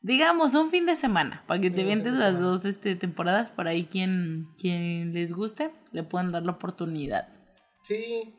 digamos, 0.00 0.54
un 0.54 0.70
fin 0.70 0.86
de 0.86 0.96
semana, 0.96 1.44
para 1.46 1.60
que 1.60 1.70
te 1.70 1.84
vientes 1.84 2.12
las 2.12 2.40
dos 2.40 2.64
este, 2.64 2.96
temporadas, 2.96 3.50
para 3.50 3.70
ahí 3.70 3.86
quien, 3.86 4.48
quien 4.56 5.12
les 5.12 5.32
guste, 5.32 5.70
le 5.92 6.04
puedan 6.04 6.32
dar 6.32 6.44
la 6.44 6.52
oportunidad. 6.52 7.28
Sí, 7.82 8.34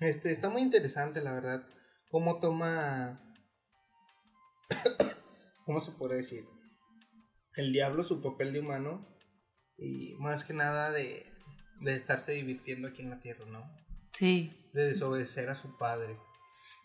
este, 0.00 0.32
está 0.32 0.48
muy 0.48 0.62
interesante, 0.62 1.22
la 1.22 1.32
verdad, 1.32 1.66
cómo 2.10 2.38
toma... 2.38 3.20
¿Cómo 5.64 5.80
se 5.80 5.92
puede 5.92 6.16
decir? 6.16 6.44
el 7.56 7.72
diablo 7.72 8.02
su 8.02 8.20
papel 8.20 8.52
de 8.52 8.60
humano 8.60 9.06
y 9.76 10.14
más 10.18 10.44
que 10.44 10.54
nada 10.54 10.90
de, 10.92 11.26
de 11.80 11.94
estarse 11.94 12.32
divirtiendo 12.32 12.88
aquí 12.88 13.02
en 13.02 13.10
la 13.10 13.20
tierra, 13.20 13.44
¿no? 13.46 13.64
Sí. 14.12 14.70
De 14.72 14.86
desobedecer 14.86 15.48
a 15.48 15.54
su 15.54 15.76
padre. 15.76 16.18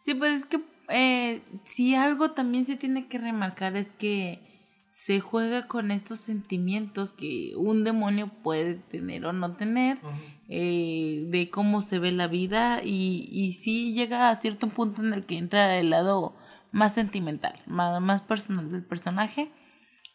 Sí, 0.02 0.14
pues 0.14 0.42
es 0.42 0.46
que 0.46 0.60
eh, 0.90 1.42
si 1.66 1.96
algo 1.96 2.32
también 2.32 2.66
se 2.66 2.76
tiene 2.76 3.08
que 3.08 3.18
remarcar 3.18 3.76
es 3.76 3.92
que 3.92 4.40
se 4.90 5.20
juega 5.20 5.68
con 5.68 5.92
estos 5.92 6.20
sentimientos 6.20 7.12
que 7.12 7.54
un 7.56 7.84
demonio 7.84 8.30
puede 8.44 8.76
tener 8.76 9.26
o 9.26 9.34
no 9.34 9.56
tener, 9.56 10.00
eh, 10.50 11.26
de 11.28 11.50
cómo 11.50 11.82
se 11.82 12.00
ve 12.00 12.12
la 12.12 12.28
vida 12.28 12.82
y, 12.84 13.30
y 13.32 13.54
sí 13.54 13.94
llega 13.94 14.30
a 14.30 14.36
cierto 14.42 14.68
punto 14.68 15.04
en 15.04 15.14
el 15.14 15.26
que 15.26 15.38
entra 15.38 15.78
el 15.78 15.92
lado 15.92 16.36
más 16.72 16.94
sentimental, 16.94 17.60
más, 17.66 18.02
más 18.02 18.22
personal 18.22 18.72
del 18.72 18.84
personaje. 18.84 19.52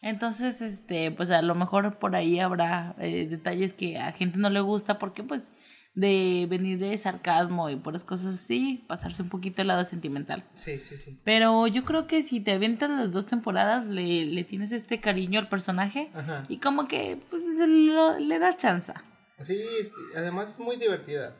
Entonces, 0.01 0.61
este, 0.61 1.09
pues 1.11 1.31
a 1.31 1.41
lo 1.41 1.55
mejor 1.55 1.97
por 1.97 2.15
ahí 2.15 2.39
habrá 2.39 2.95
eh, 2.99 3.27
detalles 3.27 3.73
que 3.73 3.97
a 3.97 4.11
gente 4.11 4.37
no 4.37 4.49
le 4.49 4.59
gusta 4.59 4.99
porque 4.99 5.23
pues 5.23 5.51
de 5.95 6.45
venir 6.49 6.77
de 6.77 6.97
sarcasmo 6.97 7.69
y 7.69 7.77
por 7.77 7.93
las 7.93 8.03
cosas 8.03 8.35
así, 8.35 8.83
pasarse 8.87 9.23
un 9.23 9.29
poquito 9.29 9.61
el 9.61 9.69
lado 9.69 9.85
sentimental. 9.85 10.43
Sí, 10.53 10.77
sí, 10.79 10.97
sí. 10.97 11.17
Pero 11.23 11.67
yo 11.67 11.85
creo 11.85 12.05
que 12.05 12.21
si 12.21 12.41
te 12.41 12.51
avientas 12.51 12.89
las 12.89 13.11
dos 13.11 13.25
temporadas, 13.25 13.85
le, 13.85 14.25
le 14.25 14.43
tienes 14.43 14.73
este 14.73 14.99
cariño 14.99 15.39
al 15.39 15.47
personaje 15.47 16.11
y 16.49 16.57
como 16.57 16.87
que 16.87 17.19
pues 17.29 17.41
le 18.19 18.39
das 18.39 18.57
chance. 18.57 18.93
Sí, 19.41 19.63
además 20.15 20.51
es 20.51 20.59
muy 20.59 20.75
divertida. 20.75 21.35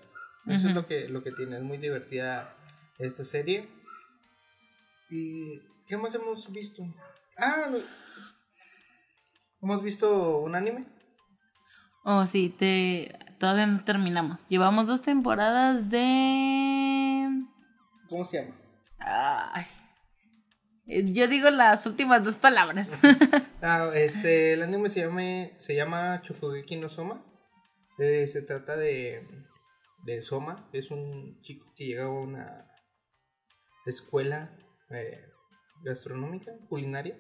Eso 0.48 0.68
es 0.68 0.76
lo 0.76 0.86
que, 0.86 1.10
lo 1.10 1.24
que 1.24 1.32
tiene, 1.32 1.58
es 1.58 1.64
muy 1.64 1.78
divertida 1.78 2.56
esta 3.00 3.24
serie. 3.24 3.68
¿Y 5.10 5.60
qué 5.88 5.98
más 5.98 6.14
hemos 6.16 6.52
visto? 6.52 6.84
Ah, 7.38 7.72
¿Hemos 9.62 9.84
visto 9.84 10.38
un 10.40 10.56
anime? 10.56 10.86
Oh, 12.04 12.26
sí, 12.28 12.50
te... 12.50 13.18
todavía 13.38 13.68
no 13.68 13.84
terminamos. 13.84 14.46
Llevamos 14.50 14.88
dos 14.88 15.02
temporadas 15.02 15.90
de... 15.90 17.30
¿Cómo 18.10 18.26
se 18.26 18.42
llama? 18.42 18.56
Ay. 19.00 19.66
Eh, 20.88 21.12
yo 21.14 21.28
digo 21.28 21.50
las 21.50 21.86
últimas 21.86 22.24
dos 22.24 22.38
palabras. 22.38 22.90
ah, 23.62 23.90
este, 23.96 24.54
el 24.54 24.64
anime 24.64 24.90
se 24.90 25.02
llama, 25.02 25.22
se 25.58 25.76
llama 25.76 26.22
Chokugeki 26.22 26.76
no 26.78 26.90
Soma. 26.90 27.24
Eh, 27.98 28.28
se 28.28 28.42
trata 28.42 28.76
de, 28.76 29.28
de 30.04 30.22
Soma. 30.22 30.70
Es 30.74 30.92
un 30.92 31.42
chico 31.42 31.74
que 31.76 31.86
llega 31.86 32.06
a 32.06 32.10
una, 32.10 32.68
escuela 33.86 34.52
eh, 34.90 35.26
gastronómica, 35.84 36.52
culinaria, 36.68 37.18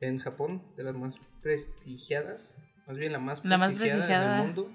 en 0.00 0.18
Japón, 0.18 0.74
de 0.76 0.84
las 0.84 0.94
más 0.94 1.14
prestigiadas, 1.42 2.56
más 2.86 2.98
bien 2.98 3.12
la 3.12 3.18
más 3.18 3.40
prestigiada, 3.40 4.36
del 4.36 4.46
mundo. 4.46 4.70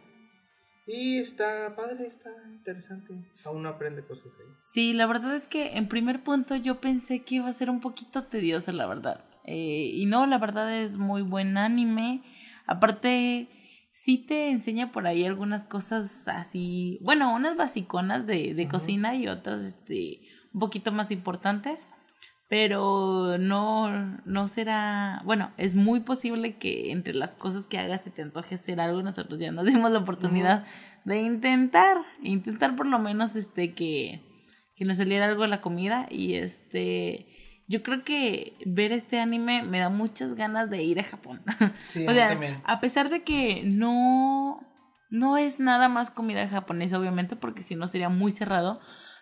Y 0.88 1.18
está 1.18 1.76
padre, 1.76 2.08
está 2.08 2.30
interesante. 2.50 3.14
Aún 3.44 3.66
aprende 3.66 4.06
cosas 4.06 4.32
ahí. 4.40 4.48
Sí, 4.62 4.94
la 4.94 5.06
verdad 5.06 5.36
es 5.36 5.48
que 5.48 5.78
en 5.78 5.90
primer 5.90 6.24
punto 6.24 6.56
yo 6.56 6.80
pensé 6.80 7.24
que 7.24 7.36
iba 7.36 7.50
a 7.50 7.54
ser 7.54 7.70
un 7.70 7.82
poquito 7.82 8.24
tedioso, 8.24 8.72
la 8.72 8.88
verdad. 8.88 9.26
Eh, 9.44 9.92
y 9.94 10.06
no, 10.06 10.26
la 10.26 10.38
verdad 10.38 10.74
es 10.74 10.98
muy 10.98 11.24
buen 11.24 11.58
anime. 11.58 12.24
Aparte, 12.66 13.50
sí 13.92 14.18
te 14.18 14.50
enseña 14.50 14.92
por 14.92 15.08
ahí 15.08 15.26
algunas 15.26 15.66
cosas 15.66 16.28
así, 16.28 17.00
bueno, 17.02 17.34
unas 17.34 17.58
basiconas 17.58 18.26
de, 18.26 18.54
de 18.54 18.68
cocina 18.68 19.16
y 19.16 19.28
otras 19.28 19.64
este, 19.64 20.22
un 20.54 20.60
poquito 20.62 20.92
más 20.92 21.12
importantes. 21.12 21.88
Pero 22.50 23.38
no, 23.38 24.20
no 24.26 24.48
será, 24.48 25.22
bueno, 25.26 25.52
es 25.58 25.76
muy 25.76 26.00
posible 26.00 26.58
que 26.58 26.92
entre 26.92 27.14
las 27.14 27.36
cosas 27.36 27.68
que 27.68 27.78
hagas 27.78 28.02
se 28.02 28.10
te 28.10 28.22
antoje 28.22 28.56
hacer 28.56 28.80
algo, 28.80 29.04
nosotros 29.04 29.38
ya 29.40 29.52
nos 29.52 29.66
dimos 29.66 29.92
la 29.92 30.00
oportunidad 30.00 30.66
de 31.04 31.22
intentar, 31.22 31.98
intentar 32.22 32.76
por 32.78 32.88
lo 32.88 33.00
menos 33.00 33.36
este 33.36 33.74
que, 33.74 34.22
que 34.76 34.86
nos 34.86 34.98
saliera 34.98 35.26
algo 35.26 35.42
de 35.42 35.50
la 35.50 35.62
comida 35.62 36.08
y 36.10 36.36
este 36.36 37.28
yo 37.68 37.84
creo 37.84 38.04
que 38.04 38.54
ver 38.66 38.94
este 38.94 39.20
anime 39.20 39.62
me 39.64 39.80
da 39.80 39.90
muchas 39.90 40.36
ganas 40.36 40.70
de 40.70 40.84
ir 40.84 41.00
a 41.00 41.04
Japón. 41.04 41.42
Sí, 41.90 42.06
o 42.08 42.12
sea, 42.12 42.62
a 42.64 42.80
pesar 42.80 43.10
de 43.10 43.24
que 43.24 43.64
no, 43.66 44.66
no 45.10 45.38
es 45.38 45.60
nada 45.60 45.90
más 45.90 46.10
comida 46.10 46.48
japonesa, 46.48 47.00
obviamente, 47.00 47.36
porque 47.36 47.64
si 47.64 47.76
no 47.76 47.88
sería 47.88 48.10
muy 48.10 48.32
cerrado, 48.32 48.80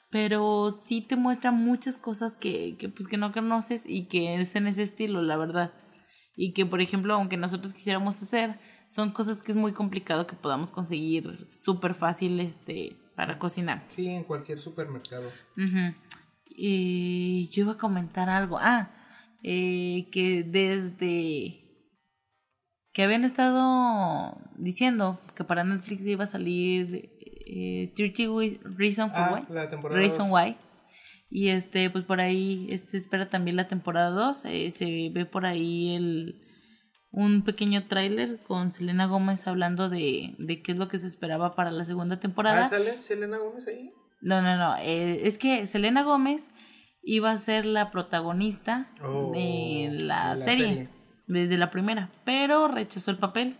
pero 0.10 0.72
sí 0.72 1.02
te 1.02 1.16
muestra 1.16 1.52
muchas 1.52 1.98
cosas 1.98 2.36
que, 2.36 2.78
que, 2.78 2.90
pues, 2.90 3.08
que 3.08 3.18
no 3.18 3.32
conoces 3.32 3.86
y 3.88 4.08
que 4.08 4.36
es 4.36 4.56
en 4.56 4.68
ese 4.68 4.84
estilo, 4.84 5.22
la 5.22 5.38
verdad. 5.38 5.74
Y 6.36 6.54
que, 6.54 6.66
por 6.66 6.82
ejemplo, 6.82 7.14
aunque 7.14 7.38
nosotros 7.38 7.74
quisiéramos 7.74 8.22
hacer, 8.22 8.60
son 8.90 9.12
cosas 9.12 9.42
que 9.42 9.52
es 9.52 9.58
muy 9.58 9.74
complicado 9.74 10.28
que 10.28 10.36
podamos 10.36 10.72
conseguir 10.72 11.46
súper 11.50 11.94
fácil 11.94 12.40
este, 12.40 12.96
para 13.16 13.40
cocinar. 13.40 13.84
Sí, 13.88 14.08
en 14.08 14.24
cualquier 14.24 14.60
supermercado. 14.60 15.30
Y 16.46 17.50
yo 17.52 17.64
iba 17.64 17.74
a 17.74 17.78
comentar 17.78 18.30
algo. 18.30 18.58
Ah, 18.60 18.92
eh, 19.44 20.08
que 20.12 20.44
desde 20.44 21.62
que 22.94 23.04
habían 23.04 23.26
estado 23.26 24.38
diciendo 24.56 25.20
que 25.36 25.44
para 25.44 25.66
Netflix 25.66 26.02
iba 26.02 26.24
a 26.24 26.28
salir 26.28 27.15
eh, 27.46 27.94
30 27.96 28.60
Reason 28.78 29.10
for 29.10 29.20
ah, 29.20 29.34
Why. 29.34 29.56
La 29.56 29.70
temporada 29.70 30.00
Reason 30.00 30.32
Why. 30.32 30.58
Y 31.30 31.50
este, 31.50 31.90
pues 31.90 32.04
por 32.06 32.22
ahí 32.22 32.70
se 32.88 32.98
espera 32.98 33.30
también 33.30 33.56
la 33.56 33.68
temporada 33.68 34.10
2. 34.10 34.46
Eh, 34.46 34.72
se 34.72 35.12
ve 35.14 35.26
por 35.26 35.46
ahí 35.46 35.96
el 35.96 36.42
un 37.16 37.44
pequeño 37.44 37.88
tráiler 37.88 38.44
con 38.44 38.74
Selena 38.74 39.06
Gómez 39.06 39.48
hablando 39.48 39.88
de, 39.88 40.36
de 40.38 40.62
qué 40.62 40.74
es 40.74 40.78
lo 40.78 40.90
que 40.90 41.00
se 41.00 41.08
esperaba 41.08 41.56
para 41.56 41.72
la 41.72 41.86
segunda 41.86 42.20
temporada. 42.20 42.66
¿Ah, 42.66 42.70
sale 42.70 42.98
Selena 43.00 43.38
Gómez 43.38 43.66
ahí? 43.70 43.94
No, 44.20 44.42
no, 44.42 44.58
no. 44.58 44.76
Eh, 44.78 45.26
es 45.26 45.38
que 45.38 45.66
Selena 45.66 46.04
Gómez 46.04 46.50
iba 47.02 47.32
a 47.32 47.38
ser 47.38 47.66
la 47.66 47.90
protagonista 47.90 48.90
oh, 49.02 49.32
de 49.34 49.90
la, 49.92 50.36
serie, 50.36 50.90
desde 51.28 51.58
la 51.58 51.72
primera, 51.72 52.12
pero 52.26 52.68
rechazó 52.68 53.12
el 53.12 53.18
papel. 53.18 53.56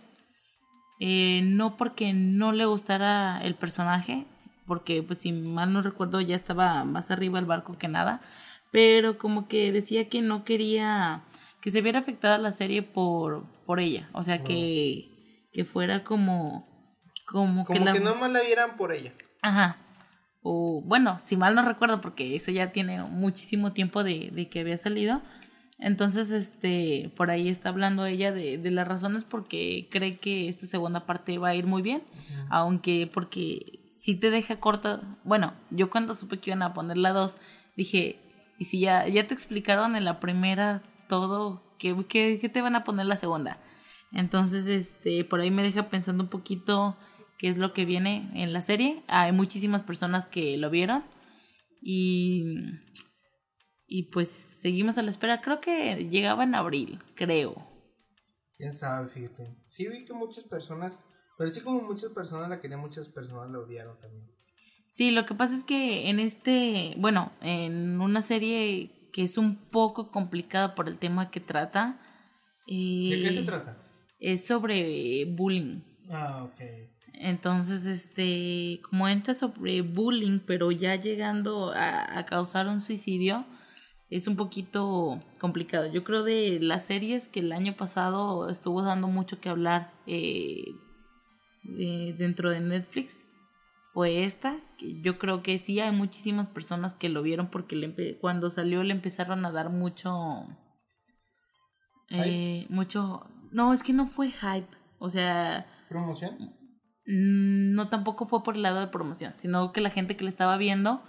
Eh, 0.98 1.42
no 1.44 1.76
porque 1.76 2.12
no 2.12 2.52
le 2.52 2.64
gustara 2.64 3.40
el 3.42 3.54
personaje, 3.54 4.26
porque 4.66 5.02
pues 5.02 5.20
si 5.20 5.32
mal 5.32 5.72
no 5.72 5.82
recuerdo 5.82 6.20
ya 6.20 6.34
estaba 6.34 6.84
más 6.84 7.10
arriba 7.10 7.38
el 7.38 7.44
barco 7.44 7.76
que 7.76 7.88
nada, 7.88 8.22
pero 8.72 9.18
como 9.18 9.46
que 9.48 9.72
decía 9.72 10.08
que 10.08 10.22
no 10.22 10.44
quería 10.44 11.22
que 11.60 11.70
se 11.70 11.80
viera 11.80 11.98
afectada 11.98 12.38
la 12.38 12.52
serie 12.52 12.82
por, 12.82 13.44
por 13.66 13.80
ella, 13.80 14.08
o 14.12 14.22
sea 14.22 14.42
que, 14.44 15.48
que 15.52 15.64
fuera 15.64 16.04
como... 16.04 16.66
Como, 17.26 17.66
que, 17.66 17.80
la... 17.80 17.92
que 17.92 17.98
no 17.98 18.14
más 18.14 18.30
la 18.30 18.40
vieran 18.40 18.76
por 18.76 18.92
ella. 18.92 19.12
Ajá, 19.42 19.78
o 20.48 20.80
bueno, 20.84 21.18
si 21.24 21.36
mal 21.36 21.56
no 21.56 21.62
recuerdo, 21.62 22.00
porque 22.00 22.36
eso 22.36 22.52
ya 22.52 22.70
tiene 22.70 23.02
muchísimo 23.02 23.72
tiempo 23.72 24.04
de, 24.04 24.30
de 24.32 24.48
que 24.48 24.60
había 24.60 24.76
salido. 24.76 25.20
Entonces, 25.78 26.30
este, 26.30 27.12
por 27.16 27.30
ahí 27.30 27.48
está 27.48 27.68
hablando 27.68 28.06
ella 28.06 28.32
de, 28.32 28.56
de, 28.56 28.70
las 28.70 28.88
razones 28.88 29.24
porque 29.24 29.88
cree 29.90 30.18
que 30.18 30.48
esta 30.48 30.66
segunda 30.66 31.04
parte 31.04 31.36
va 31.36 31.48
a 31.48 31.54
ir 31.54 31.66
muy 31.66 31.82
bien, 31.82 32.02
aunque 32.48 33.10
porque 33.12 33.80
si 33.92 34.14
te 34.14 34.30
deja 34.30 34.58
corta, 34.58 35.02
bueno, 35.24 35.52
yo 35.70 35.90
cuando 35.90 36.14
supe 36.14 36.38
que 36.38 36.50
iban 36.50 36.62
a 36.62 36.72
poner 36.72 36.96
la 36.96 37.12
2, 37.12 37.36
dije, 37.76 38.18
y 38.58 38.64
si 38.64 38.80
ya, 38.80 39.06
ya 39.06 39.26
te 39.26 39.34
explicaron 39.34 39.96
en 39.96 40.04
la 40.04 40.18
primera 40.18 40.82
todo, 41.08 41.62
¿qué, 41.78 41.94
qué, 42.08 42.38
qué 42.40 42.48
te 42.48 42.62
van 42.62 42.74
a 42.74 42.84
poner 42.84 43.06
la 43.06 43.16
segunda? 43.16 43.58
Entonces, 44.12 44.66
este, 44.66 45.24
por 45.24 45.40
ahí 45.40 45.50
me 45.50 45.62
deja 45.62 45.88
pensando 45.88 46.24
un 46.24 46.30
poquito 46.30 46.96
qué 47.38 47.48
es 47.48 47.58
lo 47.58 47.72
que 47.72 47.84
viene 47.84 48.30
en 48.34 48.52
la 48.52 48.60
serie. 48.60 49.02
Hay 49.08 49.32
muchísimas 49.32 49.82
personas 49.82 50.26
que 50.26 50.56
lo 50.56 50.70
vieron 50.70 51.04
y, 51.82 52.44
y 53.86 54.04
pues 54.04 54.28
seguimos 54.28 54.98
a 54.98 55.02
la 55.02 55.10
espera. 55.10 55.40
Creo 55.40 55.60
que 55.60 56.08
llegaba 56.08 56.44
en 56.44 56.54
abril, 56.54 57.02
creo. 57.14 57.54
Quién 58.56 58.72
sabe, 58.74 59.08
fíjate. 59.08 59.56
Sí 59.68 59.86
vi 59.88 60.04
que 60.04 60.12
muchas 60.12 60.44
personas, 60.44 61.00
pero 61.36 61.50
sí 61.50 61.60
como 61.60 61.82
muchas 61.82 62.10
personas 62.12 62.48
la 62.48 62.60
querían, 62.60 62.80
muchas 62.80 63.08
personas 63.08 63.50
la 63.50 63.58
odiaron 63.58 63.98
también. 63.98 64.30
Sí, 64.90 65.10
lo 65.10 65.26
que 65.26 65.34
pasa 65.34 65.54
es 65.54 65.62
que 65.62 66.08
en 66.08 66.20
este, 66.20 66.94
bueno, 66.96 67.32
en 67.42 68.00
una 68.00 68.22
serie 68.22 69.10
que 69.16 69.22
es 69.22 69.38
un 69.38 69.56
poco 69.56 70.10
complicada 70.10 70.74
por 70.74 70.88
el 70.88 70.98
tema 70.98 71.30
que 71.30 71.40
trata. 71.40 71.98
¿De 72.66 73.22
qué 73.22 73.32
se 73.32 73.44
trata? 73.44 73.78
Es 74.20 74.46
sobre 74.46 75.24
bullying. 75.24 75.80
Ah, 76.10 76.44
ok. 76.44 76.60
Entonces, 77.14 77.86
este, 77.86 78.80
como 78.82 79.08
entra 79.08 79.32
sobre 79.32 79.80
bullying, 79.80 80.40
pero 80.40 80.70
ya 80.70 80.96
llegando 80.96 81.72
a, 81.74 82.26
causar 82.26 82.68
un 82.68 82.82
suicidio, 82.82 83.46
es 84.10 84.28
un 84.28 84.36
poquito 84.36 85.20
complicado. 85.40 85.90
Yo 85.90 86.04
creo 86.04 86.22
de 86.22 86.58
las 86.60 86.86
series 86.86 87.28
que 87.28 87.40
el 87.40 87.52
año 87.52 87.74
pasado 87.76 88.48
estuvo 88.48 88.82
dando 88.82 89.08
mucho 89.08 89.40
que 89.40 89.48
hablar 89.48 89.92
eh, 90.06 90.74
dentro 91.64 92.50
de 92.50 92.60
Netflix, 92.60 93.26
fue 93.92 94.24
esta. 94.24 94.58
Que 94.78 95.00
yo 95.00 95.18
creo 95.18 95.42
que 95.42 95.58
sí 95.58 95.80
hay 95.80 95.90
muchísimas 95.90 96.48
personas 96.48 96.94
que 96.94 97.08
lo 97.08 97.22
vieron 97.22 97.50
porque 97.50 98.18
cuando 98.20 98.50
salió 98.50 98.82
le 98.84 98.92
empezaron 98.92 99.44
a 99.44 99.52
dar 99.52 99.70
mucho... 99.70 100.46
Eh, 102.10 102.66
mucho... 102.68 103.26
No, 103.50 103.72
es 103.72 103.82
que 103.82 103.92
no 103.92 104.06
fue 104.06 104.30
hype. 104.30 104.68
O 104.98 105.10
sea... 105.10 105.66
¿Promoción? 105.88 106.36
Mm, 107.06 107.74
no 107.74 107.88
tampoco 107.88 108.26
fue 108.26 108.42
por 108.42 108.56
el 108.56 108.62
lado 108.62 108.80
de 108.80 108.88
promoción, 108.88 109.34
sino 109.36 109.72
que 109.72 109.80
la 109.80 109.90
gente 109.90 110.16
que 110.16 110.24
le 110.24 110.30
estaba 110.30 110.56
viendo 110.56 111.02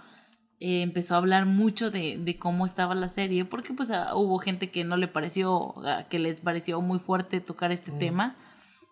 eh, 0.60 0.82
empezó 0.82 1.14
a 1.14 1.18
hablar 1.18 1.46
mucho 1.46 1.90
de, 1.90 2.18
de, 2.18 2.38
cómo 2.38 2.66
estaba 2.66 2.94
la 2.94 3.08
serie, 3.08 3.44
porque 3.44 3.72
pues 3.72 3.90
ah, 3.90 4.14
hubo 4.16 4.38
gente 4.38 4.70
que 4.70 4.84
no 4.84 4.96
le 4.96 5.08
pareció, 5.08 5.74
ah, 5.86 6.06
que 6.08 6.18
les 6.18 6.40
pareció 6.40 6.80
muy 6.80 6.98
fuerte 6.98 7.40
tocar 7.40 7.72
este 7.72 7.92
mm. 7.92 7.98
tema. 7.98 8.36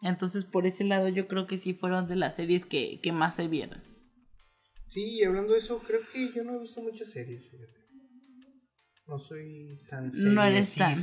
Entonces 0.02 0.44
por 0.44 0.66
ese 0.66 0.84
lado 0.84 1.08
yo 1.08 1.26
creo 1.26 1.46
que 1.46 1.58
sí 1.58 1.74
fueron 1.74 2.06
de 2.06 2.16
las 2.16 2.36
series 2.36 2.64
que, 2.64 3.00
que 3.02 3.12
más 3.12 3.34
se 3.34 3.48
vieron. 3.48 3.82
Sí, 4.86 5.22
hablando 5.24 5.52
de 5.52 5.58
eso, 5.58 5.78
creo 5.80 6.00
que 6.12 6.30
yo 6.32 6.44
no 6.44 6.54
he 6.54 6.60
visto 6.60 6.80
muchas 6.80 7.10
series, 7.10 7.50
fíjate. 7.50 7.80
No 9.08 9.18
soy 9.18 9.80
tan 9.88 10.10
No 10.14 10.42
eres 10.42 10.74
tan 10.74 10.94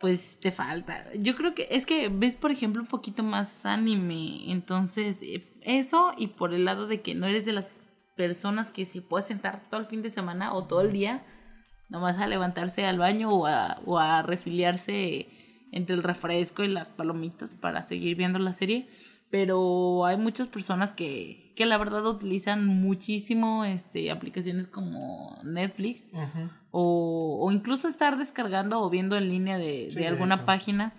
pues 0.00 0.40
te 0.40 0.50
falta. 0.50 1.12
Yo 1.12 1.36
creo 1.36 1.54
que 1.54 1.68
es 1.70 1.84
que 1.84 2.08
ves, 2.08 2.34
por 2.34 2.50
ejemplo, 2.50 2.80
un 2.80 2.88
poquito 2.88 3.22
más 3.22 3.66
anime. 3.66 4.50
Entonces, 4.50 5.20
eh, 5.22 5.46
eso 5.60 6.14
y 6.16 6.28
por 6.28 6.54
el 6.54 6.64
lado 6.64 6.86
de 6.86 7.02
que 7.02 7.14
no 7.14 7.26
eres 7.26 7.44
de 7.44 7.52
las 7.52 7.70
personas 8.20 8.70
que 8.70 8.84
se 8.84 9.00
puede 9.00 9.24
sentar 9.24 9.62
todo 9.70 9.80
el 9.80 9.86
fin 9.86 10.02
de 10.02 10.10
semana 10.10 10.52
o 10.52 10.64
todo 10.64 10.82
el 10.82 10.92
día, 10.92 11.22
nomás 11.88 12.18
a 12.18 12.26
levantarse 12.26 12.84
al 12.84 12.98
baño 12.98 13.30
o 13.30 13.46
a, 13.46 13.80
o 13.86 13.98
a 13.98 14.20
refiliarse 14.20 15.26
entre 15.72 15.96
el 15.96 16.02
refresco 16.02 16.62
y 16.62 16.68
las 16.68 16.92
palomitas 16.92 17.54
para 17.54 17.80
seguir 17.80 18.18
viendo 18.18 18.38
la 18.38 18.52
serie. 18.52 18.90
Pero 19.30 20.04
hay 20.04 20.18
muchas 20.18 20.48
personas 20.48 20.92
que, 20.92 21.54
que 21.56 21.64
la 21.64 21.78
verdad 21.78 22.04
utilizan 22.04 22.66
muchísimo 22.66 23.64
este, 23.64 24.10
aplicaciones 24.10 24.66
como 24.66 25.38
Netflix 25.42 26.06
o, 26.70 27.38
o, 27.40 27.50
incluso 27.52 27.88
estar 27.88 28.18
descargando 28.18 28.82
o 28.82 28.90
viendo 28.90 29.16
en 29.16 29.30
línea 29.30 29.56
de, 29.56 29.88
de 29.94 30.06
alguna 30.06 30.44
página, 30.44 30.92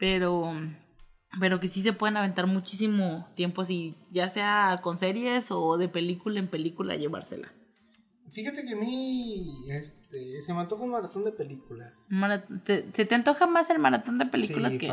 pero, 0.00 0.52
pero 1.38 1.60
que 1.60 1.68
sí 1.68 1.82
se 1.82 1.92
pueden 1.92 2.16
aventar 2.16 2.46
muchísimo 2.46 3.28
tiempo 3.34 3.62
así, 3.62 3.94
ya 4.10 4.28
sea 4.28 4.74
con 4.82 4.98
series 4.98 5.50
o 5.50 5.78
de 5.78 5.88
película 5.88 6.40
en 6.40 6.48
película 6.48 6.96
llevársela. 6.96 7.52
Fíjate 8.32 8.64
que 8.64 8.74
a 8.74 8.76
mí 8.76 9.64
este, 9.68 10.40
se 10.40 10.54
me 10.54 10.60
antoja 10.60 10.84
un 10.84 10.90
maratón 10.90 11.24
de 11.24 11.32
películas. 11.32 11.92
¿Se 12.64 13.04
te 13.04 13.14
antoja 13.14 13.46
más 13.46 13.70
el 13.70 13.80
maratón 13.80 14.18
de 14.18 14.26
películas 14.26 14.74
que.? 14.74 14.92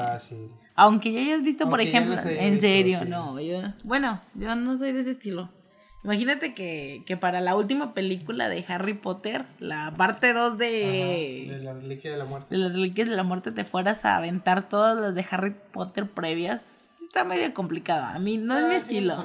Aunque 0.75 1.11
ya 1.11 1.19
hayas 1.19 1.43
visto, 1.43 1.69
por 1.69 1.79
ejemplo. 1.81 2.17
en 2.23 2.59
serio, 2.59 3.05
no. 3.05 3.39
Yo, 3.39 3.61
bueno, 3.83 4.21
yo 4.33 4.55
no 4.55 4.77
soy 4.77 4.91
de 4.91 5.01
ese 5.01 5.11
estilo. 5.11 5.49
Imagínate 6.03 6.53
que, 6.53 7.03
que, 7.05 7.17
para 7.17 7.41
la 7.41 7.55
última 7.55 7.93
película 7.93 8.49
de 8.49 8.63
Harry 8.67 8.93
Potter, 8.93 9.45
la 9.59 9.93
parte 9.97 10.33
2 10.33 10.57
de... 10.57 11.47
de 11.49 11.59
la 11.59 11.73
Reliquia 11.73 12.11
de 12.11 12.17
la 12.17 12.25
Muerte. 12.25 12.55
De 12.55 12.61
la 12.61 12.69
Reliquia 12.69 13.05
de 13.05 13.15
la 13.15 13.23
Muerte 13.23 13.51
te 13.51 13.65
fueras 13.65 14.05
a 14.05 14.17
aventar 14.17 14.69
todas 14.69 14.97
las 14.97 15.15
de 15.15 15.25
Harry 15.29 15.55
Potter 15.73 16.07
previas. 16.07 17.01
Está 17.01 17.23
medio 17.23 17.53
complicado. 17.53 18.05
A 18.05 18.19
mí 18.19 18.37
no, 18.37 18.57
es 18.57 18.65
mi 18.67 18.73
ah, 18.73 18.77
estilo. 18.77 19.15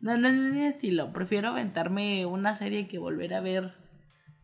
No, 0.00 0.16
no 0.18 0.28
es 0.28 0.34
mi 0.34 0.64
estilo. 0.64 1.12
Prefiero 1.12 1.48
aventarme 1.48 2.26
una 2.26 2.54
serie 2.54 2.88
que 2.88 2.98
volver 2.98 3.34
a 3.34 3.40
ver 3.40 3.74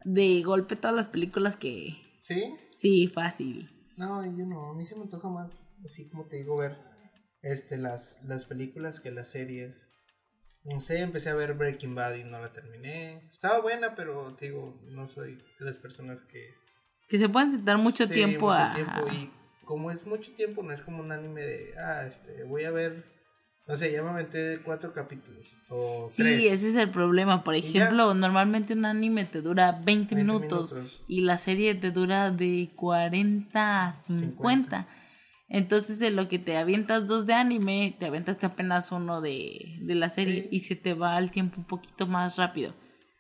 de 0.05 0.43
golpe 0.43 0.77
todas 0.77 0.97
las 0.97 1.09
películas 1.09 1.57
que... 1.57 1.97
¿Sí? 2.21 2.55
Sí, 2.75 3.09
fácil. 3.09 3.71
No, 3.97 4.25
yo 4.25 4.47
no. 4.47 4.71
A 4.71 4.75
mí 4.75 4.85
se 4.85 4.97
me 4.97 5.03
antoja 5.03 5.29
más, 5.29 5.69
así 5.85 6.09
como 6.09 6.27
te 6.27 6.37
digo, 6.37 6.57
ver 6.57 6.77
este, 7.43 7.77
las, 7.77 8.23
las 8.25 8.47
películas 8.47 9.01
que 9.01 9.11
las 9.11 9.29
series. 9.29 9.75
No 10.65 10.81
sé, 10.81 11.01
empecé 11.01 11.31
a 11.31 11.35
ver 11.35 11.55
Breaking 11.55 11.95
Bad 11.95 12.15
y 12.15 12.25
no 12.25 12.41
la 12.41 12.53
terminé. 12.53 13.29
Estaba 13.31 13.61
buena, 13.61 13.95
pero 13.95 14.35
te 14.35 14.47
digo, 14.47 14.81
no 14.87 15.09
soy 15.09 15.37
de 15.59 15.65
las 15.65 15.77
personas 15.77 16.23
que... 16.23 16.55
Que 17.09 17.19
se 17.19 17.29
pueden 17.29 17.51
sentar 17.51 17.79
mucho 17.79 18.09
tiempo 18.09 18.47
mucho 18.47 18.59
a... 18.59 18.75
Tiempo 18.75 19.09
y 19.13 19.31
como 19.65 19.91
es 19.91 20.07
mucho 20.07 20.33
tiempo, 20.33 20.63
no 20.63 20.73
es 20.73 20.83
como 20.83 21.03
un 21.03 21.13
anime 21.13 21.43
de, 21.43 21.75
ah, 21.79 22.05
este, 22.07 22.45
voy 22.45 22.65
a 22.65 22.71
ver, 22.71 23.05
no 23.67 23.77
sé, 23.77 23.93
ya 23.93 24.03
me 24.03 24.11
aventé 24.11 24.61
cuatro 24.65 24.93
capítulos 24.93 25.47
o 25.71 26.09
sí, 26.11 26.47
ese 26.49 26.69
es 26.69 26.77
el 26.77 26.91
problema. 26.91 27.45
Por 27.45 27.55
ejemplo, 27.55 28.13
normalmente 28.13 28.75
un 28.75 28.85
anime 28.85 29.25
te 29.25 29.41
dura 29.41 29.81
20, 29.85 30.15
minutos, 30.15 30.75
y 31.09 31.23
la 31.23 31.39
serie 31.39 31.75
te 31.75 31.91
dura 31.91 32.31
de 32.31 32.71
40 32.77 33.87
a 33.87 33.93
50. 33.93 34.87
Entonces, 35.55 36.01
en 36.01 36.17
lo 36.17 36.31
que 36.31 36.39
te 36.39 36.57
avientas 36.57 37.07
dos 37.07 37.27
de 37.27 37.35
anime, 37.35 37.95
te 37.99 38.07
aventaste 38.07 38.47
apenas 38.47 38.91
uno 38.91 39.21
de, 39.21 39.77
de 39.83 39.95
la 39.95 40.09
serie 40.09 40.49
y 40.51 40.61
se 40.61 40.77
te 40.77 40.95
va 40.95 41.19
el 41.19 41.31
tiempo 41.31 41.59
un 41.59 41.67
poquito 41.67 42.07
más 42.07 42.37
rápido. 42.37 42.75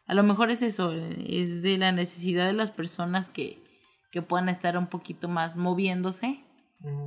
A 0.06 0.14
lo 0.14 0.22
mejor 0.22 0.50
es 0.50 0.62
eso, 0.62 0.92
es 0.92 1.60
de 1.60 1.76
la 1.76 1.92
necesidad 1.92 2.46
de 2.46 2.54
las 2.54 2.70
personas 2.70 3.28
que, 3.28 3.62
que 4.10 4.22
puedan 4.22 4.48
estar 4.48 4.78
un 4.78 4.86
poquito 4.86 5.28
más 5.28 5.56
moviéndose 5.56 6.42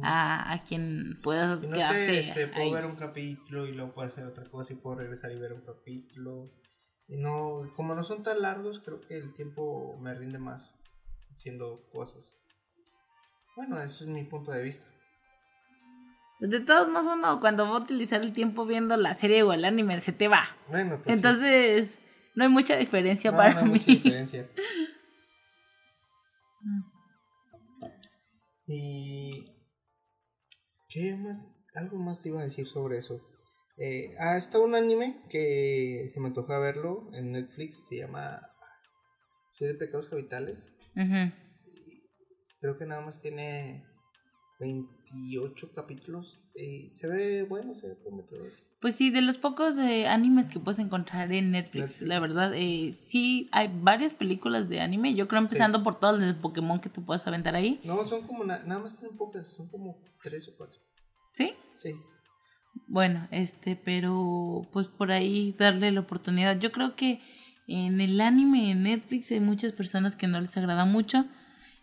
a, 0.03 0.53
a, 0.53 0.63
quien 0.63 1.19
pueda 1.23 1.55
no 1.55 1.71
quedarse. 1.71 2.19
este, 2.19 2.47
puedo 2.47 2.71
ver 2.73 2.85
un 2.85 2.95
capítulo 2.95 3.65
y 3.65 3.71
luego 3.71 3.95
puedo 3.95 4.05
hacer 4.05 4.25
otra 4.25 4.45
cosa 4.45 4.73
y 4.73 4.75
puedo 4.75 4.97
regresar 4.97 5.31
y 5.31 5.39
ver 5.39 5.53
un 5.53 5.61
capítulo. 5.61 6.51
Y 7.07 7.17
no, 7.17 7.63
como 7.75 7.95
no 7.95 8.03
son 8.03 8.21
tan 8.21 8.43
largos, 8.43 8.79
creo 8.79 9.01
que 9.01 9.17
el 9.17 9.33
tiempo 9.33 9.97
me 9.99 10.13
rinde 10.13 10.37
más 10.37 10.75
haciendo 11.35 11.89
cosas. 11.91 12.37
Bueno, 13.55 13.81
eso 13.81 14.03
es 14.03 14.09
mi 14.11 14.23
punto 14.23 14.51
de 14.51 14.61
vista. 14.61 14.85
De 16.39 16.59
todos 16.59 16.89
modos, 16.89 17.07
uno 17.07 17.39
cuando 17.39 17.65
va 17.65 17.77
a 17.77 17.81
utilizar 17.81 18.21
el 18.21 18.33
tiempo 18.33 18.65
viendo 18.65 18.97
la 18.97 19.15
serie 19.15 19.43
o 19.43 19.53
el 19.53 19.63
anime 19.63 20.01
se 20.01 20.11
te 20.11 20.27
va. 20.27 20.43
Bueno, 20.69 21.01
pues 21.01 21.15
Entonces, 21.15 21.97
no 22.35 22.43
hay 22.43 22.49
mucha 22.49 22.75
diferencia 22.75 23.31
para 23.31 23.53
no 23.53 23.59
hay 23.61 23.67
Mucha 23.67 23.85
diferencia. 23.85 24.49
y. 28.67 29.53
¿Qué 30.89 31.15
más? 31.15 31.41
Algo 31.73 31.97
más 31.97 32.21
te 32.21 32.29
iba 32.29 32.41
a 32.41 32.45
decir 32.45 32.67
sobre 32.67 32.97
eso. 32.97 33.21
Eh, 33.77 34.15
ah, 34.19 34.37
está 34.37 34.59
un 34.59 34.75
anime 34.75 35.21
que 35.29 36.11
se 36.13 36.19
me 36.19 36.27
antoja 36.27 36.59
verlo 36.59 37.09
en 37.13 37.31
Netflix. 37.31 37.87
Se 37.87 37.97
llama. 37.97 38.41
Soy 39.51 39.69
de 39.69 39.75
Pecados 39.75 40.09
Capitales. 40.09 40.73
Creo 42.59 42.77
que 42.77 42.85
nada 42.85 43.01
más 43.01 43.21
tiene 43.21 43.85
28 44.59 45.71
capítulos. 45.73 46.37
Y 46.55 46.91
se 46.95 47.07
ve 47.07 47.43
bueno, 47.43 47.73
se 47.75 47.87
ve 47.87 47.95
prometedor. 47.95 48.51
Pues 48.79 48.95
sí, 48.95 49.09
de 49.09 49.21
los 49.21 49.37
pocos 49.37 49.77
eh, 49.77 50.07
animes 50.07 50.49
que 50.49 50.59
puedes 50.59 50.79
encontrar 50.79 51.31
en 51.31 51.51
Netflix, 51.51 52.01
la 52.01 52.19
verdad, 52.19 52.53
eh, 52.53 52.93
sí 52.93 53.49
hay 53.51 53.71
varias 53.81 54.13
películas 54.13 54.69
de 54.69 54.79
anime. 54.79 55.15
Yo 55.15 55.27
creo 55.27 55.41
empezando 55.41 55.81
por 55.81 55.95
todas 55.99 56.19
las 56.19 56.27
de 56.27 56.33
Pokémon 56.35 56.79
que 56.79 56.89
tú 56.89 57.03
puedes 57.03 57.25
aventar 57.25 57.55
ahí. 57.55 57.81
No, 57.83 58.05
son 58.05 58.27
como, 58.27 58.43
nada 58.43 58.79
más 58.79 58.97
tienen 58.99 59.17
pocas, 59.17 59.47
son 59.47 59.69
como 59.69 59.97
tres 60.21 60.47
o 60.49 60.55
cuatro. 60.55 60.79
¿Sí? 61.31 61.53
Sí. 61.75 61.95
Bueno, 62.87 63.27
este, 63.31 63.75
pero 63.75 64.67
pues 64.71 64.87
por 64.87 65.11
ahí 65.11 65.55
darle 65.57 65.91
la 65.91 66.01
oportunidad. 66.01 66.59
Yo 66.59 66.71
creo 66.71 66.95
que 66.95 67.21
en 67.67 67.99
el 68.01 68.21
anime 68.21 68.71
en 68.71 68.83
Netflix 68.83 69.31
hay 69.31 69.39
muchas 69.39 69.71
personas 69.71 70.15
que 70.15 70.27
no 70.27 70.39
les 70.39 70.55
agrada 70.57 70.85
mucho 70.85 71.25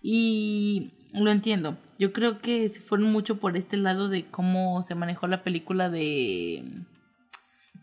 y 0.01 0.93
lo 1.13 1.31
entiendo. 1.31 1.79
Yo 2.03 2.13
creo 2.13 2.41
que 2.41 2.69
se 2.69 2.81
fueron 2.81 3.13
mucho 3.13 3.39
por 3.39 3.57
este 3.57 3.77
lado 3.77 4.09
de 4.09 4.25
cómo 4.25 4.83
se 4.83 4.97
manejó 4.97 5.29
la 5.29 5.45
película 5.45 5.89
de. 5.89 6.65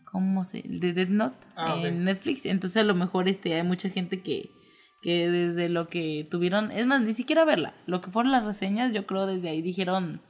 ¿Cómo 0.04 0.44
se.? 0.44 0.62
de 0.62 0.92
Dead 0.92 1.08
Note 1.08 1.38
ah, 1.56 1.80
en 1.82 2.04
Netflix. 2.04 2.44
Entonces, 2.44 2.82
a 2.82 2.84
lo 2.84 2.94
mejor 2.94 3.28
este, 3.28 3.54
hay 3.54 3.62
mucha 3.62 3.88
gente 3.88 4.20
que, 4.20 4.50
que 5.00 5.30
desde 5.30 5.70
lo 5.70 5.88
que 5.88 6.28
tuvieron. 6.30 6.70
Es 6.70 6.84
más, 6.84 7.00
ni 7.00 7.14
siquiera 7.14 7.46
verla. 7.46 7.72
Lo 7.86 8.02
que 8.02 8.10
fueron 8.10 8.30
las 8.30 8.44
reseñas, 8.44 8.92
yo 8.92 9.06
creo 9.06 9.24
desde 9.24 9.48
ahí 9.48 9.62
dijeron. 9.62 10.20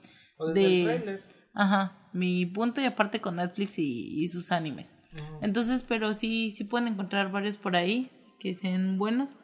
de. 0.55 1.21
Ajá. 1.53 2.09
Mi 2.13 2.47
punto 2.47 2.81
y 2.81 2.85
aparte 2.85 3.21
con 3.21 3.35
Netflix 3.35 3.77
y, 3.77 4.29
sus 4.29 4.53
animes. 4.53 5.03
Entonces, 5.43 5.83
pero 5.83 6.15
sí, 6.15 6.53
sí 6.53 6.63
pueden 6.63 6.87
encontrar 6.87 7.33
varios 7.33 7.57
por 7.57 7.75
ahí 7.75 8.09
que 8.39 8.55
sean 8.55 8.99
buenos 8.99 9.35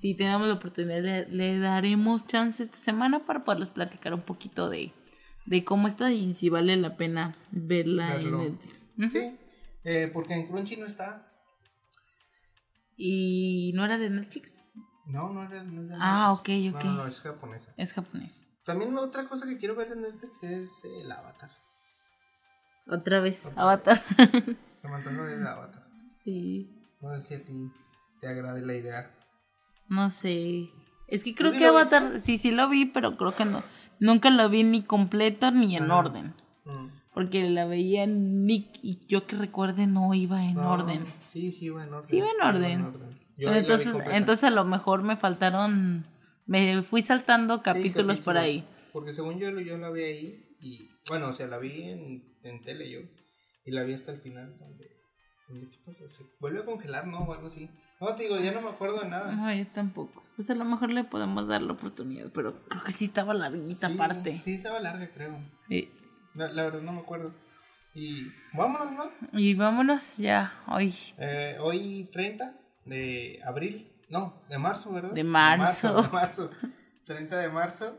si 0.00 0.14
tenemos 0.14 0.48
la 0.48 0.54
oportunidad, 0.54 1.26
le, 1.28 1.58
daremos 1.58 2.26
chance 2.26 2.62
esta 2.62 2.78
semana 2.78 3.26
para 3.26 3.44
poderles 3.44 3.68
platicar 3.68 4.14
un 4.14 4.22
poquito 4.22 4.70
de, 4.70 4.94
de 5.44 5.62
cómo 5.62 5.88
está 5.88 6.10
y 6.10 6.32
si 6.32 6.48
vale 6.48 6.74
la 6.78 6.96
pena 6.96 7.36
verla 7.50 8.16
en 8.16 8.38
Netflix. 8.38 8.86
Sí, 9.10 9.38
eh, 9.84 10.10
porque 10.10 10.32
en 10.32 10.46
Crunchy 10.46 10.78
no 10.78 10.86
está. 10.86 11.30
¿Y 12.96 13.72
no 13.74 13.84
era 13.84 13.98
de 13.98 14.08
Netflix? 14.08 14.64
No, 15.06 15.28
no 15.34 15.42
era, 15.42 15.62
de 15.62 15.70
Netflix. 15.70 15.98
Ah, 16.00 16.32
ok, 16.32 16.48
ok. 16.74 16.84
No, 16.84 16.94
no, 16.94 17.06
es 17.06 17.20
japonesa. 17.20 17.74
Es 17.76 17.92
japonesa. 17.92 18.44
También 18.64 18.96
otra 18.96 19.28
cosa 19.28 19.46
que 19.46 19.58
quiero 19.58 19.74
ver 19.74 19.92
en 19.92 20.00
Netflix 20.00 20.42
es 20.42 20.82
el 20.82 21.12
Avatar. 21.12 21.50
Otra 22.86 23.20
vez, 23.20 23.52
Avatar. 23.54 23.98
Se 23.98 24.88
me 24.88 24.94
antoja 24.94 25.22
ver 25.22 25.38
el 25.40 25.46
Avatar. 25.46 25.86
Sí. 26.24 26.70
No 27.00 27.18
sé 27.18 27.20
si 27.22 27.34
a 27.34 27.44
ti 27.44 27.72
te 28.20 28.28
agrade 28.28 28.60
la 28.60 28.74
idea. 28.74 29.19
No 29.90 30.08
sé. 30.08 30.70
Es 31.08 31.24
que 31.24 31.34
creo 31.34 31.52
que 31.52 31.66
Avatar, 31.66 32.20
sí, 32.20 32.38
sí 32.38 32.52
lo 32.52 32.68
vi, 32.68 32.86
pero 32.86 33.16
creo 33.16 33.32
que 33.32 33.44
no. 33.44 33.62
Nunca 33.98 34.30
lo 34.30 34.48
vi 34.48 34.62
ni 34.62 34.82
completo 34.82 35.50
ni 35.50 35.76
en 35.76 35.90
orden. 35.90 36.34
Mm. 36.64 36.86
Porque 37.12 37.50
la 37.50 37.66
veía 37.66 38.04
en 38.04 38.46
Nick 38.46 38.78
y 38.82 39.04
yo 39.08 39.26
que 39.26 39.36
recuerde 39.36 39.88
no 39.88 40.14
iba 40.14 40.44
en 40.44 40.58
orden. 40.58 41.04
Sí, 41.26 41.50
sí 41.50 41.66
iba 41.66 41.82
en 41.84 41.92
orden. 41.92 42.08
Sí 42.08 42.18
iba 42.18 42.28
en 42.30 42.46
orden. 42.46 43.18
entonces, 43.36 43.94
entonces 44.12 44.44
a 44.44 44.50
lo 44.50 44.64
mejor 44.64 45.02
me 45.02 45.16
faltaron, 45.16 46.06
me 46.46 46.82
fui 46.82 47.02
saltando 47.02 47.62
capítulos, 47.62 48.20
por 48.20 48.38
ahí. 48.38 48.64
Porque 48.92 49.12
según 49.12 49.40
yo, 49.40 49.50
yo 49.60 49.76
la 49.76 49.90
vi 49.90 50.04
ahí 50.04 50.56
y, 50.60 50.88
bueno, 51.08 51.28
o 51.28 51.32
sea, 51.32 51.48
la 51.48 51.58
vi 51.58 51.82
en, 51.82 52.36
en 52.44 52.62
tele 52.62 52.88
yo 52.88 53.00
y 53.64 53.72
la 53.72 53.82
vi 53.82 53.94
hasta 53.94 54.12
el 54.12 54.20
final 54.20 54.56
donde, 54.58 54.99
se 55.90 56.24
vuelve 56.38 56.60
a 56.60 56.64
congelar, 56.64 57.06
¿no? 57.06 57.18
O 57.18 57.32
algo 57.32 57.46
así. 57.46 57.70
No, 58.00 58.14
te 58.14 58.22
digo, 58.24 58.38
ya 58.38 58.52
no 58.52 58.62
me 58.62 58.70
acuerdo 58.70 59.00
de 59.00 59.08
nada. 59.08 59.32
No, 59.32 59.52
yo 59.52 59.66
tampoco. 59.68 60.24
Pues 60.36 60.48
a 60.50 60.54
lo 60.54 60.64
mejor 60.64 60.92
le 60.92 61.04
podemos 61.04 61.48
dar 61.48 61.60
la 61.62 61.72
oportunidad, 61.72 62.30
pero 62.32 62.54
creo 62.66 62.82
que 62.82 62.92
sí 62.92 63.06
estaba 63.06 63.34
larguita 63.34 63.90
parte. 63.96 64.40
Sí, 64.44 64.54
estaba 64.54 64.80
larga, 64.80 65.10
creo. 65.12 65.38
Sí. 65.68 65.90
La, 66.34 66.64
verdad 66.64 66.80
no 66.80 66.92
me 66.92 67.00
acuerdo. 67.00 67.34
Y 67.94 68.28
vámonos, 68.54 68.92
¿no? 68.92 69.38
Y 69.38 69.54
vámonos 69.54 70.16
ya, 70.16 70.54
hoy. 70.68 70.94
Eh, 71.18 71.56
hoy 71.60 72.08
30 72.12 72.54
de 72.86 73.40
abril. 73.44 73.92
No, 74.08 74.42
de 74.48 74.58
marzo, 74.58 74.92
¿verdad? 74.92 75.12
De 75.12 75.24
marzo. 75.24 76.02
De 76.02 76.08
marzo. 76.08 76.50
30 77.04 77.36
de 77.40 77.48
marzo. 77.48 77.98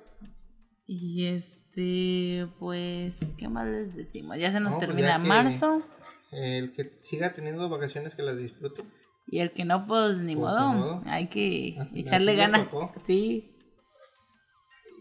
Y 0.87 1.27
este, 1.27 2.49
pues, 2.59 3.33
¿qué 3.37 3.47
más 3.47 3.67
les 3.67 3.95
decimos? 3.95 4.37
Ya 4.37 4.51
se 4.51 4.59
nos 4.59 4.75
pues 4.75 4.87
termina 4.87 5.17
marzo. 5.19 5.83
El 6.31 6.71
que 6.71 6.97
siga 7.01 7.33
teniendo 7.33 7.67
vacaciones 7.69 8.15
que 8.15 8.23
las 8.23 8.37
disfrute. 8.37 8.83
Y 9.27 9.39
el 9.39 9.51
que 9.51 9.65
no, 9.65 9.85
pues 9.85 10.17
ni 10.17 10.35
pues, 10.35 10.51
modo. 10.51 11.01
Hay 11.05 11.27
que 11.27 11.77
echarle 11.93 12.35
ganas. 12.35 12.67
Sí. 13.05 13.55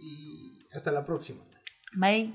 Y 0.00 0.66
hasta 0.72 0.92
la 0.92 1.04
próxima. 1.04 1.40
Bye. 1.94 2.32